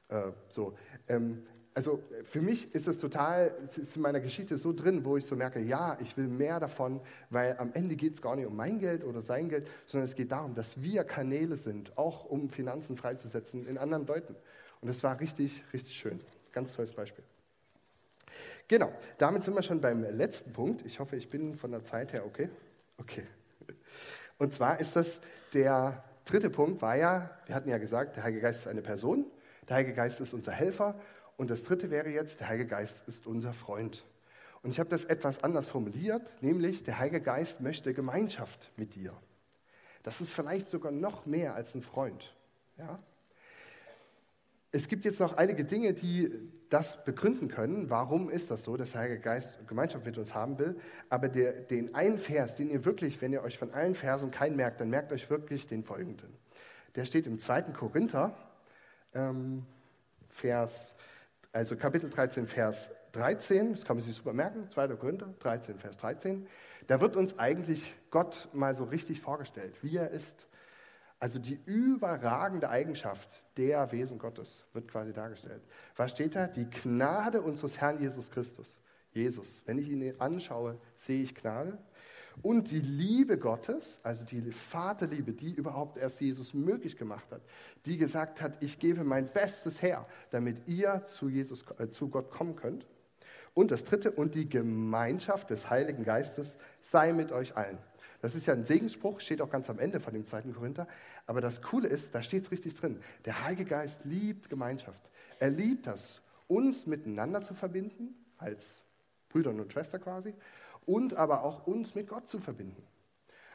Äh, 0.09 0.31
so. 0.47 0.77
Ähm, 1.07 1.43
also 1.73 2.01
für 2.23 2.41
mich 2.41 2.73
ist 2.73 2.87
es 2.87 2.97
total, 2.97 3.53
es 3.67 3.77
ist 3.77 3.95
in 3.97 4.01
meiner 4.01 4.21
Geschichte 4.21 4.57
so 4.57 4.71
drin, 4.71 5.03
wo 5.03 5.17
ich 5.17 5.25
so 5.25 5.35
merke, 5.35 5.59
ja, 5.59 5.97
ich 5.99 6.15
will 6.15 6.27
mehr 6.27 6.61
davon, 6.61 7.01
weil 7.29 7.57
am 7.57 7.73
Ende 7.73 7.97
geht 7.97 8.13
es 8.13 8.21
gar 8.21 8.37
nicht 8.37 8.45
um 8.45 8.55
mein 8.55 8.79
Geld 8.79 9.03
oder 9.03 9.21
sein 9.21 9.49
Geld, 9.49 9.67
sondern 9.85 10.07
es 10.07 10.15
geht 10.15 10.31
darum, 10.31 10.55
dass 10.55 10.81
wir 10.81 11.03
Kanäle 11.03 11.57
sind, 11.57 11.97
auch 11.97 12.23
um 12.25 12.49
Finanzen 12.49 12.95
freizusetzen 12.95 13.67
in 13.67 13.77
anderen 13.77 14.07
Leuten. 14.07 14.37
Und 14.79 14.87
das 14.87 15.03
war 15.03 15.19
richtig, 15.19 15.63
richtig 15.73 15.97
schön. 15.97 16.21
Ganz 16.53 16.71
tolles 16.71 16.93
Beispiel. 16.93 17.25
Genau, 18.67 18.91
damit 19.17 19.43
sind 19.43 19.55
wir 19.55 19.63
schon 19.63 19.81
beim 19.81 20.03
letzten 20.03 20.53
Punkt. 20.53 20.85
Ich 20.85 20.99
hoffe, 20.99 21.15
ich 21.15 21.29
bin 21.29 21.55
von 21.55 21.71
der 21.71 21.83
Zeit 21.83 22.13
her 22.13 22.25
okay. 22.25 22.49
Okay. 22.97 23.23
Und 24.37 24.53
zwar 24.53 24.79
ist 24.79 24.95
das 24.95 25.19
der 25.53 26.03
dritte 26.25 26.49
Punkt, 26.49 26.81
war 26.81 26.95
ja, 26.95 27.29
wir 27.45 27.55
hatten 27.55 27.69
ja 27.69 27.77
gesagt, 27.77 28.15
der 28.15 28.23
Heilige 28.23 28.41
Geist 28.41 28.61
ist 28.61 28.67
eine 28.67 28.81
Person, 28.81 29.25
der 29.69 29.77
Heilige 29.77 29.93
Geist 29.93 30.19
ist 30.19 30.33
unser 30.33 30.51
Helfer 30.51 30.99
und 31.37 31.49
das 31.49 31.63
dritte 31.63 31.91
wäre 31.91 32.09
jetzt, 32.09 32.39
der 32.39 32.49
Heilige 32.49 32.69
Geist 32.69 33.07
ist 33.07 33.27
unser 33.27 33.53
Freund. 33.53 34.03
Und 34.63 34.71
ich 34.71 34.79
habe 34.79 34.89
das 34.89 35.05
etwas 35.05 35.43
anders 35.43 35.67
formuliert, 35.67 36.33
nämlich 36.41 36.83
der 36.83 36.97
Heilige 36.97 37.21
Geist 37.21 37.61
möchte 37.61 37.93
Gemeinschaft 37.93 38.71
mit 38.77 38.95
dir. 38.95 39.13
Das 40.01 40.21
ist 40.21 40.31
vielleicht 40.31 40.69
sogar 40.69 40.91
noch 40.91 41.25
mehr 41.25 41.55
als 41.55 41.75
ein 41.75 41.81
Freund. 41.81 42.35
Ja? 42.77 42.99
Es 44.75 44.89
gibt 44.89 45.05
jetzt 45.05 45.21
noch 45.21 45.37
einige 45.37 45.63
Dinge, 45.63 45.93
die 45.93 46.29
das 46.69 47.05
begründen 47.05 47.47
können. 47.47 47.89
Warum 47.89 48.29
ist 48.29 48.51
das 48.51 48.65
so, 48.65 48.75
dass 48.75 48.91
der 48.91 48.99
Heilige 48.99 49.21
Geist 49.21 49.65
Gemeinschaft 49.69 50.05
mit 50.05 50.17
uns 50.17 50.33
haben 50.33 50.59
will? 50.59 50.75
Aber 51.07 51.29
der, 51.29 51.53
den 51.53 51.95
einen 51.95 52.19
Vers, 52.19 52.55
den 52.55 52.69
ihr 52.69 52.83
wirklich, 52.83 53.21
wenn 53.21 53.31
ihr 53.31 53.41
euch 53.41 53.57
von 53.57 53.71
allen 53.71 53.95
Versen 53.95 54.31
keinen 54.31 54.57
merkt, 54.57 54.81
dann 54.81 54.89
merkt 54.89 55.13
euch 55.13 55.29
wirklich 55.29 55.67
den 55.67 55.85
folgenden. 55.85 56.27
Der 56.93 57.05
steht 57.05 57.25
im 57.25 57.39
2. 57.39 57.61
Korinther, 57.71 58.35
ähm, 59.13 59.65
Vers, 60.27 60.97
also 61.53 61.77
Kapitel 61.77 62.09
13, 62.09 62.45
Vers 62.45 62.91
13. 63.13 63.71
Das 63.71 63.85
kann 63.85 63.95
man 63.95 64.03
sich 64.03 64.13
super 64.13 64.33
merken. 64.33 64.69
2. 64.71 64.89
Korinther 64.97 65.33
13, 65.39 65.79
Vers 65.79 65.95
13. 65.99 66.47
Da 66.87 66.99
wird 66.99 67.15
uns 67.15 67.39
eigentlich 67.39 67.95
Gott 68.11 68.49
mal 68.51 68.75
so 68.75 68.83
richtig 68.83 69.21
vorgestellt, 69.21 69.81
wie 69.83 69.95
er 69.95 70.09
ist 70.11 70.47
also 71.25 71.39
die 71.39 71.57
überragende 71.65 72.69
Eigenschaft 72.69 73.27
der 73.57 73.91
Wesen 73.91 74.19
Gottes 74.19 74.63
wird 74.73 74.87
quasi 74.87 75.11
dargestellt. 75.11 75.63
Was 75.95 76.11
steht 76.11 76.35
da? 76.35 76.45
Die 76.45 76.69
Gnade 76.69 77.41
unseres 77.41 77.81
Herrn 77.81 77.99
Jesus 77.99 78.29
Christus. 78.29 78.77
Jesus. 79.11 79.63
Wenn 79.65 79.79
ich 79.79 79.89
ihn 79.89 80.13
anschaue, 80.21 80.77
sehe 80.95 81.23
ich 81.23 81.33
Gnade. 81.33 81.79
Und 82.43 82.69
die 82.69 82.79
Liebe 82.79 83.39
Gottes, 83.39 83.99
also 84.03 84.23
die 84.23 84.51
Vaterliebe, 84.51 85.33
die 85.33 85.51
überhaupt 85.51 85.97
erst 85.97 86.21
Jesus 86.21 86.53
möglich 86.53 86.95
gemacht 86.95 87.31
hat, 87.31 87.41
die 87.87 87.97
gesagt 87.97 88.39
hat, 88.39 88.61
ich 88.61 88.77
gebe 88.77 89.03
mein 89.03 89.27
Bestes 89.27 89.81
her, 89.81 90.05
damit 90.29 90.67
ihr 90.67 91.07
zu, 91.07 91.27
Jesus, 91.27 91.65
äh, 91.79 91.89
zu 91.89 92.07
Gott 92.07 92.29
kommen 92.29 92.55
könnt. 92.55 92.85
Und 93.55 93.71
das 93.71 93.83
dritte, 93.83 94.11
und 94.11 94.35
die 94.35 94.47
Gemeinschaft 94.47 95.49
des 95.49 95.71
Heiligen 95.71 96.03
Geistes 96.03 96.55
sei 96.81 97.13
mit 97.13 97.31
euch 97.31 97.57
allen. 97.57 97.79
Das 98.25 98.33
ist 98.33 98.47
ja 98.47 98.55
ein 98.55 98.65
Segensspruch, 98.65 99.19
steht 99.19 99.39
auch 99.39 99.51
ganz 99.51 99.69
am 99.69 99.77
Ende 99.77 99.99
von 99.99 100.11
dem 100.11 100.25
zweiten 100.25 100.51
Korinther. 100.51 100.87
Aber 101.27 101.41
das 101.41 101.61
Coole 101.61 101.87
ist, 101.87 102.15
da 102.15 102.23
steht 102.23 102.41
es 102.41 102.51
richtig 102.51 102.73
drin. 102.73 102.99
Der 103.23 103.45
Heilige 103.45 103.65
Geist 103.65 103.99
liebt 104.03 104.49
Gemeinschaft. 104.49 104.99
Er 105.37 105.51
liebt 105.51 105.85
das, 105.85 106.23
uns 106.47 106.87
miteinander 106.87 107.43
zu 107.43 107.53
verbinden, 107.53 108.15
als 108.39 108.81
Brüder 109.29 109.51
und 109.51 109.71
Schwester 109.71 109.99
quasi, 109.99 110.33
und 110.87 111.13
aber 111.13 111.43
auch 111.43 111.67
uns 111.67 111.93
mit 111.93 112.07
Gott 112.07 112.27
zu 112.27 112.39
verbinden. 112.39 112.81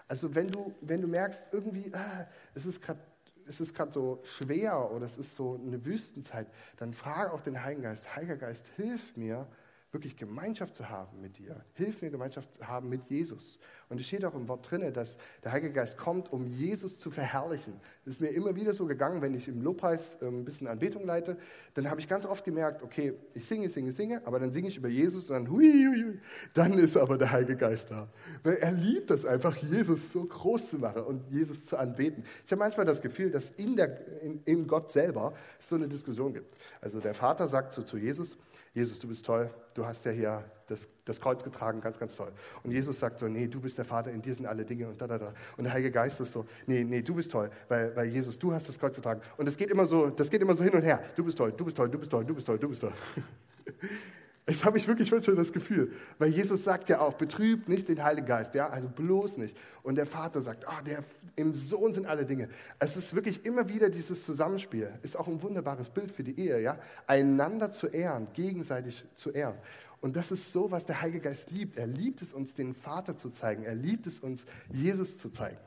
Also 0.07 0.37
wenn 0.37 0.47
du, 0.47 0.73
wenn 0.83 1.01
du 1.01 1.09
merkst, 1.09 1.47
irgendwie, 1.51 1.93
ah, 1.93 2.29
es 2.55 2.65
ist 2.65 2.81
gerade 2.81 3.01
es 3.49 3.61
ist 3.61 3.75
gerade 3.75 3.91
so 3.91 4.21
schwer 4.23 4.93
oder 4.93 5.05
es 5.05 5.17
ist 5.17 5.35
so 5.35 5.61
eine 5.67 5.85
Wüstenzeit, 5.85 6.47
dann 6.77 6.93
frage 6.93 7.33
auch 7.33 7.41
den 7.41 7.65
Heiligen 7.65 7.83
Geist, 7.83 8.15
Heiliger 8.15 8.37
Geist, 8.37 8.65
hilf 8.77 9.17
mir, 9.17 9.49
wirklich 9.93 10.17
Gemeinschaft 10.17 10.77
zu 10.77 10.89
haben 10.89 11.21
mit 11.21 11.39
dir. 11.39 11.65
Hilf 11.75 12.01
mir, 12.01 12.11
Gemeinschaft 12.11 12.55
zu 12.55 12.67
haben 12.67 12.89
mit 12.89 13.07
Jesus. 13.09 13.59
Und 13.89 14.01
es 14.01 14.07
steht 14.07 14.25
auch 14.25 14.35
im 14.35 14.47
Wort 14.47 14.71
drin, 14.71 14.93
dass 14.93 15.19
der 15.43 15.51
Heilige 15.51 15.73
Geist 15.73 15.99
kommt, 15.99 16.33
um 16.33 16.47
Jesus 16.47 16.97
zu 16.97 17.11
verherrlichen. 17.11 17.75
Das 18.05 18.15
ist 18.15 18.21
mir 18.21 18.29
immer 18.29 18.55
wieder 18.55 18.73
so 18.73 18.87
gegangen, 18.87 19.21
wenn 19.21 19.35
ich 19.35 19.49
im 19.49 19.63
Lobpreis 19.63 20.17
ähm, 20.23 20.41
ein 20.41 20.45
bisschen 20.45 20.69
Anbetung 20.69 21.05
leite, 21.05 21.37
dann 21.75 21.91
habe 21.91 22.01
ich 22.01 22.09
ganz 22.09 22.25
oft 22.25 22.45
gemerkt, 22.45 22.85
okay, 22.85 23.15
ich 23.35 23.45
singe, 23.47 23.69
singe, 23.69 23.91
singe, 23.91 24.25
aber 24.27 24.39
dann 24.39 24.53
singe 24.53 24.69
ich 24.69 24.77
über 24.77 24.89
Jesus 24.89 25.29
und 25.29 25.35
dann, 25.35 25.51
hui, 25.51 25.69
hui, 25.69 26.03
hui, 26.05 26.19
dann 26.55 26.75
ist 26.75 26.97
aber 26.97 27.19
der 27.19 27.33
Heilige 27.33 27.57
Geist 27.57 27.91
da. 27.91 28.09
Weil 28.45 28.55
er 28.57 28.71
liebt 28.71 29.11
es 29.11 29.25
einfach, 29.25 29.57
Jesus 29.57 30.13
so 30.13 30.25
groß 30.25 30.71
zu 30.71 30.79
machen 30.79 31.03
und 31.03 31.29
Jesus 31.29 31.67
zu 31.67 31.77
anbeten. 31.77 32.23
Ich 32.47 32.53
habe 32.53 32.61
manchmal 32.61 32.87
das 32.87 33.01
Gefühl, 33.01 33.33
dass 33.33 33.51
in, 33.51 33.75
der, 33.75 34.23
in, 34.23 34.41
in 34.45 34.67
Gott 34.69 34.93
selber 34.93 35.35
es 35.59 35.69
so 35.69 35.75
eine 35.75 35.89
Diskussion 35.89 36.33
gibt. 36.33 36.57
Also 36.81 37.01
der 37.01 37.15
Vater 37.15 37.49
sagt 37.49 37.73
so 37.73 37.83
zu 37.83 37.97
Jesus, 37.97 38.37
Jesus, 38.73 39.01
du 39.01 39.09
bist 39.09 39.27
toll, 39.27 39.51
du 39.75 39.85
hast 39.85 40.05
ja 40.05 40.13
hier 40.13 40.45
das, 40.69 40.87
das, 41.05 41.21
Kreuz 41.21 41.43
getragen, 41.43 41.81
ganz, 41.81 41.99
ganz 41.99 42.15
toll. 42.15 42.31
Und 42.63 42.71
Jesus 42.71 43.01
sagt 43.01 43.19
so, 43.19 43.27
nee, 43.27 43.49
du 43.49 43.61
bist 43.61 43.77
der 43.77 43.85
Vater, 43.85 44.13
in 44.13 44.23
dir 44.23 44.33
sind 44.33 44.47
alle 44.47 44.65
Dinge 44.65 44.89
und 44.89 45.01
da, 45.01 45.09
da, 45.09 45.19
da. 45.19 45.35
Und 45.57 45.65
der 45.65 45.73
Heilige 45.73 45.91
Geist 45.91 46.21
ist 46.21 46.31
so, 46.31 46.47
nee, 46.67 46.85
nee, 46.85 47.03
du 47.03 47.15
bist 47.15 47.33
toll, 47.33 47.51
weil, 47.69 47.95
weil 47.97 48.07
Jesus, 48.07 48.39
du 48.39 48.53
hast 48.53 48.69
das 48.69 48.79
Kreuz 48.79 48.95
getragen. 48.95 49.21
Und 49.37 49.47
das 49.47 49.57
geht 49.57 49.71
immer 49.71 49.87
so, 49.87 50.11
das 50.11 50.31
geht 50.31 50.41
immer 50.41 50.55
so 50.55 50.63
hin 50.63 50.75
und 50.75 50.83
her. 50.83 51.03
Du 51.17 51.25
bist 51.25 51.37
toll, 51.37 51.53
du 51.53 51.65
bist 51.65 51.77
toll, 51.77 51.91
du 51.91 51.99
bist 51.99 52.11
toll, 52.13 52.25
du 52.25 52.35
bist 52.35 52.47
toll, 52.47 52.59
du 52.59 52.69
bist 52.69 52.81
toll. 52.83 52.93
Jetzt 54.51 54.65
habe 54.65 54.79
ich 54.79 54.89
wirklich 54.89 55.09
schon 55.09 55.37
das 55.37 55.53
Gefühl, 55.53 55.93
weil 56.19 56.31
Jesus 56.31 56.65
sagt 56.65 56.89
ja 56.89 56.99
auch, 56.99 57.15
betrübt 57.15 57.69
nicht 57.69 57.89
den 57.89 58.03
Heiligen 58.03 58.27
Geist, 58.27 58.53
ja, 58.55 58.69
also 58.69 58.89
bloß 58.89 59.37
nicht. 59.37 59.57
Und 59.85 59.95
der 59.95 60.07
Vater 60.07 60.43
sagt, 60.43 60.69
ah, 60.69 60.83
der, 60.83 61.05
im 61.37 61.55
Sohn 61.55 61.95
sind 61.95 62.05
alle 62.07 62.27
Dinge. 62.27 62.49
Es 62.81 62.97
ist 62.97 63.15
wirklich 63.15 63.47
immer 63.47 63.69
wieder 63.69 63.91
dieses 63.91 64.25
Zusammenspiel, 64.25 64.91
ist 65.05 65.17
auch 65.17 65.29
ein 65.29 65.41
wunderbares 65.41 65.89
Bild 65.89 66.11
für 66.11 66.25
die 66.25 66.37
Ehe, 66.37 66.61
ja, 66.61 66.81
einander 67.07 67.71
zu 67.71 67.87
ehren, 67.87 68.27
gegenseitig 68.33 69.05
zu 69.15 69.31
ehren. 69.31 69.55
Und 70.01 70.17
das 70.17 70.33
ist 70.33 70.53
so, 70.53 70.73
was 70.73 70.85
der 70.85 71.01
Heilige 71.01 71.21
Geist 71.21 71.53
liebt. 71.53 71.77
Er 71.77 71.87
liebt 71.87 72.21
es 72.21 72.33
uns, 72.33 72.53
den 72.53 72.75
Vater 72.75 73.17
zu 73.17 73.31
zeigen. 73.31 73.63
Er 73.63 73.77
liebt 73.77 74.09
es 74.09 74.19
uns, 74.19 74.45
Jesus 74.73 75.17
zu 75.17 75.31
zeigen. 75.31 75.59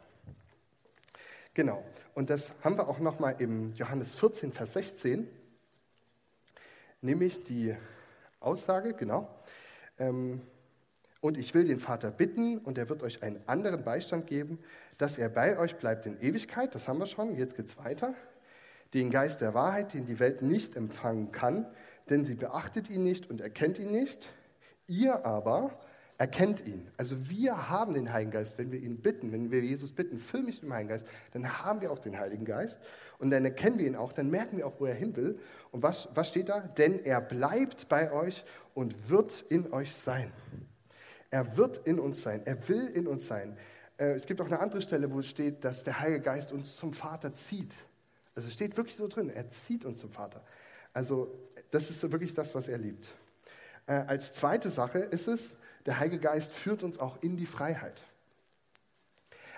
Genau. 1.54 1.86
Und 2.16 2.30
das 2.30 2.52
haben 2.66 2.76
wir 2.76 2.90
auch 2.90 3.00
nochmal 3.00 3.36
im 3.40 3.72
Johannes 3.76 4.14
14, 4.16 4.52
Vers 4.52 4.74
16, 4.74 5.26
nämlich 7.02 7.46
die 7.46 7.78
Aussage, 8.44 8.94
genau. 8.94 9.30
Ähm, 10.00 10.42
und 11.22 11.38
ich 11.38 11.54
will 11.54 11.66
den 11.66 11.80
Vater 11.80 12.12
bitten, 12.12 12.58
und 12.58 12.78
er 12.78 12.90
wird 12.90 13.02
euch 13.02 13.24
einen 13.24 13.40
anderen 13.48 13.84
Beistand 13.84 14.28
geben, 14.28 14.60
dass 14.98 15.18
er 15.18 15.30
bei 15.30 15.58
euch 15.58 15.78
bleibt 15.78 16.06
in 16.06 16.20
Ewigkeit. 16.20 16.76
Das 16.76 16.88
haben 16.88 17.00
wir 17.00 17.06
schon, 17.06 17.36
jetzt 17.38 17.56
geht 17.56 17.68
es 17.68 17.78
weiter. 17.78 18.14
Den 18.94 19.10
Geist 19.10 19.40
der 19.42 19.54
Wahrheit, 19.54 19.94
den 19.94 20.06
die 20.06 20.20
Welt 20.20 20.42
nicht 20.42 20.76
empfangen 20.76 21.32
kann, 21.32 21.66
denn 22.10 22.26
sie 22.26 22.36
beachtet 22.36 22.90
ihn 22.90 23.04
nicht 23.04 23.30
und 23.30 23.40
erkennt 23.40 23.80
ihn 23.80 23.92
nicht. 23.92 24.30
Ihr 24.88 25.26
aber 25.26 25.80
erkennt 26.18 26.66
ihn. 26.66 26.88
Also 26.98 27.30
wir 27.30 27.70
haben 27.70 27.94
den 27.94 28.14
Heiligen 28.14 28.32
Geist, 28.32 28.58
wenn 28.58 28.72
wir 28.72 28.80
ihn 28.80 29.02
bitten, 29.02 29.32
wenn 29.32 29.52
wir 29.52 29.62
Jesus 29.62 29.92
bitten, 29.92 30.20
füll 30.20 30.44
mich 30.44 30.62
mit 30.62 30.70
dem 30.70 30.74
Heiligen 30.74 30.90
Geist, 30.90 31.08
dann 31.32 31.64
haben 31.64 31.82
wir 31.82 31.92
auch 31.92 32.00
den 32.00 32.20
Heiligen 32.20 32.46
Geist 32.46 32.80
und 33.18 33.32
dann 33.32 33.46
erkennen 33.46 33.80
wir 33.80 33.88
ihn 33.88 33.96
auch, 33.96 34.14
dann 34.14 34.30
merken 34.30 34.58
wir 34.58 34.68
auch, 34.68 34.80
wo 34.80 34.86
er 34.86 34.94
hin 34.94 35.16
will. 35.16 35.40
Und 35.74 35.82
was, 35.82 36.08
was 36.14 36.28
steht 36.28 36.50
da? 36.50 36.60
Denn 36.60 37.04
er 37.04 37.20
bleibt 37.20 37.90
bei 37.90 38.12
euch 38.12 38.46
und 38.76 39.10
wird 39.10 39.44
in 39.50 39.74
euch 39.74 39.96
sein. 39.96 40.32
Er 41.32 41.58
wird 41.58 41.78
in 41.88 42.00
uns 42.00 42.22
sein, 42.22 42.44
er 42.46 42.70
will 42.70 42.86
in 42.90 43.08
uns 43.08 43.26
sein. 43.26 43.58
Äh, 43.98 44.12
es 44.12 44.28
gibt 44.28 44.40
auch 44.40 44.46
eine 44.46 44.60
andere 44.60 44.84
Stelle, 44.84 45.12
wo 45.12 45.24
steht, 45.24 45.66
dass 45.66 45.84
der 45.84 46.00
Heilige 46.00 46.22
Geist 46.22 46.52
uns 46.52 46.76
zum 46.76 46.94
Vater 46.94 47.34
zieht. 47.34 47.76
Also 48.36 48.50
es 48.50 48.54
steht 48.54 48.78
wirklich 48.78 48.96
so 48.96 49.08
drin, 49.08 49.32
er 49.32 49.50
zieht 49.50 49.84
uns 49.84 49.98
zum 49.98 50.12
Vater. 50.12 50.44
Also 50.94 51.34
das 51.72 51.90
ist 51.90 52.04
wirklich 52.12 52.36
das, 52.36 52.54
was 52.54 52.68
er 52.68 52.78
liebt. 52.78 53.08
Äh, 53.88 53.94
als 53.94 54.32
zweite 54.32 54.70
Sache 54.70 55.00
ist 55.00 55.28
es, 55.28 55.58
der 55.88 56.00
Heilige 56.00 56.20
Geist 56.20 56.52
führt 56.52 56.84
uns 56.84 57.00
auch 57.00 57.18
in 57.24 57.36
die 57.36 57.48
Freiheit. 57.48 58.00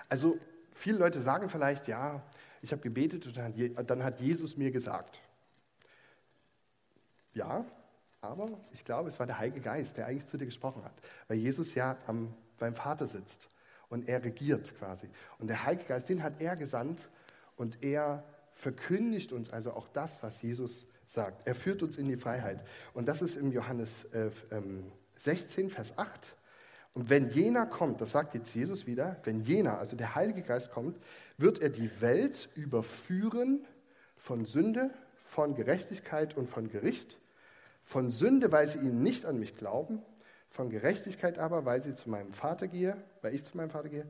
Also 0.08 0.38
viele 0.72 0.96
Leute 0.96 1.20
sagen 1.20 1.50
vielleicht, 1.50 1.88
ja, 1.88 2.22
ich 2.62 2.72
habe 2.72 2.80
gebetet 2.80 3.26
und 3.26 3.90
dann 3.90 4.02
hat 4.02 4.18
Jesus 4.18 4.56
mir 4.56 4.70
gesagt. 4.70 5.20
Ja, 7.36 7.66
aber 8.22 8.48
ich 8.72 8.82
glaube, 8.82 9.10
es 9.10 9.18
war 9.18 9.26
der 9.26 9.38
Heilige 9.38 9.60
Geist, 9.60 9.98
der 9.98 10.06
eigentlich 10.06 10.26
zu 10.26 10.38
dir 10.38 10.46
gesprochen 10.46 10.82
hat, 10.82 10.94
weil 11.28 11.36
Jesus 11.36 11.74
ja 11.74 11.98
am, 12.06 12.32
beim 12.58 12.74
Vater 12.74 13.06
sitzt 13.06 13.50
und 13.90 14.08
er 14.08 14.24
regiert 14.24 14.74
quasi. 14.78 15.10
Und 15.38 15.48
der 15.48 15.64
Heilige 15.64 15.84
Geist, 15.84 16.08
den 16.08 16.22
hat 16.22 16.40
er 16.40 16.56
gesandt 16.56 17.10
und 17.56 17.82
er 17.82 18.24
verkündigt 18.54 19.32
uns 19.32 19.50
also 19.50 19.74
auch 19.74 19.86
das, 19.88 20.22
was 20.22 20.40
Jesus 20.40 20.86
sagt. 21.04 21.46
Er 21.46 21.54
führt 21.54 21.82
uns 21.82 21.98
in 21.98 22.08
die 22.08 22.16
Freiheit. 22.16 22.66
Und 22.94 23.06
das 23.06 23.20
ist 23.20 23.36
im 23.36 23.52
Johannes 23.52 24.04
äh, 24.12 24.30
16, 25.18 25.64
ähm, 25.64 25.70
Vers 25.70 25.98
8. 25.98 26.34
Und 26.94 27.10
wenn 27.10 27.28
jener 27.28 27.66
kommt, 27.66 28.00
das 28.00 28.12
sagt 28.12 28.32
jetzt 28.32 28.54
Jesus 28.54 28.86
wieder, 28.86 29.20
wenn 29.24 29.40
jener, 29.40 29.78
also 29.78 29.94
der 29.94 30.14
Heilige 30.14 30.40
Geist 30.40 30.70
kommt, 30.70 30.98
wird 31.36 31.58
er 31.58 31.68
die 31.68 32.00
Welt 32.00 32.48
überführen 32.54 33.66
von 34.16 34.46
Sünde, 34.46 34.90
von 35.26 35.54
Gerechtigkeit 35.54 36.34
und 36.34 36.48
von 36.48 36.70
Gericht. 36.70 37.18
Von 37.86 38.10
Sünde, 38.10 38.50
weil 38.50 38.68
sie 38.68 38.78
ihnen 38.78 39.02
nicht 39.02 39.24
an 39.24 39.38
mich 39.38 39.56
glauben, 39.56 40.02
von 40.50 40.70
Gerechtigkeit 40.70 41.38
aber, 41.38 41.64
weil 41.64 41.82
sie 41.82 41.94
zu 41.94 42.10
meinem 42.10 42.32
Vater 42.32 42.66
gehe, 42.66 42.96
weil 43.22 43.32
ich 43.34 43.44
zu 43.44 43.56
meinem 43.56 43.70
Vater 43.70 43.88
gehe 43.88 44.06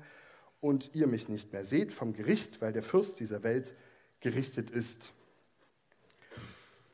und 0.61 0.95
ihr 0.95 1.07
mich 1.07 1.29
nicht 1.29 1.53
mehr 1.53 1.67
seht, 1.67 1.93
vom 1.93 2.15
Gericht, 2.15 2.63
weil 2.63 2.73
der 2.73 2.83
Fürst 2.83 3.21
dieser 3.21 3.43
Welt 3.43 3.75
gerichtet 4.21 4.71
ist. 4.71 5.13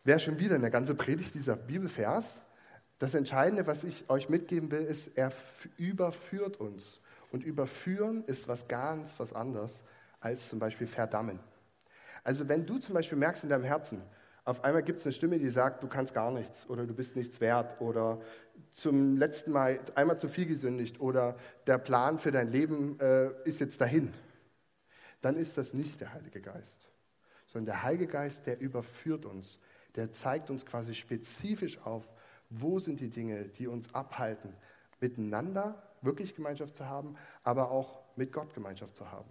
Wäre 0.02 0.18
schon 0.18 0.40
wieder 0.40 0.56
eine 0.56 0.70
ganze 0.70 0.96
Predigt 0.96 1.34
dieser 1.36 1.54
Bibelvers. 1.54 2.42
Das 2.98 3.14
Entscheidende, 3.14 3.66
was 3.68 3.84
ich 3.84 4.10
euch 4.10 4.28
mitgeben 4.28 4.72
will, 4.72 4.82
ist, 4.82 5.16
er 5.16 5.32
überführt 5.76 6.58
uns. 6.58 7.00
Und 7.30 7.44
überführen 7.44 8.24
ist 8.26 8.48
was 8.48 8.66
ganz 8.66 9.18
was 9.20 9.32
anderes 9.32 9.82
als 10.18 10.48
zum 10.48 10.58
Beispiel 10.58 10.88
verdammen. 10.88 11.38
Also 12.24 12.48
wenn 12.48 12.66
du 12.66 12.78
zum 12.78 12.94
Beispiel 12.94 13.18
merkst 13.18 13.44
in 13.44 13.50
deinem 13.50 13.64
Herzen, 13.64 14.02
auf 14.44 14.64
einmal 14.64 14.82
gibt 14.82 14.98
es 14.98 15.06
eine 15.06 15.12
Stimme, 15.12 15.38
die 15.38 15.50
sagt, 15.50 15.82
du 15.82 15.88
kannst 15.88 16.14
gar 16.14 16.30
nichts 16.32 16.68
oder 16.68 16.86
du 16.86 16.94
bist 16.94 17.14
nichts 17.14 17.40
wert 17.40 17.80
oder 17.80 18.20
zum 18.72 19.16
letzten 19.16 19.52
Mal 19.52 19.80
einmal 19.94 20.18
zu 20.18 20.28
viel 20.28 20.46
gesündigt 20.46 21.00
oder 21.00 21.36
der 21.66 21.78
Plan 21.78 22.18
für 22.18 22.32
dein 22.32 22.48
Leben 22.50 22.98
äh, 22.98 23.30
ist 23.44 23.60
jetzt 23.60 23.80
dahin, 23.80 24.12
dann 25.20 25.36
ist 25.36 25.56
das 25.58 25.74
nicht 25.74 26.00
der 26.00 26.12
Heilige 26.12 26.40
Geist, 26.40 26.88
sondern 27.46 27.66
der 27.66 27.82
Heilige 27.84 28.08
Geist, 28.08 28.46
der 28.46 28.60
überführt 28.60 29.26
uns, 29.26 29.58
der 29.94 30.10
zeigt 30.12 30.50
uns 30.50 30.66
quasi 30.66 30.94
spezifisch 30.94 31.80
auf, 31.84 32.08
wo 32.50 32.78
sind 32.78 33.00
die 33.00 33.10
Dinge, 33.10 33.44
die 33.44 33.66
uns 33.66 33.94
abhalten, 33.94 34.54
miteinander 35.00 35.82
wirklich 36.02 36.34
Gemeinschaft 36.34 36.76
zu 36.76 36.86
haben, 36.86 37.14
aber 37.44 37.70
auch 37.70 38.02
mit 38.16 38.32
Gott 38.32 38.52
Gemeinschaft 38.54 38.96
zu 38.96 39.10
haben. 39.10 39.28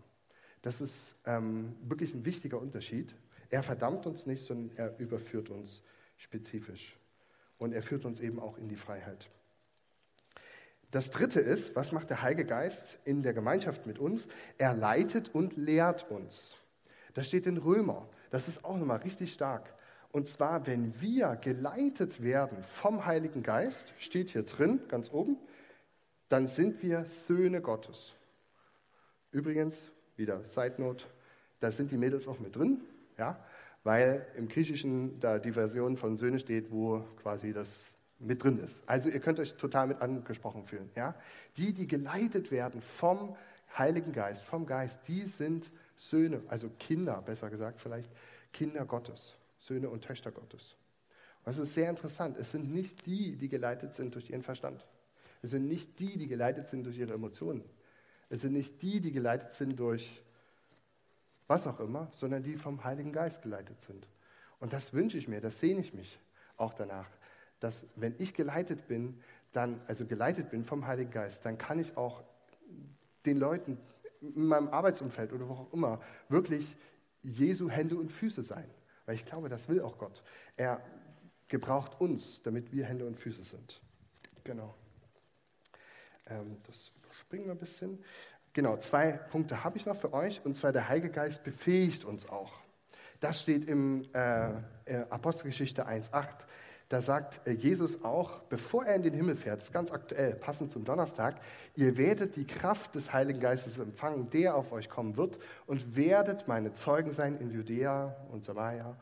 Das 0.61 0.79
ist 0.79 1.15
ähm, 1.25 1.75
wirklich 1.81 2.13
ein 2.13 2.25
wichtiger 2.25 2.59
Unterschied. 2.59 3.13
Er 3.51 3.61
verdammt 3.61 4.07
uns 4.07 4.25
nicht, 4.25 4.45
sondern 4.45 4.75
er 4.77 4.97
überführt 4.97 5.49
uns 5.49 5.83
spezifisch. 6.17 6.97
Und 7.59 7.73
er 7.73 7.83
führt 7.83 8.05
uns 8.05 8.19
eben 8.19 8.39
auch 8.39 8.57
in 8.57 8.69
die 8.69 8.75
Freiheit. 8.75 9.29
Das 10.89 11.11
dritte 11.11 11.39
ist, 11.39 11.75
was 11.75 11.91
macht 11.91 12.09
der 12.09 12.21
Heilige 12.21 12.45
Geist 12.45 12.97
in 13.05 13.23
der 13.23 13.33
Gemeinschaft 13.33 13.85
mit 13.85 13.99
uns? 13.99 14.27
Er 14.57 14.73
leitet 14.73 15.33
und 15.35 15.55
lehrt 15.55 16.09
uns. 16.09 16.55
Das 17.13 17.27
steht 17.27 17.45
in 17.45 17.57
Römer. 17.57 18.09
Das 18.29 18.47
ist 18.47 18.65
auch 18.65 18.77
nochmal 18.77 18.97
richtig 18.99 19.31
stark. 19.33 19.73
Und 20.11 20.27
zwar, 20.27 20.65
wenn 20.67 20.99
wir 20.99 21.37
geleitet 21.37 22.23
werden 22.23 22.63
vom 22.63 23.05
Heiligen 23.05 23.43
Geist, 23.43 23.93
steht 23.97 24.31
hier 24.31 24.43
drin, 24.43 24.81
ganz 24.87 25.11
oben, 25.11 25.37
dann 26.27 26.47
sind 26.47 26.81
wir 26.83 27.05
Söhne 27.05 27.61
Gottes. 27.61 28.13
Übrigens, 29.31 29.91
wieder 30.17 30.43
Side 30.45 30.75
Note, 30.77 31.05
da 31.61 31.71
sind 31.71 31.91
die 31.91 31.97
Mädels 31.97 32.27
auch 32.27 32.39
mit 32.39 32.55
drin, 32.55 32.81
ja, 33.17 33.39
weil 33.83 34.25
im 34.37 34.47
Griechischen 34.47 35.19
da 35.19 35.39
die 35.39 35.51
Version 35.51 35.97
von 35.97 36.17
Söhne 36.17 36.39
steht, 36.39 36.71
wo 36.71 37.03
quasi 37.21 37.53
das 37.53 37.85
mit 38.19 38.43
drin 38.43 38.59
ist. 38.59 38.83
Also 38.87 39.09
ihr 39.09 39.19
könnt 39.19 39.39
euch 39.39 39.55
total 39.55 39.87
mit 39.87 40.01
angesprochen 40.01 40.65
fühlen. 40.65 40.89
Ja? 40.95 41.15
Die, 41.57 41.73
die 41.73 41.87
geleitet 41.87 42.51
werden 42.51 42.81
vom 42.81 43.35
Heiligen 43.77 44.11
Geist, 44.11 44.43
vom 44.43 44.65
Geist, 44.65 45.07
die 45.07 45.25
sind 45.25 45.71
Söhne, 45.97 46.41
also 46.47 46.69
Kinder, 46.77 47.21
besser 47.25 47.49
gesagt 47.49 47.79
vielleicht, 47.79 48.09
Kinder 48.51 48.85
Gottes. 48.85 49.35
Söhne 49.59 49.89
und 49.89 50.03
Töchter 50.03 50.31
Gottes. 50.31 50.75
Es 51.45 51.57
ist 51.57 51.73
sehr 51.73 51.89
interessant. 51.89 52.37
Es 52.37 52.51
sind 52.51 52.73
nicht 52.73 53.05
die, 53.05 53.35
die 53.35 53.47
geleitet 53.47 53.95
sind 53.95 54.13
durch 54.15 54.29
ihren 54.29 54.43
Verstand. 54.43 54.85
Es 55.41 55.51
sind 55.51 55.67
nicht 55.67 55.99
die, 55.99 56.17
die 56.17 56.27
geleitet 56.27 56.67
sind 56.67 56.83
durch 56.83 56.97
ihre 56.97 57.13
Emotionen. 57.13 57.63
Es 58.29 58.41
sind 58.41 58.53
nicht 58.53 58.81
die, 58.81 59.01
die 59.01 59.11
geleitet 59.11 59.53
sind 59.53 59.79
durch 59.79 60.21
was 61.51 61.67
auch 61.67 61.81
immer, 61.81 62.07
sondern 62.11 62.43
die 62.43 62.55
vom 62.55 62.81
Heiligen 62.85 63.11
Geist 63.11 63.41
geleitet 63.41 63.81
sind. 63.81 64.07
Und 64.61 64.71
das 64.71 64.93
wünsche 64.93 65.17
ich 65.17 65.27
mir, 65.27 65.41
das 65.41 65.59
sehne 65.59 65.81
ich 65.81 65.93
mich 65.93 66.17
auch 66.55 66.73
danach, 66.73 67.09
dass 67.59 67.85
wenn 67.97 68.15
ich 68.19 68.33
geleitet 68.33 68.87
bin, 68.87 69.21
dann, 69.51 69.81
also 69.85 70.05
geleitet 70.05 70.49
bin 70.49 70.63
vom 70.63 70.87
Heiligen 70.87 71.11
Geist, 71.11 71.45
dann 71.45 71.57
kann 71.57 71.77
ich 71.77 71.97
auch 71.97 72.23
den 73.25 73.37
Leuten 73.37 73.77
in 74.21 74.45
meinem 74.45 74.69
Arbeitsumfeld 74.69 75.33
oder 75.33 75.49
wo 75.49 75.53
auch 75.53 75.73
immer 75.73 76.01
wirklich 76.29 76.77
Jesu 77.21 77.69
Hände 77.69 77.97
und 77.97 78.13
Füße 78.13 78.43
sein. 78.43 78.69
Weil 79.05 79.15
ich 79.15 79.25
glaube, 79.25 79.49
das 79.49 79.67
will 79.67 79.81
auch 79.81 79.97
Gott. 79.97 80.23
Er 80.55 80.81
gebraucht 81.49 81.99
uns, 81.99 82.41
damit 82.43 82.71
wir 82.71 82.85
Hände 82.85 83.05
und 83.05 83.19
Füße 83.19 83.43
sind. 83.43 83.81
Genau. 84.45 84.73
Ähm, 86.27 86.55
das 86.65 86.93
überspringen 87.03 87.47
wir 87.47 87.51
ein 87.51 87.59
bisschen. 87.59 88.01
Genau, 88.53 88.77
zwei 88.77 89.11
Punkte 89.11 89.63
habe 89.63 89.77
ich 89.77 89.85
noch 89.85 89.95
für 89.95 90.13
euch. 90.13 90.41
Und 90.43 90.55
zwar 90.55 90.71
der 90.71 90.89
Heilige 90.89 91.09
Geist 91.09 91.43
befähigt 91.43 92.03
uns 92.03 92.27
auch. 92.27 92.53
Das 93.19 93.41
steht 93.41 93.67
im 93.67 94.03
äh, 94.13 94.49
äh 94.85 95.05
Apostelgeschichte 95.09 95.87
1.8. 95.87 96.25
Da 96.89 96.99
sagt 96.99 97.47
äh, 97.47 97.51
Jesus 97.51 98.03
auch, 98.03 98.41
bevor 98.49 98.85
er 98.85 98.95
in 98.95 99.03
den 99.03 99.13
Himmel 99.13 99.37
fährt, 99.37 99.59
das 99.59 99.65
ist 99.65 99.71
ganz 99.71 99.91
aktuell, 99.91 100.33
passend 100.33 100.71
zum 100.71 100.83
Donnerstag, 100.83 101.39
ihr 101.75 101.97
werdet 101.97 102.35
die 102.35 102.45
Kraft 102.45 102.95
des 102.95 103.13
Heiligen 103.13 103.39
Geistes 103.39 103.79
empfangen, 103.79 104.29
der 104.29 104.55
auf 104.55 104.73
euch 104.73 104.89
kommen 104.89 105.15
wird, 105.15 105.39
und 105.67 105.95
werdet 105.95 106.49
meine 106.49 106.73
Zeugen 106.73 107.11
sein 107.11 107.37
in 107.37 107.51
Judäa 107.51 108.17
und 108.29 108.43
Samaria, 108.43 108.97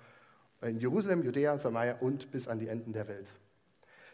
in 0.62 0.78
Jerusalem, 0.78 1.24
Judäa, 1.24 1.58
Samaria 1.58 1.95
und 2.00 2.30
bis 2.30 2.47
an 2.47 2.60
die 2.60 2.68
Enden 2.68 2.93
der 2.93 3.08
Welt. 3.08 3.28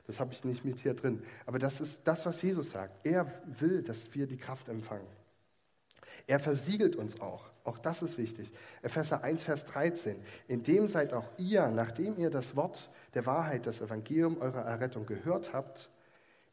Das 0.07 0.21
habe 0.21 0.31
ich 0.31 0.45
nicht 0.45 0.63
mit 0.63 0.79
hier 0.79 0.93
drin. 0.93 1.23
Aber 1.45 1.59
das 1.59 1.81
ist 1.81 2.01
das, 2.05 2.25
was 2.25 2.41
Jesus 2.41 2.69
sagt. 2.69 3.05
Er 3.05 3.29
will, 3.59 3.81
dass 3.81 4.13
wir 4.13 4.25
die 4.25 4.37
Kraft 4.37 4.69
empfangen. 4.69 5.07
Er 6.27 6.39
versiegelt 6.39 6.95
uns 6.95 7.21
auch. 7.21 7.45
Auch 7.63 7.77
das 7.77 8.01
ist 8.01 8.17
wichtig. 8.17 8.51
Epheser 8.81 9.23
1, 9.23 9.43
Vers 9.43 9.65
13. 9.65 10.23
In 10.47 10.63
dem 10.63 10.87
seid 10.87 11.13
auch 11.13 11.27
ihr, 11.37 11.67
nachdem 11.67 12.17
ihr 12.17 12.29
das 12.29 12.55
Wort 12.55 12.89
der 13.13 13.25
Wahrheit, 13.25 13.65
das 13.65 13.81
Evangelium 13.81 14.39
eurer 14.39 14.61
Errettung 14.61 15.05
gehört 15.05 15.53
habt, 15.53 15.89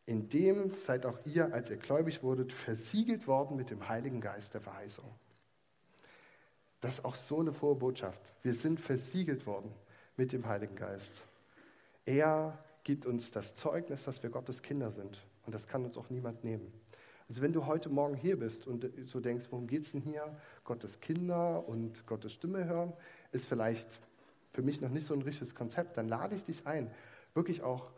in 0.06 0.28
dem 0.28 0.74
seid 0.74 1.06
auch 1.06 1.18
ihr, 1.24 1.52
als 1.52 1.70
ihr 1.70 1.76
gläubig 1.76 2.22
wurdet, 2.22 2.52
versiegelt 2.52 3.26
worden 3.26 3.56
mit 3.56 3.70
dem 3.70 3.88
Heiligen 3.88 4.20
Geist 4.20 4.54
der 4.54 4.60
Verheißung. 4.60 5.04
Das 6.80 6.94
ist 6.94 7.04
auch 7.04 7.14
so 7.14 7.40
eine 7.40 7.52
frohe 7.52 7.76
Botschaft. 7.76 8.20
Wir 8.42 8.54
sind 8.54 8.80
versiegelt 8.80 9.46
worden 9.46 9.72
mit 10.16 10.32
dem 10.32 10.46
Heiligen 10.46 10.74
Geist. 10.74 11.22
Er 12.04 12.58
gibt 12.82 13.06
uns 13.06 13.30
das 13.30 13.54
Zeugnis, 13.54 14.04
dass 14.04 14.22
wir 14.22 14.30
Gottes 14.30 14.62
Kinder 14.62 14.90
sind. 14.90 15.24
Und 15.46 15.54
das 15.54 15.66
kann 15.68 15.84
uns 15.84 15.96
auch 15.96 16.10
niemand 16.10 16.42
nehmen. 16.42 16.72
Also 17.28 17.42
wenn 17.42 17.52
du 17.52 17.66
heute 17.66 17.88
Morgen 17.88 18.14
hier 18.14 18.38
bist 18.38 18.66
und 18.66 18.90
so 19.06 19.20
denkst, 19.20 19.46
worum 19.50 19.66
geht 19.66 19.82
es 19.82 19.92
denn 19.92 20.00
hier? 20.00 20.36
Gottes 20.64 21.00
Kinder 21.00 21.66
und 21.68 22.06
Gottes 22.06 22.32
Stimme 22.32 22.64
hören, 22.64 22.92
ist 23.32 23.46
vielleicht 23.46 24.00
für 24.52 24.62
mich 24.62 24.80
noch 24.80 24.90
nicht 24.90 25.06
so 25.06 25.14
ein 25.14 25.22
richtiges 25.22 25.54
Konzept. 25.54 25.96
Dann 25.96 26.08
lade 26.08 26.34
ich 26.34 26.44
dich 26.44 26.66
ein, 26.66 26.90
wirklich 27.34 27.62
auch 27.62 27.90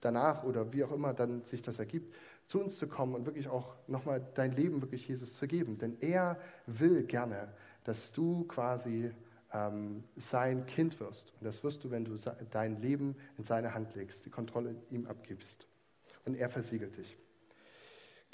danach 0.00 0.44
oder 0.44 0.72
wie 0.72 0.84
auch 0.84 0.92
immer 0.92 1.14
dann 1.14 1.44
sich 1.44 1.62
das 1.62 1.78
ergibt, 1.78 2.14
zu 2.46 2.60
uns 2.60 2.78
zu 2.78 2.86
kommen 2.86 3.14
und 3.14 3.26
wirklich 3.26 3.48
auch 3.48 3.74
nochmal 3.86 4.24
dein 4.34 4.52
Leben 4.52 4.80
wirklich 4.82 5.08
Jesus 5.08 5.36
zu 5.36 5.46
geben. 5.46 5.78
Denn 5.78 5.96
er 6.00 6.38
will 6.66 7.04
gerne, 7.04 7.52
dass 7.84 8.12
du 8.12 8.44
quasi 8.44 9.10
ähm, 9.52 10.04
sein 10.16 10.66
Kind 10.66 10.98
wirst. 11.00 11.32
Und 11.40 11.44
das 11.44 11.62
wirst 11.64 11.84
du, 11.84 11.90
wenn 11.90 12.04
du 12.04 12.16
dein 12.50 12.80
Leben 12.80 13.16
in 13.38 13.44
seine 13.44 13.74
Hand 13.74 13.94
legst, 13.94 14.26
die 14.26 14.30
Kontrolle 14.30 14.76
ihm 14.90 15.06
abgibst. 15.06 15.66
Und 16.24 16.34
er 16.34 16.50
versiegelt 16.50 16.96
dich. 16.96 17.16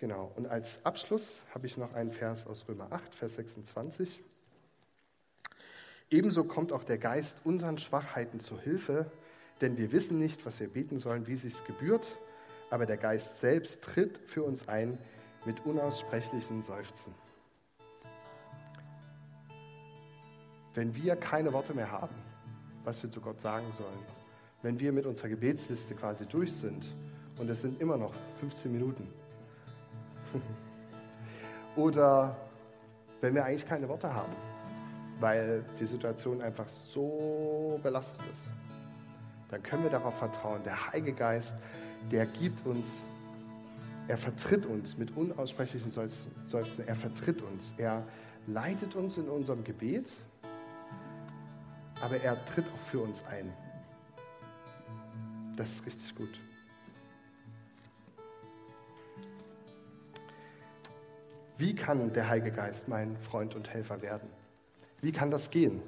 Genau. 0.03 0.32
Und 0.34 0.48
als 0.48 0.84
Abschluss 0.84 1.40
habe 1.55 1.68
ich 1.68 1.76
noch 1.76 1.94
einen 1.94 2.11
Vers 2.11 2.48
aus 2.48 2.66
Römer 2.68 2.88
8, 2.90 3.14
Vers 3.14 3.34
26. 3.34 4.20
Ebenso 6.11 6.42
kommt 6.42 6.72
auch 6.72 6.82
der 6.82 6.98
Geist 6.98 7.38
unseren 7.44 7.78
Schwachheiten 7.78 8.40
zu 8.40 8.61
Hilfe, 8.61 9.12
denn 9.61 9.78
wir 9.78 9.92
wissen 9.92 10.18
nicht, 10.18 10.44
was 10.44 10.59
wir 10.59 10.66
beten 10.66 10.98
sollen, 10.98 11.28
wie 11.28 11.36
sich's 11.36 11.64
gebührt, 11.66 12.18
aber 12.68 12.84
der 12.84 12.96
Geist 12.96 13.38
selbst 13.38 13.84
tritt 13.84 14.18
für 14.26 14.42
uns 14.42 14.66
ein 14.66 14.98
mit 15.44 15.64
unaussprechlichen 15.64 16.62
Seufzen. 16.62 17.14
Wenn 20.74 20.96
wir 20.96 21.14
keine 21.14 21.53
Worte 21.53 21.74
mehr 21.74 21.92
haben, 21.92 22.16
was 22.82 23.00
wir 23.05 23.11
zu 23.12 23.20
Gott 23.20 23.40
sagen 23.40 23.70
sollen, 23.78 24.05
wenn 24.62 24.80
wir 24.80 24.90
mit 24.90 25.07
unserer 25.07 25.28
Gebetsliste 25.28 25.94
quasi 25.94 26.26
durch 26.26 26.53
sind 26.53 26.92
und 27.38 27.48
es 27.48 27.61
sind 27.61 27.80
immer 27.80 27.96
noch 27.96 28.14
15 28.40 28.72
Minuten, 28.72 29.21
oder 31.76 32.37
wenn 33.20 33.35
wir 33.35 33.45
eigentlich 33.45 33.66
keine 33.66 33.89
Worte 33.89 34.12
haben, 34.12 34.33
weil 35.20 35.64
die 35.78 35.87
Situation 35.87 36.43
einfach 36.43 36.68
so 36.68 37.78
belastend 37.83 38.26
ist, 38.30 38.43
dann 39.49 39.62
können 39.62 39.85
wir 39.85 39.91
darauf 39.91 40.16
vertrauen. 40.18 40.62
Der 40.64 40.91
Heilige 40.91 41.12
Geist, 41.12 41.55
der 42.11 42.26
gibt 42.26 42.66
uns, 42.66 42.87
er 44.09 44.18
vertritt 44.18 44.66
uns 44.66 44.97
mit 44.97 45.16
unaussprechlichen 45.16 45.91
Seufzen, 45.91 46.33
er 46.87 46.97
vertritt 46.97 47.41
uns, 47.43 47.74
er 47.76 48.03
leitet 48.47 48.97
uns 48.97 49.18
in 49.18 49.28
unserem 49.28 49.62
Gebet 49.62 50.12
aber 52.03 52.20
er 52.20 52.45
tritt 52.47 52.66
auch 52.66 52.89
für 52.89 53.01
uns 53.01 53.24
ein. 53.26 53.53
Das 55.57 55.70
ist 55.70 55.87
richtig 55.87 56.14
gut. 56.14 56.41
Wie 61.62 61.76
kann 61.76 62.12
der 62.12 62.28
Heilige 62.28 62.50
Geist 62.50 62.88
mein 62.88 63.16
Freund 63.18 63.54
und 63.54 63.72
Helfer 63.72 64.02
werden? 64.02 64.28
Wie 65.00 65.12
kann 65.12 65.30
das 65.30 65.48
gehen? 65.48 65.80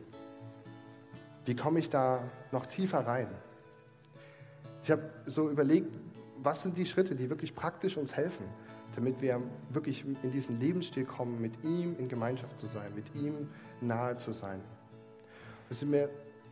Wie 1.47 1.57
komme 1.57 1.81
ich 1.81 1.91
da 1.91 2.23
noch 2.53 2.67
tiefer 2.67 3.01
rein? 3.01 3.27
Ich 4.85 4.93
habe 4.93 5.11
so 5.27 5.51
überlegt, 5.51 5.93
was 6.37 6.63
sind 6.63 6.77
die 6.77 6.87
Schritte, 6.87 7.17
die 7.17 7.29
wirklich 7.29 7.57
praktisch 7.57 7.97
uns 7.97 8.15
helfen, 8.15 8.45
damit 8.95 9.21
wir 9.21 9.43
wirklich 9.71 10.05
in 10.05 10.31
diesen 10.31 10.61
Lebensstil 10.61 11.07
kommen, 11.07 11.41
mit 11.41 11.65
ihm 11.65 11.97
in 11.99 12.07
Gemeinschaft 12.07 12.57
zu 12.57 12.67
sein, 12.67 12.95
mit 12.95 13.13
ihm 13.13 13.49
nahe 13.81 14.17
zu 14.17 14.31
sein. 14.31 14.61
Es 15.71 15.81
sind 15.81 15.91
mir 15.91 16.09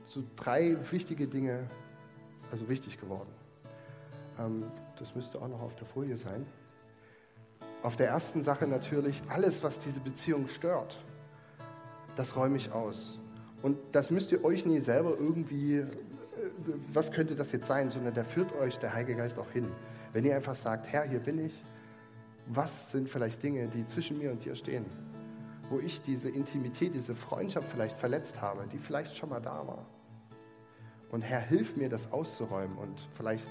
so 0.06 0.24
drei 0.34 0.76
wichtige 0.90 1.28
Dinge, 1.28 1.70
also 2.50 2.68
wichtig 2.68 2.98
geworden. 2.98 3.30
Ähm, 4.40 4.64
das 4.98 5.14
müsste 5.14 5.40
auch 5.40 5.46
noch 5.46 5.60
auf 5.60 5.76
der 5.76 5.86
Folie 5.86 6.16
sein. 6.16 6.44
Auf 7.82 7.96
der 7.96 8.08
ersten 8.08 8.42
Sache 8.42 8.66
natürlich, 8.66 9.22
alles, 9.28 9.62
was 9.62 9.78
diese 9.78 10.00
Beziehung 10.00 10.48
stört, 10.48 11.02
das 12.16 12.36
räume 12.36 12.56
ich 12.56 12.72
aus. 12.72 13.18
Und 13.62 13.78
das 13.92 14.10
müsst 14.10 14.32
ihr 14.32 14.44
euch 14.44 14.66
nie 14.66 14.80
selber 14.80 15.16
irgendwie, 15.18 15.78
äh, 15.78 15.86
was 16.92 17.12
könnte 17.12 17.34
das 17.34 17.52
jetzt 17.52 17.66
sein, 17.66 17.90
sondern 17.90 18.14
da 18.14 18.24
führt 18.24 18.52
euch 18.52 18.78
der 18.78 18.92
Heilige 18.92 19.16
Geist 19.16 19.38
auch 19.38 19.50
hin. 19.50 19.68
Wenn 20.12 20.24
ihr 20.24 20.36
einfach 20.36 20.54
sagt, 20.54 20.86
Herr, 20.92 21.04
hier 21.04 21.20
bin 21.20 21.44
ich, 21.44 21.64
was 22.46 22.90
sind 22.90 23.08
vielleicht 23.08 23.42
Dinge, 23.42 23.68
die 23.68 23.86
zwischen 23.86 24.18
mir 24.18 24.32
und 24.32 24.44
dir 24.44 24.54
stehen? 24.56 24.84
wo 25.72 25.80
ich 25.80 26.02
diese 26.02 26.28
Intimität, 26.28 26.94
diese 26.94 27.14
Freundschaft 27.14 27.66
vielleicht 27.70 27.96
verletzt 27.96 28.42
habe, 28.42 28.66
die 28.70 28.78
vielleicht 28.78 29.16
schon 29.16 29.30
mal 29.30 29.40
da 29.40 29.66
war. 29.66 29.86
Und 31.10 31.22
Herr, 31.22 31.40
hilf 31.40 31.76
mir, 31.76 31.88
das 31.88 32.12
auszuräumen 32.12 32.76
und 32.76 33.08
vielleicht 33.14 33.46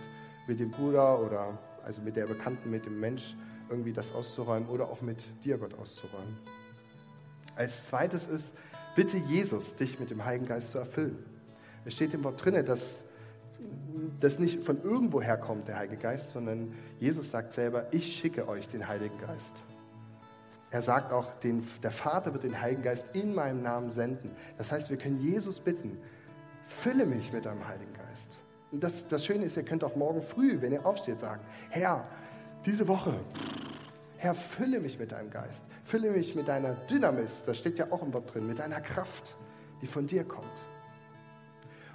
mit 0.48 0.60
dem 0.60 0.70
Bruder 0.70 1.20
oder 1.20 1.58
also 1.84 2.00
mit 2.02 2.16
der 2.16 2.28
Bekannten, 2.28 2.70
mit 2.70 2.86
dem 2.86 3.00
Mensch 3.00 3.36
irgendwie 3.72 3.94
das 3.94 4.14
auszuräumen 4.14 4.70
oder 4.70 4.90
auch 4.90 5.02
mit 5.02 5.24
dir, 5.44 5.58
Gott, 5.58 5.74
auszuräumen. 5.74 6.38
Als 7.56 7.88
zweites 7.88 8.28
ist, 8.28 8.56
bitte 8.96 9.18
Jesus, 9.18 9.76
dich 9.76 10.00
mit 10.00 10.12
dem 10.12 10.26
Heiligen 10.26 10.48
Geist 10.48 10.72
zu 10.72 10.78
erfüllen. 10.78 11.24
Es 11.86 11.94
steht 11.94 12.14
im 12.14 12.24
Wort 12.24 12.44
drin, 12.44 12.64
dass 12.66 13.04
das 14.20 14.40
nicht 14.40 14.64
von 14.64 14.82
irgendwo 14.84 15.22
herkommt, 15.22 15.68
der 15.68 15.78
Heilige 15.78 15.98
Geist, 15.98 16.32
sondern 16.32 16.74
Jesus 17.00 17.32
sagt 17.32 17.54
selber, 17.54 17.88
ich 17.92 18.16
schicke 18.16 18.48
euch 18.48 18.68
den 18.68 18.88
Heiligen 18.88 19.20
Geist. 19.20 19.64
Er 20.72 20.82
sagt 20.82 21.12
auch, 21.12 21.40
den, 21.40 21.68
der 21.84 21.92
Vater 21.92 22.34
wird 22.34 22.44
den 22.44 22.60
Heiligen 22.62 22.82
Geist 22.82 23.06
in 23.14 23.36
meinem 23.36 23.62
Namen 23.62 23.90
senden. 23.90 24.32
Das 24.58 24.72
heißt, 24.72 24.90
wir 24.90 24.98
können 24.98 25.20
Jesus 25.20 25.60
bitten, 25.60 25.98
fülle 26.68 27.06
mich 27.06 27.34
mit 27.34 27.46
deinem 27.46 27.68
Heiligen 27.68 27.94
Geist. 27.94 28.40
Und 28.72 28.84
das, 28.84 29.06
das 29.08 29.26
Schöne 29.26 29.46
ist, 29.46 29.58
ihr 29.58 29.64
könnt 29.64 29.84
auch 29.84 29.98
morgen 29.98 30.22
früh, 30.22 30.62
wenn 30.62 30.72
ihr 30.72 30.86
aufsteht, 30.86 31.20
sagen, 31.20 31.42
Herr, 31.70 32.06
diese 32.66 32.88
Woche, 32.88 33.14
Herr, 34.18 34.36
fülle 34.36 34.80
mich 34.80 35.00
mit 35.00 35.12
deinem 35.12 35.32
Geist. 35.32 35.66
Fülle 35.84 36.12
mich 36.12 36.36
mit 36.36 36.48
deiner 36.48 36.76
Dynamis, 36.90 37.44
das 37.44 37.58
steht 37.58 37.80
ja 37.80 37.92
auch 37.92 38.04
im 38.04 38.14
Wort 38.14 38.34
drin, 38.34 38.48
mit 38.48 38.60
deiner 38.60 38.80
Kraft, 38.80 39.36
die 39.82 39.88
von 39.88 40.06
dir 40.06 40.24
kommt. 40.24 40.46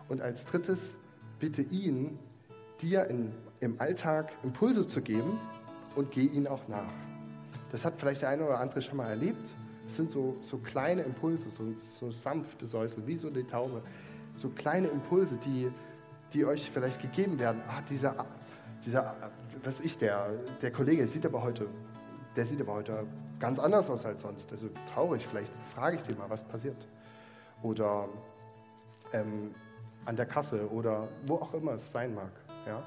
Und 0.08 0.20
als 0.20 0.44
drittes, 0.44 0.96
bitte 1.38 1.62
ihn, 1.62 2.18
dir 2.80 3.06
in, 3.06 3.32
im 3.60 3.80
Alltag 3.80 4.32
Impulse 4.42 4.86
zu 4.86 5.02
geben 5.02 5.38
und 5.94 6.10
geh 6.10 6.24
ihnen 6.24 6.48
auch 6.48 6.66
nach. 6.68 6.92
Das 7.70 7.84
hat 7.84 7.94
vielleicht 7.98 8.22
der 8.22 8.30
eine 8.30 8.44
oder 8.44 8.58
andere 8.58 8.82
schon 8.82 8.96
mal 8.96 9.08
erlebt. 9.08 9.48
Es 9.86 9.96
sind 9.96 10.10
so, 10.10 10.36
so 10.42 10.58
kleine 10.58 11.02
Impulse, 11.02 11.48
so, 11.50 11.64
so 12.00 12.10
sanfte 12.10 12.66
Säusel, 12.66 13.06
wie 13.06 13.16
so 13.16 13.28
eine 13.28 13.46
Taube. 13.46 13.82
So 14.36 14.48
kleine 14.48 14.88
Impulse, 14.88 15.38
die, 15.44 15.70
die 16.32 16.44
euch 16.44 16.70
vielleicht 16.70 17.00
gegeben 17.00 17.38
werden. 17.38 17.62
Ah, 17.68 17.82
dieser, 17.88 18.26
dieser 18.84 19.16
was 19.64 19.80
ich, 19.80 19.98
der, 19.98 20.30
der 20.62 20.70
Kollege 20.70 21.08
sieht 21.08 21.26
aber 21.26 21.42
heute, 21.42 21.66
der 22.36 22.46
sieht 22.46 22.60
aber 22.60 22.74
heute 22.74 23.06
ganz 23.40 23.58
anders 23.58 23.90
aus 23.90 24.06
als 24.06 24.22
sonst. 24.22 24.50
Also 24.52 24.68
traurig, 24.94 25.26
vielleicht 25.26 25.50
frage 25.74 25.96
ich 25.96 26.02
den 26.02 26.16
mal, 26.18 26.30
was 26.30 26.42
passiert. 26.44 26.76
Oder 27.62 28.08
ähm, 29.12 29.54
an 30.04 30.16
der 30.16 30.26
Kasse 30.26 30.70
oder 30.70 31.08
wo 31.26 31.36
auch 31.36 31.52
immer 31.54 31.72
es 31.72 31.90
sein 31.90 32.14
mag. 32.14 32.30
Ja? 32.66 32.82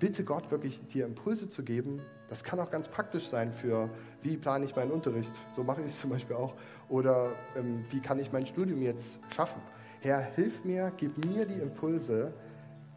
bitte 0.00 0.24
Gott 0.24 0.50
wirklich 0.50 0.80
dir 0.88 1.04
Impulse 1.04 1.48
zu 1.48 1.62
geben. 1.62 2.00
Das 2.28 2.42
kann 2.42 2.58
auch 2.58 2.70
ganz 2.70 2.88
praktisch 2.88 3.28
sein 3.28 3.52
für, 3.52 3.88
wie 4.22 4.36
plane 4.36 4.64
ich 4.64 4.74
meinen 4.74 4.90
Unterricht. 4.90 5.30
So 5.54 5.62
mache 5.62 5.82
ich 5.82 5.88
es 5.88 6.00
zum 6.00 6.10
Beispiel 6.10 6.34
auch. 6.34 6.54
Oder 6.88 7.28
ähm, 7.56 7.84
wie 7.90 8.00
kann 8.00 8.18
ich 8.18 8.32
mein 8.32 8.46
Studium 8.46 8.82
jetzt 8.82 9.18
schaffen. 9.34 9.60
Herr, 10.00 10.20
hilf 10.20 10.64
mir, 10.64 10.90
gib 10.96 11.24
mir 11.26 11.44
die 11.44 11.60
Impulse, 11.60 12.32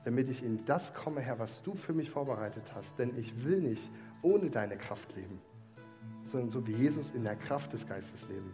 damit 0.04 0.30
ich 0.30 0.43
in 0.43 0.66
das 0.66 0.93
komme, 0.93 1.22
Herr, 1.22 1.39
was 1.39 1.64
du 1.64 1.76
für 1.76 1.93
mich 1.93 2.10
vorbereitet 2.10 2.74
hast. 2.76 2.99
Denn 2.99 3.18
ich 3.18 3.43
will 3.43 3.62
nicht 3.62 3.89
ohne 4.22 4.49
deine 4.49 4.78
Kraft 4.78 5.16
leben, 5.16 5.41
sondern 6.24 6.49
so 6.49 6.66
wie 6.68 6.74
Jesus 6.74 7.12
in 7.12 7.24
der 7.24 7.36
Kraft 7.36 7.74
des 7.74 7.88
Geistes 7.88 8.28
leben. 8.28 8.54